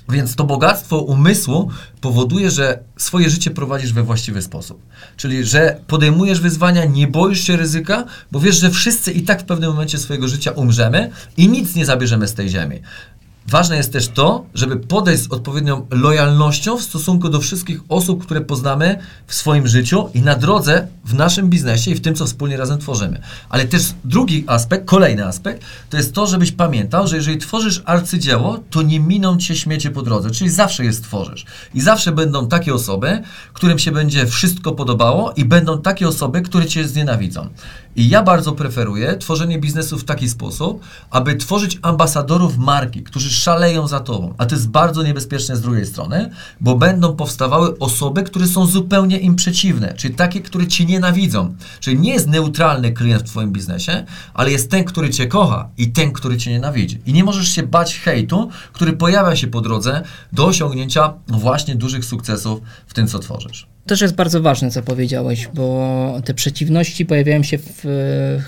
Więc 0.08 0.34
to 0.34 0.44
bogactwo 0.44 0.98
umysłu 0.98 1.70
powoduje, 2.00 2.50
że 2.50 2.78
swoje 2.96 3.30
życie 3.30 3.50
prowadzisz 3.50 3.92
we 3.92 4.02
właściwy 4.02 4.42
sposób. 4.42 4.82
Czyli, 5.16 5.44
że 5.44 5.80
podejmujesz 5.86 6.40
wyzwania, 6.40 6.84
nie 6.84 7.08
boisz 7.08 7.40
się 7.40 7.56
ryzyka, 7.56 8.04
bo 8.32 8.40
wiesz, 8.40 8.60
że 8.60 8.70
wszyscy 8.70 9.12
i 9.12 9.22
tak 9.22 9.42
w 9.42 9.44
pewnym 9.44 9.70
momencie 9.70 9.98
swojego 9.98 10.28
życia 10.28 10.50
umrzemy 10.50 11.10
i 11.36 11.48
nic 11.48 11.74
nie 11.74 11.86
zabierzemy 11.86 12.28
z 12.28 12.34
tej 12.34 12.48
ziemi. 12.48 12.80
Ważne 13.50 13.76
jest 13.76 13.92
też 13.92 14.08
to, 14.08 14.44
żeby 14.54 14.76
podejść 14.76 15.22
z 15.22 15.32
odpowiednią 15.32 15.86
lojalnością 15.90 16.76
w 16.76 16.82
stosunku 16.82 17.28
do 17.28 17.40
wszystkich 17.40 17.80
osób, 17.88 18.24
które 18.24 18.40
poznamy 18.40 18.98
w 19.26 19.34
swoim 19.34 19.66
życiu 19.68 20.08
i 20.14 20.22
na 20.22 20.36
drodze 20.36 20.88
w 21.04 21.14
naszym 21.14 21.50
biznesie 21.50 21.90
i 21.90 21.94
w 21.94 22.00
tym, 22.00 22.14
co 22.14 22.26
wspólnie 22.26 22.56
razem 22.56 22.78
tworzymy. 22.78 23.20
Ale 23.48 23.64
też 23.64 23.82
drugi 24.04 24.44
aspekt, 24.46 24.84
kolejny 24.84 25.26
aspekt, 25.26 25.64
to 25.90 25.96
jest 25.96 26.14
to, 26.14 26.26
żebyś 26.26 26.52
pamiętał, 26.52 27.06
że 27.06 27.16
jeżeli 27.16 27.38
tworzysz 27.38 27.82
arcydzieło, 27.84 28.60
to 28.70 28.82
nie 28.82 29.00
miną 29.00 29.36
cię 29.36 29.56
śmiecie 29.56 29.90
po 29.90 30.02
drodze, 30.02 30.30
czyli 30.30 30.50
zawsze 30.50 30.84
je 30.84 30.92
stworzysz. 30.92 31.46
I 31.74 31.80
zawsze 31.80 32.12
będą 32.12 32.48
takie 32.48 32.74
osoby, 32.74 33.22
którym 33.52 33.78
się 33.78 33.92
będzie 33.92 34.26
wszystko 34.26 34.72
podobało 34.72 35.32
i 35.32 35.44
będą 35.44 35.82
takie 35.82 36.08
osoby, 36.08 36.42
które 36.42 36.66
cię 36.66 36.88
znienawidzą. 36.88 37.48
I 37.96 38.08
ja 38.08 38.22
bardzo 38.22 38.52
preferuję 38.52 39.16
tworzenie 39.16 39.58
biznesu 39.58 39.98
w 39.98 40.04
taki 40.04 40.28
sposób, 40.28 40.80
aby 41.10 41.36
tworzyć 41.36 41.78
ambasadorów 41.82 42.58
marki, 42.58 43.02
którzy 43.02 43.30
szaleją 43.38 43.86
za 43.86 44.00
tobą. 44.00 44.34
A 44.38 44.46
to 44.46 44.54
jest 44.54 44.68
bardzo 44.68 45.02
niebezpieczne 45.02 45.56
z 45.56 45.60
drugiej 45.60 45.86
strony, 45.86 46.30
bo 46.60 46.76
będą 46.76 47.16
powstawały 47.16 47.78
osoby, 47.78 48.22
które 48.22 48.46
są 48.46 48.66
zupełnie 48.66 49.18
im 49.18 49.36
przeciwne, 49.36 49.94
czyli 49.96 50.14
takie, 50.14 50.40
które 50.40 50.66
cię 50.66 50.84
nienawidzą. 50.84 51.54
Czyli 51.80 51.98
nie 51.98 52.12
jest 52.12 52.26
neutralny 52.26 52.92
klient 52.92 53.22
w 53.22 53.26
twoim 53.26 53.52
biznesie, 53.52 54.04
ale 54.34 54.50
jest 54.50 54.70
ten, 54.70 54.84
który 54.84 55.10
cię 55.10 55.26
kocha 55.26 55.68
i 55.78 55.92
ten, 55.92 56.12
który 56.12 56.36
cię 56.36 56.50
nienawidzi. 56.50 57.00
I 57.06 57.12
nie 57.12 57.24
możesz 57.24 57.48
się 57.48 57.62
bać 57.62 57.98
hejtu, 57.98 58.48
który 58.72 58.92
pojawia 58.92 59.36
się 59.36 59.46
po 59.46 59.60
drodze 59.60 60.02
do 60.32 60.46
osiągnięcia 60.46 61.14
właśnie 61.28 61.74
dużych 61.74 62.04
sukcesów 62.04 62.60
w 62.86 62.94
tym, 62.94 63.06
co 63.06 63.18
tworzysz 63.18 63.66
też 63.88 64.00
jest 64.00 64.14
bardzo 64.14 64.42
ważne, 64.42 64.70
co 64.70 64.82
powiedziałeś, 64.82 65.48
bo 65.54 66.20
te 66.24 66.34
przeciwności 66.34 67.06
pojawiają 67.06 67.42
się 67.42 67.58
w, 67.58 67.84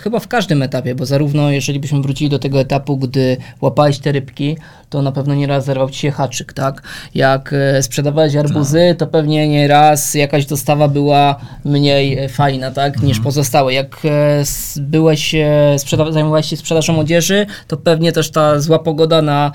chyba 0.02 0.20
w 0.20 0.28
każdym 0.28 0.62
etapie, 0.62 0.94
bo 0.94 1.06
zarówno 1.06 1.50
jeżeli 1.50 1.80
byśmy 1.80 2.00
wrócili 2.00 2.30
do 2.30 2.38
tego 2.38 2.60
etapu, 2.60 2.96
gdy 2.96 3.36
łapałeś 3.60 3.98
te 3.98 4.12
rybki, 4.12 4.56
to 4.90 5.02
na 5.02 5.12
pewno 5.12 5.34
nieraz 5.34 5.64
zerwał 5.64 5.90
ci 5.90 5.98
się 5.98 6.10
haczyk, 6.10 6.52
tak? 6.52 6.82
Jak 7.14 7.52
e, 7.52 7.82
sprzedawałeś 7.82 8.36
arbuzy, 8.36 8.86
tak. 8.88 8.98
to 8.98 9.06
pewnie 9.06 9.48
nieraz 9.48 10.14
jakaś 10.14 10.46
dostawa 10.46 10.88
była 10.88 11.40
mniej 11.64 12.18
e, 12.18 12.28
fajna, 12.28 12.70
tak? 12.70 12.92
Mhm. 12.92 13.06
Niż 13.06 13.20
pozostałe. 13.20 13.74
Jak 13.74 13.98
e, 14.04 14.44
byłeś, 14.76 15.34
sprzeda- 15.76 16.12
zajmowałeś 16.12 16.46
się 16.46 16.56
sprzedażą 16.56 16.98
odzieży, 16.98 17.46
to 17.68 17.76
pewnie 17.76 18.12
też 18.12 18.30
ta 18.30 18.60
zła 18.60 18.78
pogoda 18.78 19.22
na 19.22 19.52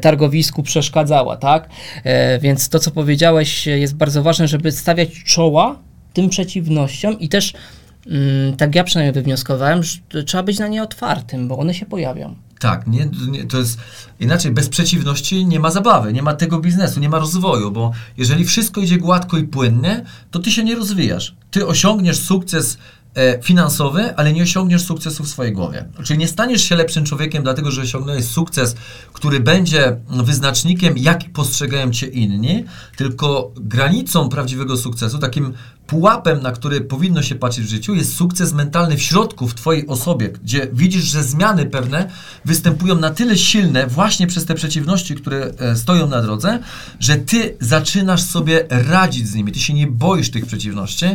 targowisku 0.00 0.62
przeszkadzała, 0.62 1.36
tak? 1.36 1.68
Więc 2.40 2.68
to, 2.68 2.78
co 2.78 2.90
powiedziałeś, 2.90 3.66
jest 3.66 3.96
bardzo 3.96 4.22
ważne, 4.22 4.48
żeby 4.48 4.72
stawiać 4.72 5.08
czoła 5.24 5.76
tym 6.12 6.28
przeciwnościom 6.28 7.20
i 7.20 7.28
też, 7.28 7.54
mm, 8.06 8.56
tak 8.56 8.74
ja 8.74 8.84
przynajmniej 8.84 9.12
wywnioskowałem, 9.12 9.82
że 9.82 10.24
trzeba 10.24 10.42
być 10.42 10.58
na 10.58 10.68
nie 10.68 10.82
otwartym, 10.82 11.48
bo 11.48 11.58
one 11.58 11.74
się 11.74 11.86
pojawią. 11.86 12.34
Tak, 12.58 12.86
nie, 12.86 13.10
nie, 13.28 13.44
to 13.44 13.58
jest 13.58 13.78
inaczej, 14.20 14.52
bez 14.52 14.68
przeciwności 14.68 15.46
nie 15.46 15.60
ma 15.60 15.70
zabawy, 15.70 16.12
nie 16.12 16.22
ma 16.22 16.34
tego 16.34 16.58
biznesu, 16.58 17.00
nie 17.00 17.08
ma 17.08 17.18
rozwoju, 17.18 17.70
bo 17.70 17.92
jeżeli 18.16 18.44
wszystko 18.44 18.80
idzie 18.80 18.98
gładko 18.98 19.38
i 19.38 19.44
płynnie, 19.44 20.04
to 20.30 20.38
ty 20.38 20.50
się 20.50 20.64
nie 20.64 20.76
rozwijasz. 20.76 21.34
Ty 21.50 21.66
osiągniesz 21.66 22.20
sukces 22.20 22.78
e, 23.14 23.42
finansowy, 23.42 24.16
ale 24.16 24.32
nie 24.32 24.42
osiągniesz 24.42 24.82
sukcesu 24.82 25.24
w 25.24 25.28
swojej 25.28 25.52
głowie. 25.52 25.84
Czyli 26.04 26.18
nie 26.18 26.28
staniesz 26.28 26.62
się 26.62 26.76
lepszym 26.76 27.04
człowiekiem, 27.04 27.42
dlatego 27.42 27.70
że 27.70 27.82
osiągnąłeś 27.82 28.24
sukces, 28.24 28.76
który 29.12 29.40
będzie 29.40 29.96
wyznacznikiem, 30.10 30.98
jak 30.98 31.32
postrzegają 31.32 31.90
cię 31.90 32.06
inni, 32.06 32.64
tylko 32.96 33.50
granicą 33.56 34.28
prawdziwego 34.28 34.76
sukcesu, 34.76 35.18
takim 35.18 35.52
pułapem, 35.88 36.42
na 36.42 36.52
który 36.52 36.80
powinno 36.80 37.22
się 37.22 37.34
patrzeć 37.34 37.64
w 37.64 37.68
życiu, 37.68 37.94
jest 37.94 38.16
sukces 38.16 38.52
mentalny 38.52 38.96
w 38.96 39.02
środku, 39.02 39.48
w 39.48 39.54
Twojej 39.54 39.86
osobie, 39.86 40.28
gdzie 40.28 40.68
widzisz, 40.72 41.04
że 41.04 41.24
zmiany 41.24 41.66
pewne 41.66 42.10
występują 42.44 42.94
na 42.94 43.10
tyle 43.10 43.36
silne 43.36 43.86
właśnie 43.86 44.26
przez 44.26 44.44
te 44.44 44.54
przeciwności, 44.54 45.14
które 45.14 45.50
e, 45.58 45.76
stoją 45.76 46.08
na 46.08 46.22
drodze, 46.22 46.58
że 47.00 47.16
Ty 47.16 47.56
zaczynasz 47.60 48.22
sobie 48.22 48.66
radzić 48.70 49.28
z 49.28 49.34
nimi. 49.34 49.52
Ty 49.52 49.60
się 49.60 49.74
nie 49.74 49.86
boisz 49.86 50.30
tych 50.30 50.46
przeciwności, 50.46 51.06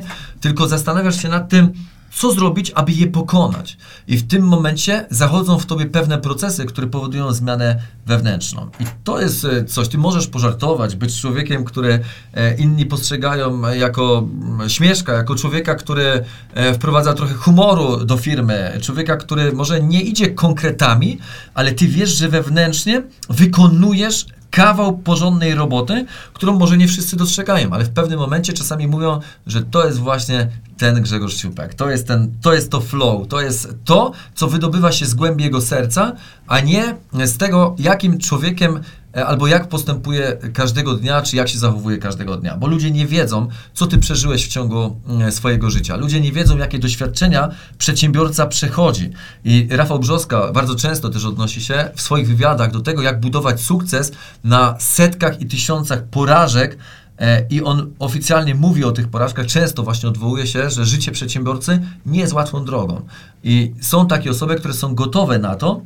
tylko 0.42 0.68
zastanawiasz 0.68 1.22
się 1.22 1.30
nad 1.30 1.50
tym, 1.50 1.74
co 2.16 2.32
zrobić, 2.32 2.72
aby 2.76 2.92
je 2.92 3.08
pokonać. 3.08 3.78
I 4.08 4.18
w 4.18 4.28
tym 4.28 4.44
momencie 4.44 5.06
zachodzą 5.10 5.60
w 5.60 5.66
tobie 5.66 5.86
pewne 5.86 6.18
procesy, 6.18 6.66
które 6.66 6.88
powodują 6.88 7.34
zmianę 7.34 7.80
wewnętrzną. 8.06 8.70
I 8.80 8.84
to 9.04 9.22
jest 9.22 9.46
e, 9.46 9.66
coś, 9.66 9.88
ty 9.88 9.98
możesz 9.98 10.28
pożartować, 10.28 10.96
być 10.96 11.22
człowiekiem, 11.22 11.66
który 11.66 12.00
e, 12.34 12.56
inni 12.56 12.86
postrzegają 12.86 13.62
jako 13.72 14.28
mm, 14.44 14.70
śmieszka, 14.70 15.14
jako 15.14 15.36
człowieka, 15.36 15.76
który 15.76 16.24
e, 16.54 16.74
wprowadza 16.74 17.14
trochę 17.14 17.34
humoru 17.34 18.06
do 18.06 18.18
firmy, 18.18 18.80
człowieka, 18.82 19.18
który 19.18 19.54
może 19.54 19.82
nie 19.82 20.02
idzie 20.02 20.30
konkretami, 20.30 21.20
ale 21.54 21.72
ty 21.72 21.88
wiesz, 21.88 22.10
że 22.10 22.30
wewnętrznie 22.30 23.04
wykonujesz 23.30 24.26
kawał 24.54 24.98
porządnej 24.98 25.56
roboty, 25.56 26.06
którą 26.34 26.54
może 26.60 26.78
nie 26.78 26.88
wszyscy 26.88 27.16
dostrzegają, 27.16 27.72
ale 27.72 27.84
w 27.84 27.90
pewnym 27.90 28.20
momencie 28.20 28.54
czasami 28.54 28.88
mówią, 28.88 29.20
że 29.48 29.64
to 29.64 29.86
jest 29.86 30.00
właśnie 30.00 30.48
ten 30.78 31.02
Grzegorz 31.02 31.36
Ciupek, 31.36 31.74
to 31.74 31.90
jest, 31.90 32.08
ten, 32.08 32.32
to 32.42 32.54
jest 32.54 32.72
to 32.72 32.82
flow, 32.82 33.28
to 33.28 33.42
jest 33.42 33.76
to, 33.86 34.12
co 34.36 34.48
wydobywa 34.48 34.92
się 34.92 35.06
z 35.06 35.14
głębi 35.14 35.44
jego 35.44 35.62
serca, 35.62 36.16
a 36.48 36.60
nie 36.60 36.96
z 37.26 37.38
tego, 37.38 37.76
jakim 37.80 38.18
człowiekiem 38.18 38.80
albo 39.14 39.48
jak 39.48 39.68
postępuje 39.68 40.38
każdego 40.54 40.94
dnia, 40.94 41.22
czy 41.22 41.36
jak 41.36 41.50
się 41.50 41.58
zachowuje 41.58 41.98
każdego 41.98 42.38
dnia. 42.38 42.58
Bo 42.58 42.68
ludzie 42.68 42.92
nie 42.92 43.08
wiedzą, 43.08 43.48
co 43.74 43.88
ty 43.88 43.98
przeżyłeś 43.98 44.46
w 44.46 44.48
ciągu 44.48 44.96
mm, 45.08 45.32
swojego 45.32 45.70
życia. 45.70 45.96
Ludzie 45.96 46.22
nie 46.22 46.32
wiedzą, 46.32 46.58
jakie 46.58 46.80
doświadczenia 46.80 47.50
przedsiębiorca 47.78 48.46
przechodzi. 48.48 49.10
I 49.44 49.68
Rafał 49.72 50.00
Brzoska 50.00 50.52
bardzo 50.52 50.76
często 50.76 51.10
też 51.10 51.26
odnosi 51.26 51.62
się 51.62 51.90
w 51.96 52.02
swoich 52.02 52.28
wywiadach 52.28 52.72
do 52.72 52.80
tego, 52.80 53.02
jak 53.02 53.20
budować 53.20 53.62
sukces 53.62 54.12
na 54.44 54.76
setkach 54.80 55.42
i 55.42 55.46
tysiącach 55.46 56.04
porażek, 56.04 56.78
e, 57.20 57.46
i 57.50 57.64
on 57.64 57.92
oficjalnie 58.00 58.56
mówi 58.56 58.84
o 58.84 58.92
tych 58.92 59.08
porażkach, 59.08 59.46
często 59.46 59.84
właśnie 59.84 60.10
odwołuje 60.10 60.48
się, 60.48 60.70
że 60.70 60.86
życie 60.86 61.12
przedsiębiorcy 61.12 61.82
nie 62.06 62.20
jest 62.20 62.34
łatwą 62.34 62.66
drogą. 62.66 63.02
I 63.44 63.74
są 63.82 64.08
takie 64.08 64.32
osoby, 64.32 64.56
które 64.56 64.74
są 64.74 64.96
gotowe 64.96 65.40
na 65.40 65.56
to, 65.56 65.82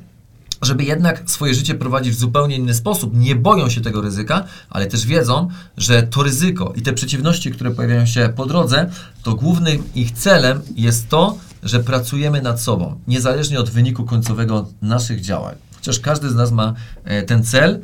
żeby 0.61 0.83
jednak 0.83 1.23
swoje 1.25 1.53
życie 1.53 1.75
prowadzić 1.75 2.13
w 2.13 2.19
zupełnie 2.19 2.55
inny 2.55 2.73
sposób. 2.73 3.17
Nie 3.17 3.35
boją 3.35 3.69
się 3.69 3.81
tego 3.81 4.01
ryzyka, 4.01 4.43
ale 4.69 4.85
też 4.85 5.05
wiedzą, 5.05 5.47
że 5.77 6.03
to 6.03 6.23
ryzyko 6.23 6.73
i 6.75 6.81
te 6.81 6.93
przeciwności, 6.93 7.51
które 7.51 7.71
pojawiają 7.71 8.05
się 8.05 8.29
po 8.35 8.45
drodze, 8.45 8.89
to 9.23 9.35
głównym 9.35 9.83
ich 9.95 10.11
celem 10.11 10.61
jest 10.75 11.09
to, 11.09 11.37
że 11.63 11.79
pracujemy 11.79 12.41
nad 12.41 12.61
sobą, 12.61 12.99
niezależnie 13.07 13.59
od 13.59 13.69
wyniku 13.69 14.03
końcowego 14.03 14.67
naszych 14.81 15.21
działań. 15.21 15.55
Chociaż 15.75 15.99
każdy 15.99 16.29
z 16.29 16.35
nas 16.35 16.51
ma 16.51 16.73
e, 17.03 17.23
ten 17.23 17.43
cel, 17.43 17.79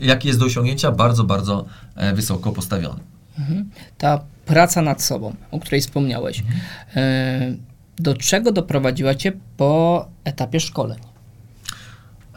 jaki 0.00 0.28
jest 0.28 0.40
do 0.40 0.46
osiągnięcia, 0.46 0.92
bardzo, 0.92 1.24
bardzo 1.24 1.64
e, 1.94 2.14
wysoko 2.14 2.52
postawiony. 2.52 3.00
Mhm. 3.38 3.70
Ta 3.98 4.20
praca 4.46 4.82
nad 4.82 5.02
sobą, 5.02 5.34
o 5.50 5.60
której 5.60 5.80
wspomniałeś, 5.80 6.40
mhm. 6.40 6.60
E, 6.96 7.68
do 7.98 8.14
czego 8.14 8.52
doprowadziła 8.52 9.14
Cię 9.14 9.32
po 9.56 10.08
etapie 10.24 10.60
szkoleń? 10.60 10.98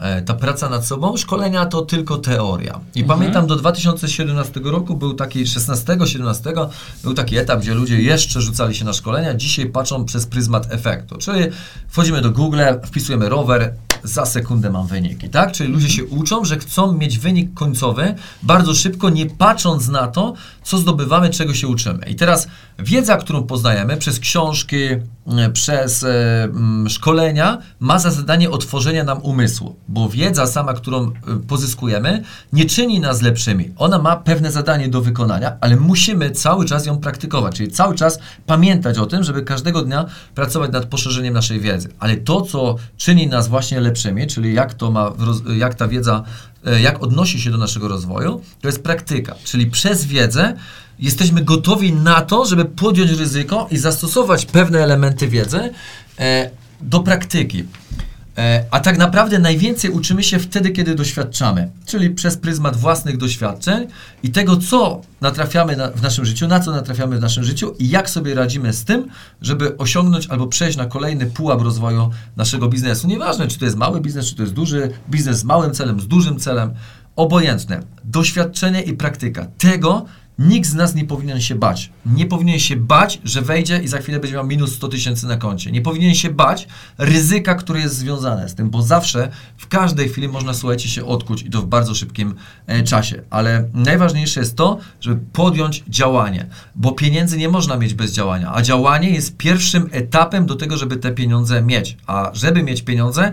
E, 0.02 0.22
ta 0.22 0.34
praca 0.34 0.68
nad 0.68 0.86
sobą, 0.86 1.16
szkolenia 1.16 1.66
to 1.66 1.82
tylko 1.82 2.18
teoria. 2.18 2.80
I 2.94 3.00
mhm. 3.00 3.18
pamiętam 3.18 3.46
do 3.46 3.56
2017 3.56 4.60
roku 4.64 4.96
był 4.96 5.14
taki, 5.14 5.44
16-17 5.44 6.68
był 7.02 7.14
taki 7.14 7.36
etap, 7.36 7.60
gdzie 7.60 7.74
ludzie 7.74 8.02
jeszcze 8.02 8.40
rzucali 8.40 8.74
się 8.74 8.84
na 8.84 8.92
szkolenia, 8.92 9.34
dzisiaj 9.34 9.66
patrzą 9.66 10.04
przez 10.04 10.26
pryzmat 10.26 10.72
efektu. 10.72 11.18
Czyli 11.18 11.44
wchodzimy 11.88 12.22
do 12.22 12.30
Google, 12.30 12.60
wpisujemy 12.84 13.28
rower, 13.28 13.74
za 14.04 14.26
sekundę 14.26 14.70
mam 14.70 14.86
wyniki, 14.86 15.28
tak? 15.28 15.52
Czyli 15.52 15.72
ludzie 15.72 15.88
się 15.88 16.04
uczą, 16.04 16.44
że 16.44 16.58
chcą 16.58 16.92
mieć 16.92 17.18
wynik 17.18 17.54
końcowy 17.54 18.14
bardzo 18.42 18.74
szybko, 18.74 19.10
nie 19.10 19.26
patrząc 19.26 19.88
na 19.88 20.06
to, 20.06 20.34
co 20.62 20.78
zdobywamy, 20.78 21.30
czego 21.30 21.54
się 21.54 21.68
uczymy. 21.68 22.06
I 22.06 22.14
teraz 22.14 22.48
wiedza, 22.78 23.16
którą 23.16 23.42
poznajemy 23.42 23.96
przez 23.96 24.18
książki, 24.18 24.76
e, 24.86 25.50
przez 25.52 26.04
e, 26.04 26.48
szkolenia, 26.88 27.58
ma 27.80 27.98
za 27.98 28.10
zadanie 28.10 28.50
otworzenia 28.50 29.04
nam 29.04 29.18
umysłu, 29.22 29.76
bo 29.88 30.08
wiedza 30.08 30.46
sama, 30.46 30.74
którą 30.74 31.06
e, 31.06 31.12
pozyskujemy, 31.48 32.22
nie 32.52 32.64
czyni 32.64 33.00
nas 33.00 33.22
lepszymi. 33.22 33.72
Ona 33.76 33.98
ma 33.98 34.16
pewne 34.16 34.52
zadanie 34.52 34.88
do 34.88 35.00
wykonania, 35.00 35.56
ale 35.60 35.76
musimy 35.76 36.30
cały 36.30 36.64
czas 36.64 36.86
ją 36.86 36.98
praktykować, 36.98 37.56
czyli 37.56 37.70
cały 37.70 37.94
czas 37.94 38.18
pamiętać 38.46 38.98
o 38.98 39.06
tym, 39.06 39.24
żeby 39.24 39.42
każdego 39.42 39.82
dnia 39.82 40.06
pracować 40.34 40.72
nad 40.72 40.86
poszerzeniem 40.86 41.34
naszej 41.34 41.60
wiedzy. 41.60 41.88
Ale 41.98 42.16
to, 42.16 42.40
co 42.40 42.76
czyni 42.96 43.26
nas 43.26 43.48
właśnie 43.48 43.80
lepszymi, 43.80 44.26
czyli 44.26 44.54
jak 44.54 44.74
to 44.74 44.90
ma, 44.90 45.12
jak 45.56 45.74
ta 45.74 45.88
wiedza 45.88 46.22
jak 46.70 47.02
odnosi 47.02 47.40
się 47.40 47.50
do 47.50 47.58
naszego 47.58 47.88
rozwoju, 47.88 48.42
to 48.60 48.68
jest 48.68 48.82
praktyka. 48.82 49.34
Czyli 49.44 49.66
przez 49.66 50.04
wiedzę 50.04 50.56
jesteśmy 50.98 51.44
gotowi 51.44 51.92
na 51.92 52.20
to, 52.20 52.44
żeby 52.44 52.64
podjąć 52.64 53.10
ryzyko 53.10 53.68
i 53.70 53.78
zastosować 53.78 54.46
pewne 54.46 54.78
elementy 54.78 55.28
wiedzy 55.28 55.70
e, 56.18 56.50
do 56.80 57.00
praktyki. 57.00 57.64
E, 58.38 58.64
a 58.70 58.80
tak 58.80 58.98
naprawdę 58.98 59.38
najwięcej 59.38 59.90
uczymy 59.90 60.22
się 60.22 60.38
wtedy, 60.38 60.70
kiedy 60.70 60.94
doświadczamy, 60.94 61.70
czyli 61.86 62.10
przez 62.10 62.36
pryzmat 62.36 62.76
własnych 62.76 63.16
doświadczeń 63.16 63.86
i 64.22 64.30
tego, 64.30 64.56
co 64.56 65.00
natrafiamy 65.20 65.76
na, 65.76 65.90
w 65.90 66.02
naszym 66.02 66.24
życiu, 66.24 66.48
na 66.48 66.60
co 66.60 66.70
natrafiamy 66.70 67.18
w 67.18 67.20
naszym 67.20 67.44
życiu 67.44 67.74
i 67.78 67.88
jak 67.88 68.10
sobie 68.10 68.34
radzimy 68.34 68.72
z 68.72 68.84
tym, 68.84 69.08
żeby 69.40 69.76
osiągnąć 69.78 70.26
albo 70.26 70.46
przejść 70.46 70.78
na 70.78 70.86
kolejny 70.86 71.26
pułap 71.26 71.62
rozwoju 71.62 72.10
naszego 72.36 72.68
biznesu. 72.68 73.06
Nieważne, 73.06 73.48
czy 73.48 73.58
to 73.58 73.64
jest 73.64 73.76
mały 73.76 74.00
biznes, 74.00 74.26
czy 74.26 74.36
to 74.36 74.42
jest 74.42 74.54
duży 74.54 74.90
biznes 75.10 75.38
z 75.38 75.44
małym 75.44 75.74
celem, 75.74 76.00
z 76.00 76.08
dużym 76.08 76.38
celem, 76.38 76.74
obojętne. 77.16 77.82
Doświadczenie 78.04 78.82
i 78.82 78.92
praktyka 78.92 79.46
tego, 79.58 80.04
Nikt 80.38 80.68
z 80.68 80.74
nas 80.74 80.94
nie 80.94 81.04
powinien 81.04 81.40
się 81.40 81.54
bać. 81.54 81.90
Nie 82.06 82.26
powinien 82.26 82.58
się 82.58 82.76
bać, 82.76 83.20
że 83.24 83.42
wejdzie 83.42 83.78
i 83.82 83.88
za 83.88 83.98
chwilę 83.98 84.20
będzie 84.20 84.34
miał 84.34 84.46
minus 84.46 84.74
100 84.74 84.88
tysięcy 84.88 85.26
na 85.26 85.36
koncie. 85.36 85.72
Nie 85.72 85.82
powinien 85.82 86.14
się 86.14 86.30
bać 86.30 86.68
ryzyka, 86.98 87.54
które 87.54 87.80
jest 87.80 87.94
związane 87.96 88.48
z 88.48 88.54
tym, 88.54 88.70
bo 88.70 88.82
zawsze, 88.82 89.30
w 89.56 89.68
każdej 89.68 90.08
chwili 90.08 90.28
można, 90.28 90.54
słuchajcie, 90.54 90.88
się 90.88 91.04
odkuć 91.04 91.42
i 91.42 91.50
to 91.50 91.62
w 91.62 91.66
bardzo 91.66 91.94
szybkim 91.94 92.34
e, 92.66 92.82
czasie. 92.82 93.22
Ale 93.30 93.68
najważniejsze 93.74 94.40
jest 94.40 94.56
to, 94.56 94.78
żeby 95.00 95.20
podjąć 95.32 95.84
działanie, 95.88 96.46
bo 96.74 96.92
pieniędzy 96.92 97.38
nie 97.38 97.48
można 97.48 97.76
mieć 97.76 97.94
bez 97.94 98.12
działania, 98.12 98.52
a 98.54 98.62
działanie 98.62 99.10
jest 99.10 99.36
pierwszym 99.36 99.88
etapem 99.92 100.46
do 100.46 100.54
tego, 100.54 100.76
żeby 100.76 100.96
te 100.96 101.12
pieniądze 101.12 101.62
mieć. 101.62 101.96
A 102.06 102.30
żeby 102.34 102.62
mieć 102.62 102.82
pieniądze, 102.82 103.32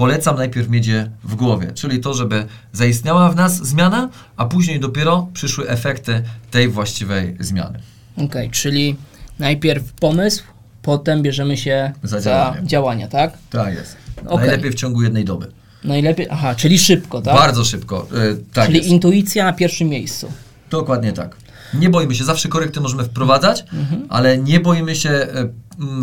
polecam 0.00 0.36
najpierw 0.36 0.68
mieć 0.68 0.86
je 0.86 1.10
w 1.24 1.34
głowie, 1.34 1.72
czyli 1.74 2.00
to, 2.00 2.14
żeby 2.14 2.46
zaistniała 2.72 3.28
w 3.28 3.36
nas 3.36 3.56
zmiana, 3.56 4.08
a 4.36 4.44
później 4.44 4.80
dopiero 4.80 5.28
przyszły 5.32 5.68
efekty 5.68 6.22
tej 6.50 6.68
właściwej 6.68 7.36
zmiany. 7.40 7.78
Okej, 8.16 8.26
okay, 8.26 8.50
czyli 8.50 8.96
najpierw 9.38 9.92
pomysł, 9.92 10.42
potem 10.82 11.22
bierzemy 11.22 11.56
się 11.56 11.92
za, 12.02 12.20
za 12.20 12.30
działanie. 12.30 12.66
działania, 12.66 13.08
tak? 13.08 13.32
Tak 13.50 13.74
jest. 13.74 13.96
Okay. 14.26 14.46
Najlepiej 14.46 14.70
w 14.70 14.74
ciągu 14.74 15.02
jednej 15.02 15.24
doby. 15.24 15.46
Najlepiej, 15.84 16.26
aha, 16.30 16.54
czyli 16.54 16.78
szybko, 16.78 17.22
tak? 17.22 17.34
Bardzo 17.34 17.64
szybko, 17.64 18.06
yy, 18.12 18.44
tak 18.52 18.66
Czyli 18.66 18.78
jest. 18.78 18.90
intuicja 18.90 19.44
na 19.44 19.52
pierwszym 19.52 19.88
miejscu. 19.88 20.32
Dokładnie 20.70 21.12
tak. 21.12 21.36
Nie 21.74 21.90
boimy 21.90 22.14
się, 22.14 22.24
zawsze 22.24 22.48
korekty 22.48 22.80
możemy 22.80 23.04
wprowadzać, 23.04 23.64
mhm. 23.72 24.06
ale 24.08 24.38
nie 24.38 24.60
boimy 24.60 24.96
się 24.96 25.10
e, 25.10 25.48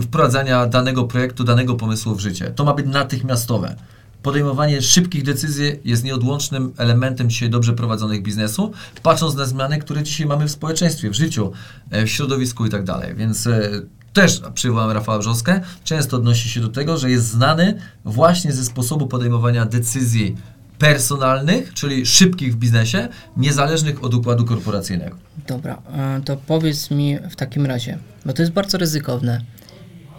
wprowadzania 0.04 0.66
danego 0.66 1.04
projektu, 1.04 1.44
danego 1.44 1.76
pomysłu 1.76 2.16
w 2.16 2.20
życie. 2.20 2.52
To 2.56 2.66
ma 2.66 2.74
być 2.74 2.86
natychmiastowe. 2.88 3.76
Podejmowanie 4.24 4.82
szybkich 4.82 5.24
decyzji 5.24 5.80
jest 5.86 6.04
nieodłącznym 6.04 6.74
elementem 6.78 7.30
dzisiaj 7.30 7.50
dobrze 7.50 7.74
prowadzonych 7.74 8.22
biznesu, 8.22 8.72
patrząc 9.04 9.36
na 9.36 9.46
zmiany, 9.46 9.80
które 9.80 10.04
dzisiaj 10.04 10.28
mamy 10.28 10.48
w 10.48 10.52
społeczeństwie, 10.52 11.10
w 11.10 11.14
życiu, 11.14 11.52
e, 11.92 12.06
w 12.06 12.10
środowisku 12.10 12.66
i 12.66 12.70
tak 12.70 12.84
dalej. 12.84 13.16
Więc 13.16 13.48
e, 13.48 13.70
też 14.14 14.42
przywołam 14.54 14.92
Rafała 14.92 15.20
Brzoskę, 15.20 15.62
często 15.84 16.18
odnosi 16.18 16.50
się 16.50 16.62
do 16.62 16.68
tego, 16.68 16.98
że 16.98 17.12
jest 17.12 17.28
znany 17.28 17.80
właśnie 18.06 18.52
ze 18.52 18.66
sposobu 18.66 19.08
podejmowania 19.08 19.66
decyzji 19.66 20.36
personalnych, 20.80 21.74
czyli 21.74 22.06
szybkich 22.06 22.54
w 22.54 22.56
biznesie, 22.56 23.08
niezależnych 23.38 24.04
od 24.04 24.14
układu 24.14 24.46
korporacyjnego. 24.46 25.16
Dobra, 25.48 25.82
e, 25.94 26.22
to 26.26 26.38
powiedz 26.38 26.92
mi 26.92 27.18
w 27.30 27.36
takim 27.36 27.66
razie, 27.66 27.98
bo 28.26 28.34
to 28.34 28.42
jest 28.42 28.52
bardzo 28.52 28.78
ryzykowne. 28.78 29.42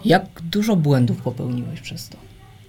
Jak 0.05 0.25
dużo 0.43 0.75
błędów 0.75 1.17
popełniłeś 1.21 1.81
przez 1.81 2.09
to? 2.09 2.17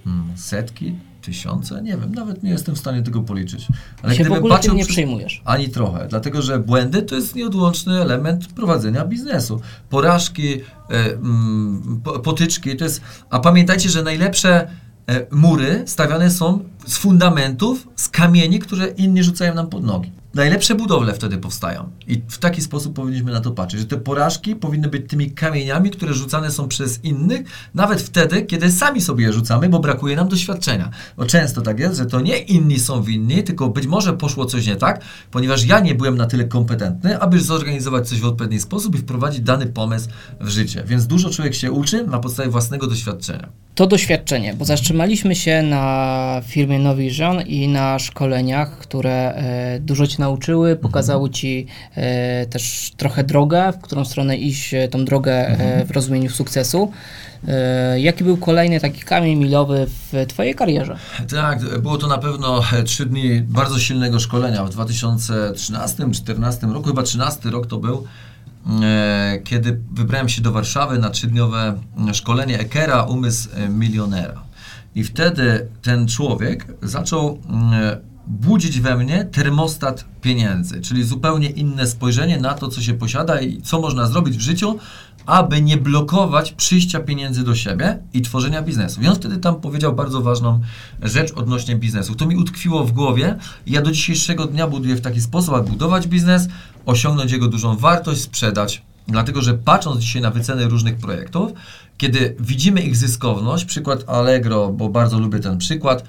Hmm, 0.04 0.36
setki, 0.36 0.94
tysiące? 1.22 1.82
Nie 1.82 1.96
wiem, 1.96 2.14
nawet 2.14 2.42
nie 2.42 2.50
jestem 2.50 2.74
w 2.74 2.78
stanie 2.78 3.02
tego 3.02 3.22
policzyć. 3.22 3.66
Ale 4.02 4.14
się 4.14 4.24
w 4.24 4.26
gdybym 4.26 4.42
tym 4.42 4.50
patrzył 4.50 4.74
nie 4.74 4.86
przejmujesz. 4.86 5.42
Ani 5.44 5.68
trochę, 5.68 6.06
dlatego 6.08 6.42
że 6.42 6.58
błędy 6.58 7.02
to 7.02 7.14
jest 7.14 7.34
nieodłączny 7.34 8.00
element 8.00 8.46
prowadzenia 8.46 9.04
biznesu. 9.04 9.60
Porażki, 9.90 10.54
e, 10.54 10.60
mm, 10.90 12.00
po- 12.04 12.18
potyczki 12.20 12.76
to 12.76 12.84
jest. 12.84 13.00
A 13.30 13.40
pamiętajcie, 13.40 13.88
że 13.88 14.02
najlepsze 14.02 14.70
e, 15.06 15.26
mury 15.30 15.82
stawiane 15.86 16.30
są 16.30 16.64
z 16.86 16.96
fundamentów, 16.96 17.88
z 17.96 18.08
kamieni, 18.08 18.58
które 18.58 18.86
inni 18.86 19.24
rzucają 19.24 19.54
nam 19.54 19.66
pod 19.66 19.84
nogi. 19.84 20.12
Najlepsze 20.34 20.74
budowle 20.74 21.14
wtedy 21.14 21.38
powstają. 21.38 21.90
I 22.06 22.22
w 22.28 22.38
taki 22.38 22.62
sposób 22.62 22.94
powinniśmy 22.94 23.32
na 23.32 23.40
to 23.40 23.50
patrzeć, 23.50 23.80
że 23.80 23.86
te 23.86 23.96
porażki 23.96 24.56
powinny 24.56 24.88
być 24.88 25.10
tymi 25.10 25.30
kamieniami, 25.30 25.90
które 25.90 26.14
rzucane 26.14 26.50
są 26.50 26.68
przez 26.68 27.04
innych, 27.04 27.40
nawet 27.74 28.02
wtedy, 28.02 28.42
kiedy 28.42 28.72
sami 28.72 29.00
sobie 29.00 29.24
je 29.24 29.32
rzucamy, 29.32 29.68
bo 29.68 29.78
brakuje 29.78 30.16
nam 30.16 30.28
doświadczenia. 30.28 30.90
Bo 31.16 31.26
często 31.26 31.60
tak 31.60 31.78
jest, 31.78 31.96
że 31.96 32.06
to 32.06 32.20
nie 32.20 32.38
inni 32.38 32.80
są 32.80 33.02
winni, 33.02 33.42
tylko 33.42 33.68
być 33.68 33.86
może 33.86 34.12
poszło 34.12 34.44
coś 34.44 34.66
nie 34.66 34.76
tak, 34.76 35.00
ponieważ 35.30 35.64
ja 35.66 35.80
nie 35.80 35.94
byłem 35.94 36.16
na 36.16 36.26
tyle 36.26 36.44
kompetentny, 36.44 37.18
aby 37.18 37.40
zorganizować 37.40 38.08
coś 38.08 38.20
w 38.20 38.24
odpowiedni 38.24 38.60
sposób 38.60 38.94
i 38.94 38.98
wprowadzić 38.98 39.40
dany 39.40 39.66
pomysł 39.66 40.08
w 40.40 40.48
życie. 40.48 40.82
Więc 40.86 41.06
dużo 41.06 41.30
człowiek 41.30 41.54
się 41.54 41.72
uczy 41.72 42.06
na 42.06 42.18
podstawie 42.18 42.50
własnego 42.50 42.86
doświadczenia. 42.86 43.48
To 43.74 43.86
doświadczenie, 43.86 44.54
bo 44.54 44.64
zatrzymaliśmy 44.64 45.34
się 45.34 45.62
na 45.62 46.42
firmie 46.46 46.78
Novision 46.78 47.40
i 47.40 47.68
na 47.68 47.98
szkoleniach, 47.98 48.78
które 48.78 49.34
e, 49.34 49.80
dużo 49.80 50.06
Cię 50.06 50.19
nauczyły, 50.20 50.76
pokazały 50.76 51.30
Ci 51.30 51.66
e, 51.94 52.46
też 52.46 52.92
trochę 52.96 53.24
drogę, 53.24 53.72
w 53.72 53.78
którą 53.78 54.04
stronę 54.04 54.36
iść, 54.36 54.74
e, 54.74 54.88
tą 54.88 55.04
drogę 55.04 55.32
e, 55.32 55.84
w 55.84 55.90
rozumieniu 55.90 56.30
sukcesu. 56.30 56.92
E, 57.48 58.00
jaki 58.00 58.24
był 58.24 58.36
kolejny 58.36 58.80
taki 58.80 59.02
kamień 59.02 59.38
milowy 59.38 59.86
w 59.88 60.12
Twojej 60.28 60.54
karierze? 60.54 60.96
Tak, 61.30 61.78
było 61.78 61.98
to 61.98 62.06
na 62.06 62.18
pewno 62.18 62.62
e, 62.72 62.82
trzy 62.82 63.06
dni 63.06 63.40
bardzo 63.40 63.78
silnego 63.78 64.20
szkolenia 64.20 64.64
w 64.64 64.70
2013-2014 64.70 66.72
roku, 66.72 66.88
chyba 66.88 67.02
13 67.02 67.50
rok 67.50 67.66
to 67.66 67.78
był, 67.78 68.06
e, 68.82 69.38
kiedy 69.44 69.80
wybrałem 69.92 70.28
się 70.28 70.42
do 70.42 70.52
Warszawy 70.52 70.98
na 70.98 71.10
trzydniowe 71.10 71.80
szkolenie 72.12 72.58
Ekera, 72.58 73.02
umysł 73.02 73.48
milionera. 73.68 74.42
I 74.94 75.04
wtedy 75.04 75.68
ten 75.82 76.08
człowiek 76.08 76.66
zaczął 76.82 77.38
mm, 77.48 77.98
budzić 78.26 78.80
we 78.80 78.96
mnie 78.96 79.24
termostat 79.24 80.04
pieniędzy, 80.20 80.80
czyli 80.80 81.04
zupełnie 81.04 81.50
inne 81.50 81.86
spojrzenie 81.86 82.40
na 82.40 82.54
to, 82.54 82.68
co 82.68 82.82
się 82.82 82.94
posiada 82.94 83.40
i 83.40 83.62
co 83.62 83.80
można 83.80 84.06
zrobić 84.06 84.36
w 84.36 84.40
życiu, 84.40 84.78
aby 85.26 85.62
nie 85.62 85.76
blokować 85.76 86.52
przyjścia 86.52 87.00
pieniędzy 87.00 87.44
do 87.44 87.54
siebie 87.54 87.98
i 88.12 88.22
tworzenia 88.22 88.62
biznesu. 88.62 89.00
I 89.00 89.06
on 89.06 89.14
wtedy 89.14 89.38
tam 89.38 89.60
powiedział 89.60 89.92
bardzo 89.92 90.20
ważną 90.20 90.60
rzecz 91.02 91.32
odnośnie 91.32 91.76
biznesu. 91.76 92.14
To 92.14 92.26
mi 92.26 92.36
utkwiło 92.36 92.84
w 92.84 92.92
głowie 92.92 93.36
ja 93.66 93.82
do 93.82 93.90
dzisiejszego 93.90 94.46
dnia 94.46 94.66
buduję 94.66 94.96
w 94.96 95.00
taki 95.00 95.20
sposób, 95.20 95.54
aby 95.54 95.70
budować 95.70 96.06
biznes, 96.06 96.48
osiągnąć 96.86 97.32
jego 97.32 97.48
dużą 97.48 97.76
wartość, 97.76 98.20
sprzedać. 98.20 98.82
Dlatego, 99.08 99.42
że 99.42 99.54
patrząc 99.54 100.00
dzisiaj 100.00 100.22
na 100.22 100.30
wyceny 100.30 100.68
różnych 100.68 100.96
projektów, 100.96 101.52
kiedy 101.98 102.36
widzimy 102.40 102.80
ich 102.80 102.96
zyskowność, 102.96 103.64
przykład 103.64 104.08
Allegro, 104.08 104.68
bo 104.68 104.88
bardzo 104.88 105.18
lubię 105.18 105.38
ten 105.38 105.58
przykład, 105.58 106.04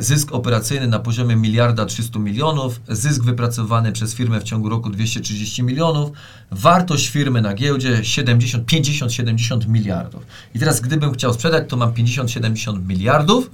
zysk 0.00 0.32
operacyjny 0.32 0.86
na 0.86 0.98
poziomie 0.98 1.36
miliarda 1.36 1.86
300 1.86 2.18
milionów, 2.18 2.80
zysk 2.88 3.22
wypracowany 3.22 3.92
przez 3.92 4.14
firmę 4.14 4.40
w 4.40 4.44
ciągu 4.44 4.68
roku 4.68 4.90
230 4.90 5.62
milionów, 5.62 6.10
wartość 6.50 7.08
firmy 7.08 7.42
na 7.42 7.54
giełdzie 7.54 8.04
70, 8.04 8.66
50-70 8.72 9.68
miliardów. 9.68 10.26
I 10.54 10.58
teraz 10.58 10.80
gdybym 10.80 11.12
chciał 11.12 11.34
sprzedać, 11.34 11.68
to 11.68 11.76
mam 11.76 11.92
50-70 11.92 12.86
miliardów 12.86 13.50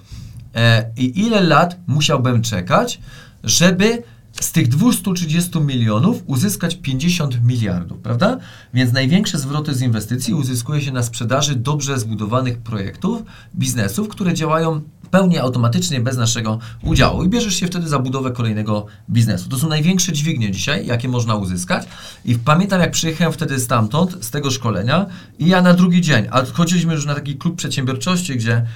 e, 0.55 0.91
i 0.97 1.21
ile 1.21 1.41
lat 1.41 1.77
musiałbym 1.87 2.43
czekać, 2.43 3.01
żeby 3.45 4.03
z 4.41 4.53
tych 4.53 4.69
230 4.69 5.61
milionów 5.61 6.23
uzyskać 6.27 6.77
50 6.77 7.45
miliardów, 7.45 7.99
prawda? 7.99 8.39
Więc 8.75 8.93
największe 8.93 9.39
zwroty 9.39 9.75
z 9.75 9.83
inwestycji 9.83 10.35
uzyskuje 10.35 10.81
się 10.81 10.93
na 10.93 11.03
sprzedaży 11.03 11.55
dobrze 11.55 11.99
zbudowanych 11.99 12.59
projektów, 12.59 13.23
biznesów, 13.55 14.09
które 14.09 14.35
działają 14.35 14.81
pełni 15.13 15.39
automatycznie, 15.39 16.01
bez 16.01 16.17
naszego 16.17 16.59
udziału 16.83 17.25
i 17.25 17.29
bierzesz 17.29 17.55
się 17.55 17.67
wtedy 17.67 17.89
za 17.89 17.99
budowę 17.99 18.31
kolejnego 18.31 18.87
biznesu. 19.11 19.49
To 19.49 19.59
są 19.59 19.69
największe 19.69 20.13
dźwignie 20.13 20.51
dzisiaj, 20.51 20.87
jakie 20.87 21.09
można 21.09 21.35
uzyskać 21.35 21.87
i 22.25 22.35
pamiętam 22.39 22.81
jak 22.81 22.91
przyjechałem 22.91 23.33
wtedy 23.33 23.61
stamtąd, 23.61 24.25
z 24.25 24.31
tego 24.31 24.51
szkolenia 24.51 25.07
i 25.39 25.49
ja 25.49 25.63
na 25.63 25.75
drugi 25.75 26.01
dzień, 26.01 26.27
a 26.31 26.45
chodziliśmy 26.45 26.95
już 26.95 27.07
na 27.07 27.15
taki 27.15 27.37
klub 27.37 27.57
przedsiębiorczości, 27.57 28.37
gdzie 28.37 28.67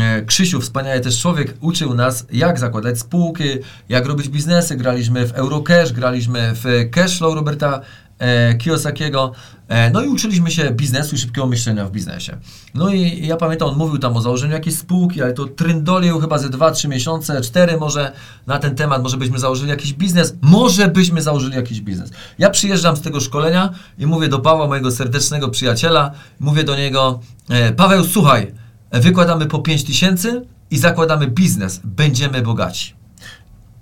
E, 0.00 0.22
Krzysiu, 0.22 0.60
wspaniały 0.60 1.00
też 1.00 1.20
człowiek, 1.20 1.54
uczył 1.60 1.94
nas, 1.94 2.26
jak 2.32 2.58
zakładać 2.58 2.98
spółki, 2.98 3.44
jak 3.88 4.06
robić 4.06 4.28
biznesy. 4.28 4.76
Graliśmy 4.76 5.26
w 5.26 5.32
Eurocash, 5.32 5.92
graliśmy 5.92 6.52
w 6.54 6.90
Cashflow 6.90 7.34
Roberta 7.34 7.80
Kiyosakiego. 8.58 9.32
E, 9.68 9.90
no 9.90 10.02
i 10.02 10.08
uczyliśmy 10.08 10.50
się 10.50 10.70
biznesu 10.70 11.14
i 11.14 11.18
szybkiego 11.18 11.46
myślenia 11.46 11.84
w 11.84 11.90
biznesie. 11.90 12.36
No 12.74 12.88
i, 12.88 13.00
i 13.00 13.26
ja 13.26 13.36
pamiętam, 13.36 13.68
on 13.68 13.76
mówił 13.76 13.98
tam 13.98 14.16
o 14.16 14.20
założeniu 14.20 14.52
jakiejś 14.52 14.76
spółki, 14.76 15.22
ale 15.22 15.32
to 15.32 15.44
tryndolił 15.44 16.20
chyba 16.20 16.38
ze 16.38 16.48
2-3 16.48 16.88
miesiące, 16.88 17.40
4 17.40 17.76
może 17.76 18.12
na 18.46 18.58
ten 18.58 18.74
temat, 18.74 19.02
może 19.02 19.16
byśmy 19.16 19.38
założyli 19.38 19.70
jakiś 19.70 19.92
biznes, 19.92 20.34
może 20.40 20.88
byśmy 20.88 21.22
założyli 21.22 21.56
jakiś 21.56 21.80
biznes. 21.80 22.10
Ja 22.38 22.50
przyjeżdżam 22.50 22.96
z 22.96 23.00
tego 23.00 23.20
szkolenia 23.20 23.70
i 23.98 24.06
mówię 24.06 24.28
do 24.28 24.38
Pawła, 24.38 24.66
mojego 24.66 24.90
serdecznego 24.90 25.48
przyjaciela, 25.48 26.10
mówię 26.40 26.64
do 26.64 26.76
niego, 26.76 27.20
e, 27.48 27.72
Paweł, 27.72 28.04
słuchaj, 28.04 28.54
wykładamy 28.92 29.46
po 29.46 29.58
5 29.58 29.84
tysięcy 29.84 30.46
i 30.70 30.78
zakładamy 30.78 31.26
biznes, 31.26 31.80
będziemy 31.84 32.42
bogaci. 32.42 33.03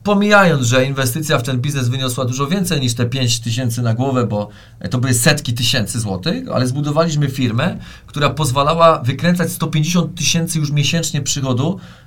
Pomijając, 0.03 0.66
że 0.66 0.84
inwestycja 0.84 1.38
w 1.38 1.42
ten 1.42 1.61
biznes 1.61 1.88
wyniosła 1.88 2.24
dużo 2.24 2.46
więcej 2.46 2.80
niż 2.80 2.94
te 2.94 3.07
5 3.07 3.40
tysięcy 3.40 3.82
na 3.82 3.94
głowę, 3.94 4.26
bo 4.26 4.48
to 4.90 4.98
były 4.98 5.14
setki 5.14 5.55
tysięcy 5.55 6.00
złotych, 6.00 6.44
ale 6.53 6.66
zbudowaliśmy 6.66 7.28
firmę, 7.28 7.76
która 8.07 8.30
pozwalała 8.30 8.98
wykręcać 8.98 9.53
150 9.53 10.14
tysięcy 10.14 10.59
już 10.59 10.70
miesięcznie 10.70 11.22
przychodu, 11.22 11.78
e, 11.78 12.01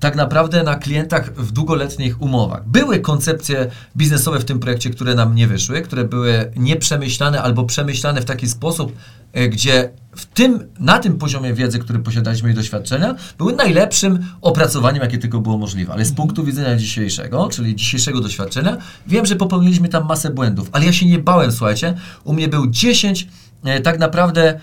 tak 0.00 0.16
naprawdę 0.16 0.62
na 0.62 0.74
klientach 0.74 1.34
w 1.34 1.52
długoletnich 1.52 2.22
umowach. 2.22 2.68
Były 2.68 3.00
koncepcje 3.00 3.70
biznesowe 3.96 4.38
w 4.40 4.44
tym 4.44 4.60
projekcie, 4.60 4.90
które 4.90 5.14
nam 5.14 5.34
nie 5.34 5.46
wyszły, 5.46 5.82
które 5.82 6.04
były 6.04 6.52
nieprzemyślane 6.56 7.42
albo 7.42 7.64
przemyślane 7.64 8.20
w 8.20 8.24
taki 8.24 8.48
sposób, 8.48 8.92
e, 9.32 9.48
gdzie 9.48 9.90
w 10.16 10.26
tym, 10.26 10.68
na 10.80 10.98
tym 10.98 11.18
poziomie 11.18 11.54
wiedzy, 11.54 11.78
który 11.78 11.98
posiadaliśmy 11.98 12.50
i 12.50 12.54
doświadczenia, 12.54 13.14
były 13.38 13.52
najlepszym 13.52 14.26
opracowaniem, 14.40 15.02
jakie 15.02 15.18
tylko 15.18 15.40
było 15.40 15.58
możliwe. 15.58 15.92
Ale 15.92 16.04
z 16.04 16.12
punktu 16.12 16.44
widzenia 16.44 16.76
dzisiejszego, 16.76 17.48
czyli 17.48 17.76
dzisiejszego 17.76 18.20
doświadczenia, 18.20 18.76
wiem, 19.06 19.26
że 19.26 19.36
popełniliśmy 19.36 19.88
tam 19.88 20.06
masę 20.06 20.30
błędów, 20.30 20.68
ale 20.72 20.86
ja 20.86 20.92
się 20.92 21.06
nie 21.06 21.18
bałem, 21.18 21.52
słuchajcie. 21.52 21.94
U 22.24 22.32
mnie 22.32 22.48
był 22.48 22.70
10, 22.70 23.28
e, 23.64 23.80
tak 23.80 23.98
naprawdę, 23.98 24.48
e, 24.50 24.60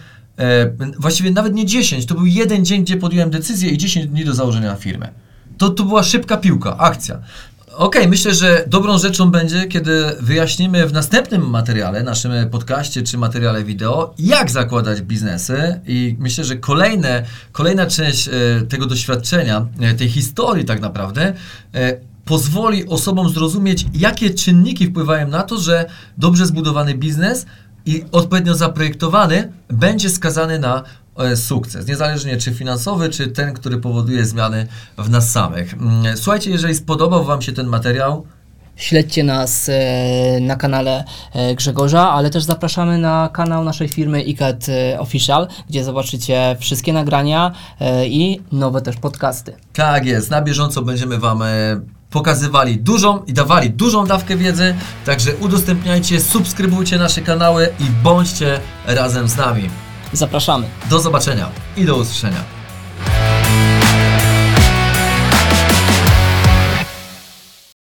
właściwie 1.00 1.32
nawet 1.32 1.54
nie 1.54 1.66
10, 1.66 2.06
to 2.06 2.16
był 2.16 2.26
jeden 2.26 2.66
dzień, 2.66 2.84
gdzie 2.84 2.98
podjąłem 2.98 3.30
decyzję 3.30 3.70
i 3.70 3.78
10 3.78 4.08
dni 4.08 4.26
do 4.26 4.34
założenia 4.34 4.76
firmy. 4.76 5.10
To, 5.58 5.70
to 5.70 5.84
była 5.84 6.04
szybka 6.04 6.38
piłka, 6.38 6.78
akcja. 6.78 7.20
Okej, 7.80 8.08
myślę, 8.08 8.34
że 8.34 8.64
dobrą 8.68 8.98
rzeczą 8.98 9.32
będzie, 9.32 9.68
kiedy 9.68 10.06
wyjaśnimy 10.20 10.88
w 10.88 10.94
następnym 10.94 11.50
materiale, 11.50 12.04
naszym 12.04 12.50
podcaście 12.52 13.02
czy 13.02 13.18
materiale 13.18 13.64
wideo, 13.64 14.14
jak 14.20 14.52
zakładać 14.52 15.02
biznesy 15.02 15.80
i 15.88 16.16
myślę, 16.20 16.44
że 16.44 16.56
kolejne, 16.56 17.26
kolejna 17.52 17.86
część 17.86 18.28
e, 18.28 18.32
tego 18.70 18.86
doświadczenia, 18.86 19.66
e, 19.80 19.94
tej 19.94 20.10
historii 20.10 20.66
tak 20.66 20.82
naprawdę, 20.82 21.34
e, 21.74 21.98
pozwoli 22.26 22.88
osobom 22.88 23.30
zrozumieć, 23.30 23.86
jakie 23.94 24.30
czynniki 24.30 24.88
wpływają 24.88 25.28
na 25.28 25.44
to, 25.44 25.58
że 25.58 25.86
dobrze 26.18 26.46
zbudowany 26.46 26.96
biznes 26.96 27.46
i 27.90 28.06
odpowiednio 28.12 28.56
zaprojektowany 28.56 29.52
będzie 29.68 30.10
skazany 30.10 30.60
na 30.60 30.84
e, 31.18 31.36
sukces, 31.36 31.88
niezależnie 31.88 32.38
czy 32.38 32.54
finansowy, 32.54 33.10
czy 33.10 33.28
ten, 33.28 33.54
który 33.54 33.78
powoduje 33.78 34.26
zmiany 34.26 34.68
w 34.98 35.10
nas 35.10 35.32
samych. 35.32 35.74
Mm, 35.74 36.18
Słuchajcie, 36.18 36.52
jeżeli 36.52 36.76
spodobał 36.76 37.24
Wam 37.24 37.42
się 37.42 37.52
ten 37.52 37.68
materiał, 37.68 38.26
Śledźcie 38.76 39.24
nas 39.24 39.70
e, 39.70 40.40
na 40.42 40.56
kanale 40.56 41.04
e, 41.34 41.56
Grzegorza, 41.56 42.12
ale 42.12 42.30
też 42.30 42.44
zapraszamy 42.44 42.98
na 42.98 43.30
kanał 43.34 43.64
naszej 43.64 43.88
firmy 43.88 44.22
ICAT 44.22 44.66
Official, 45.00 45.48
gdzie 45.70 45.84
zobaczycie 45.84 46.56
wszystkie 46.60 46.94
nagrania 46.94 47.52
i 48.06 48.42
nowe 48.52 48.82
też 48.82 48.96
podcasty. 48.96 49.54
tak 49.74 50.06
jest, 50.06 50.32
na 50.32 50.42
bieżąco 50.42 50.82
będziemy 50.82 51.18
Wam 51.18 51.44
pokazywali 52.10 52.78
dużą 52.78 53.24
i 53.24 53.34
dawali 53.34 53.70
dużą 53.70 54.06
dawkę 54.06 54.38
wiedzy, 54.38 54.76
także 55.06 55.36
udostępniajcie, 55.36 56.22
subskrybujcie 56.22 56.98
nasze 56.98 57.22
kanały 57.22 57.70
i 57.80 57.84
bądźcie 58.04 58.60
razem 58.86 59.28
z 59.28 59.38
nami. 59.38 59.70
Zapraszamy. 60.14 60.68
Do 60.90 61.00
zobaczenia 61.00 61.50
i 61.78 61.86
do 61.86 61.96
usłyszenia. 61.96 62.59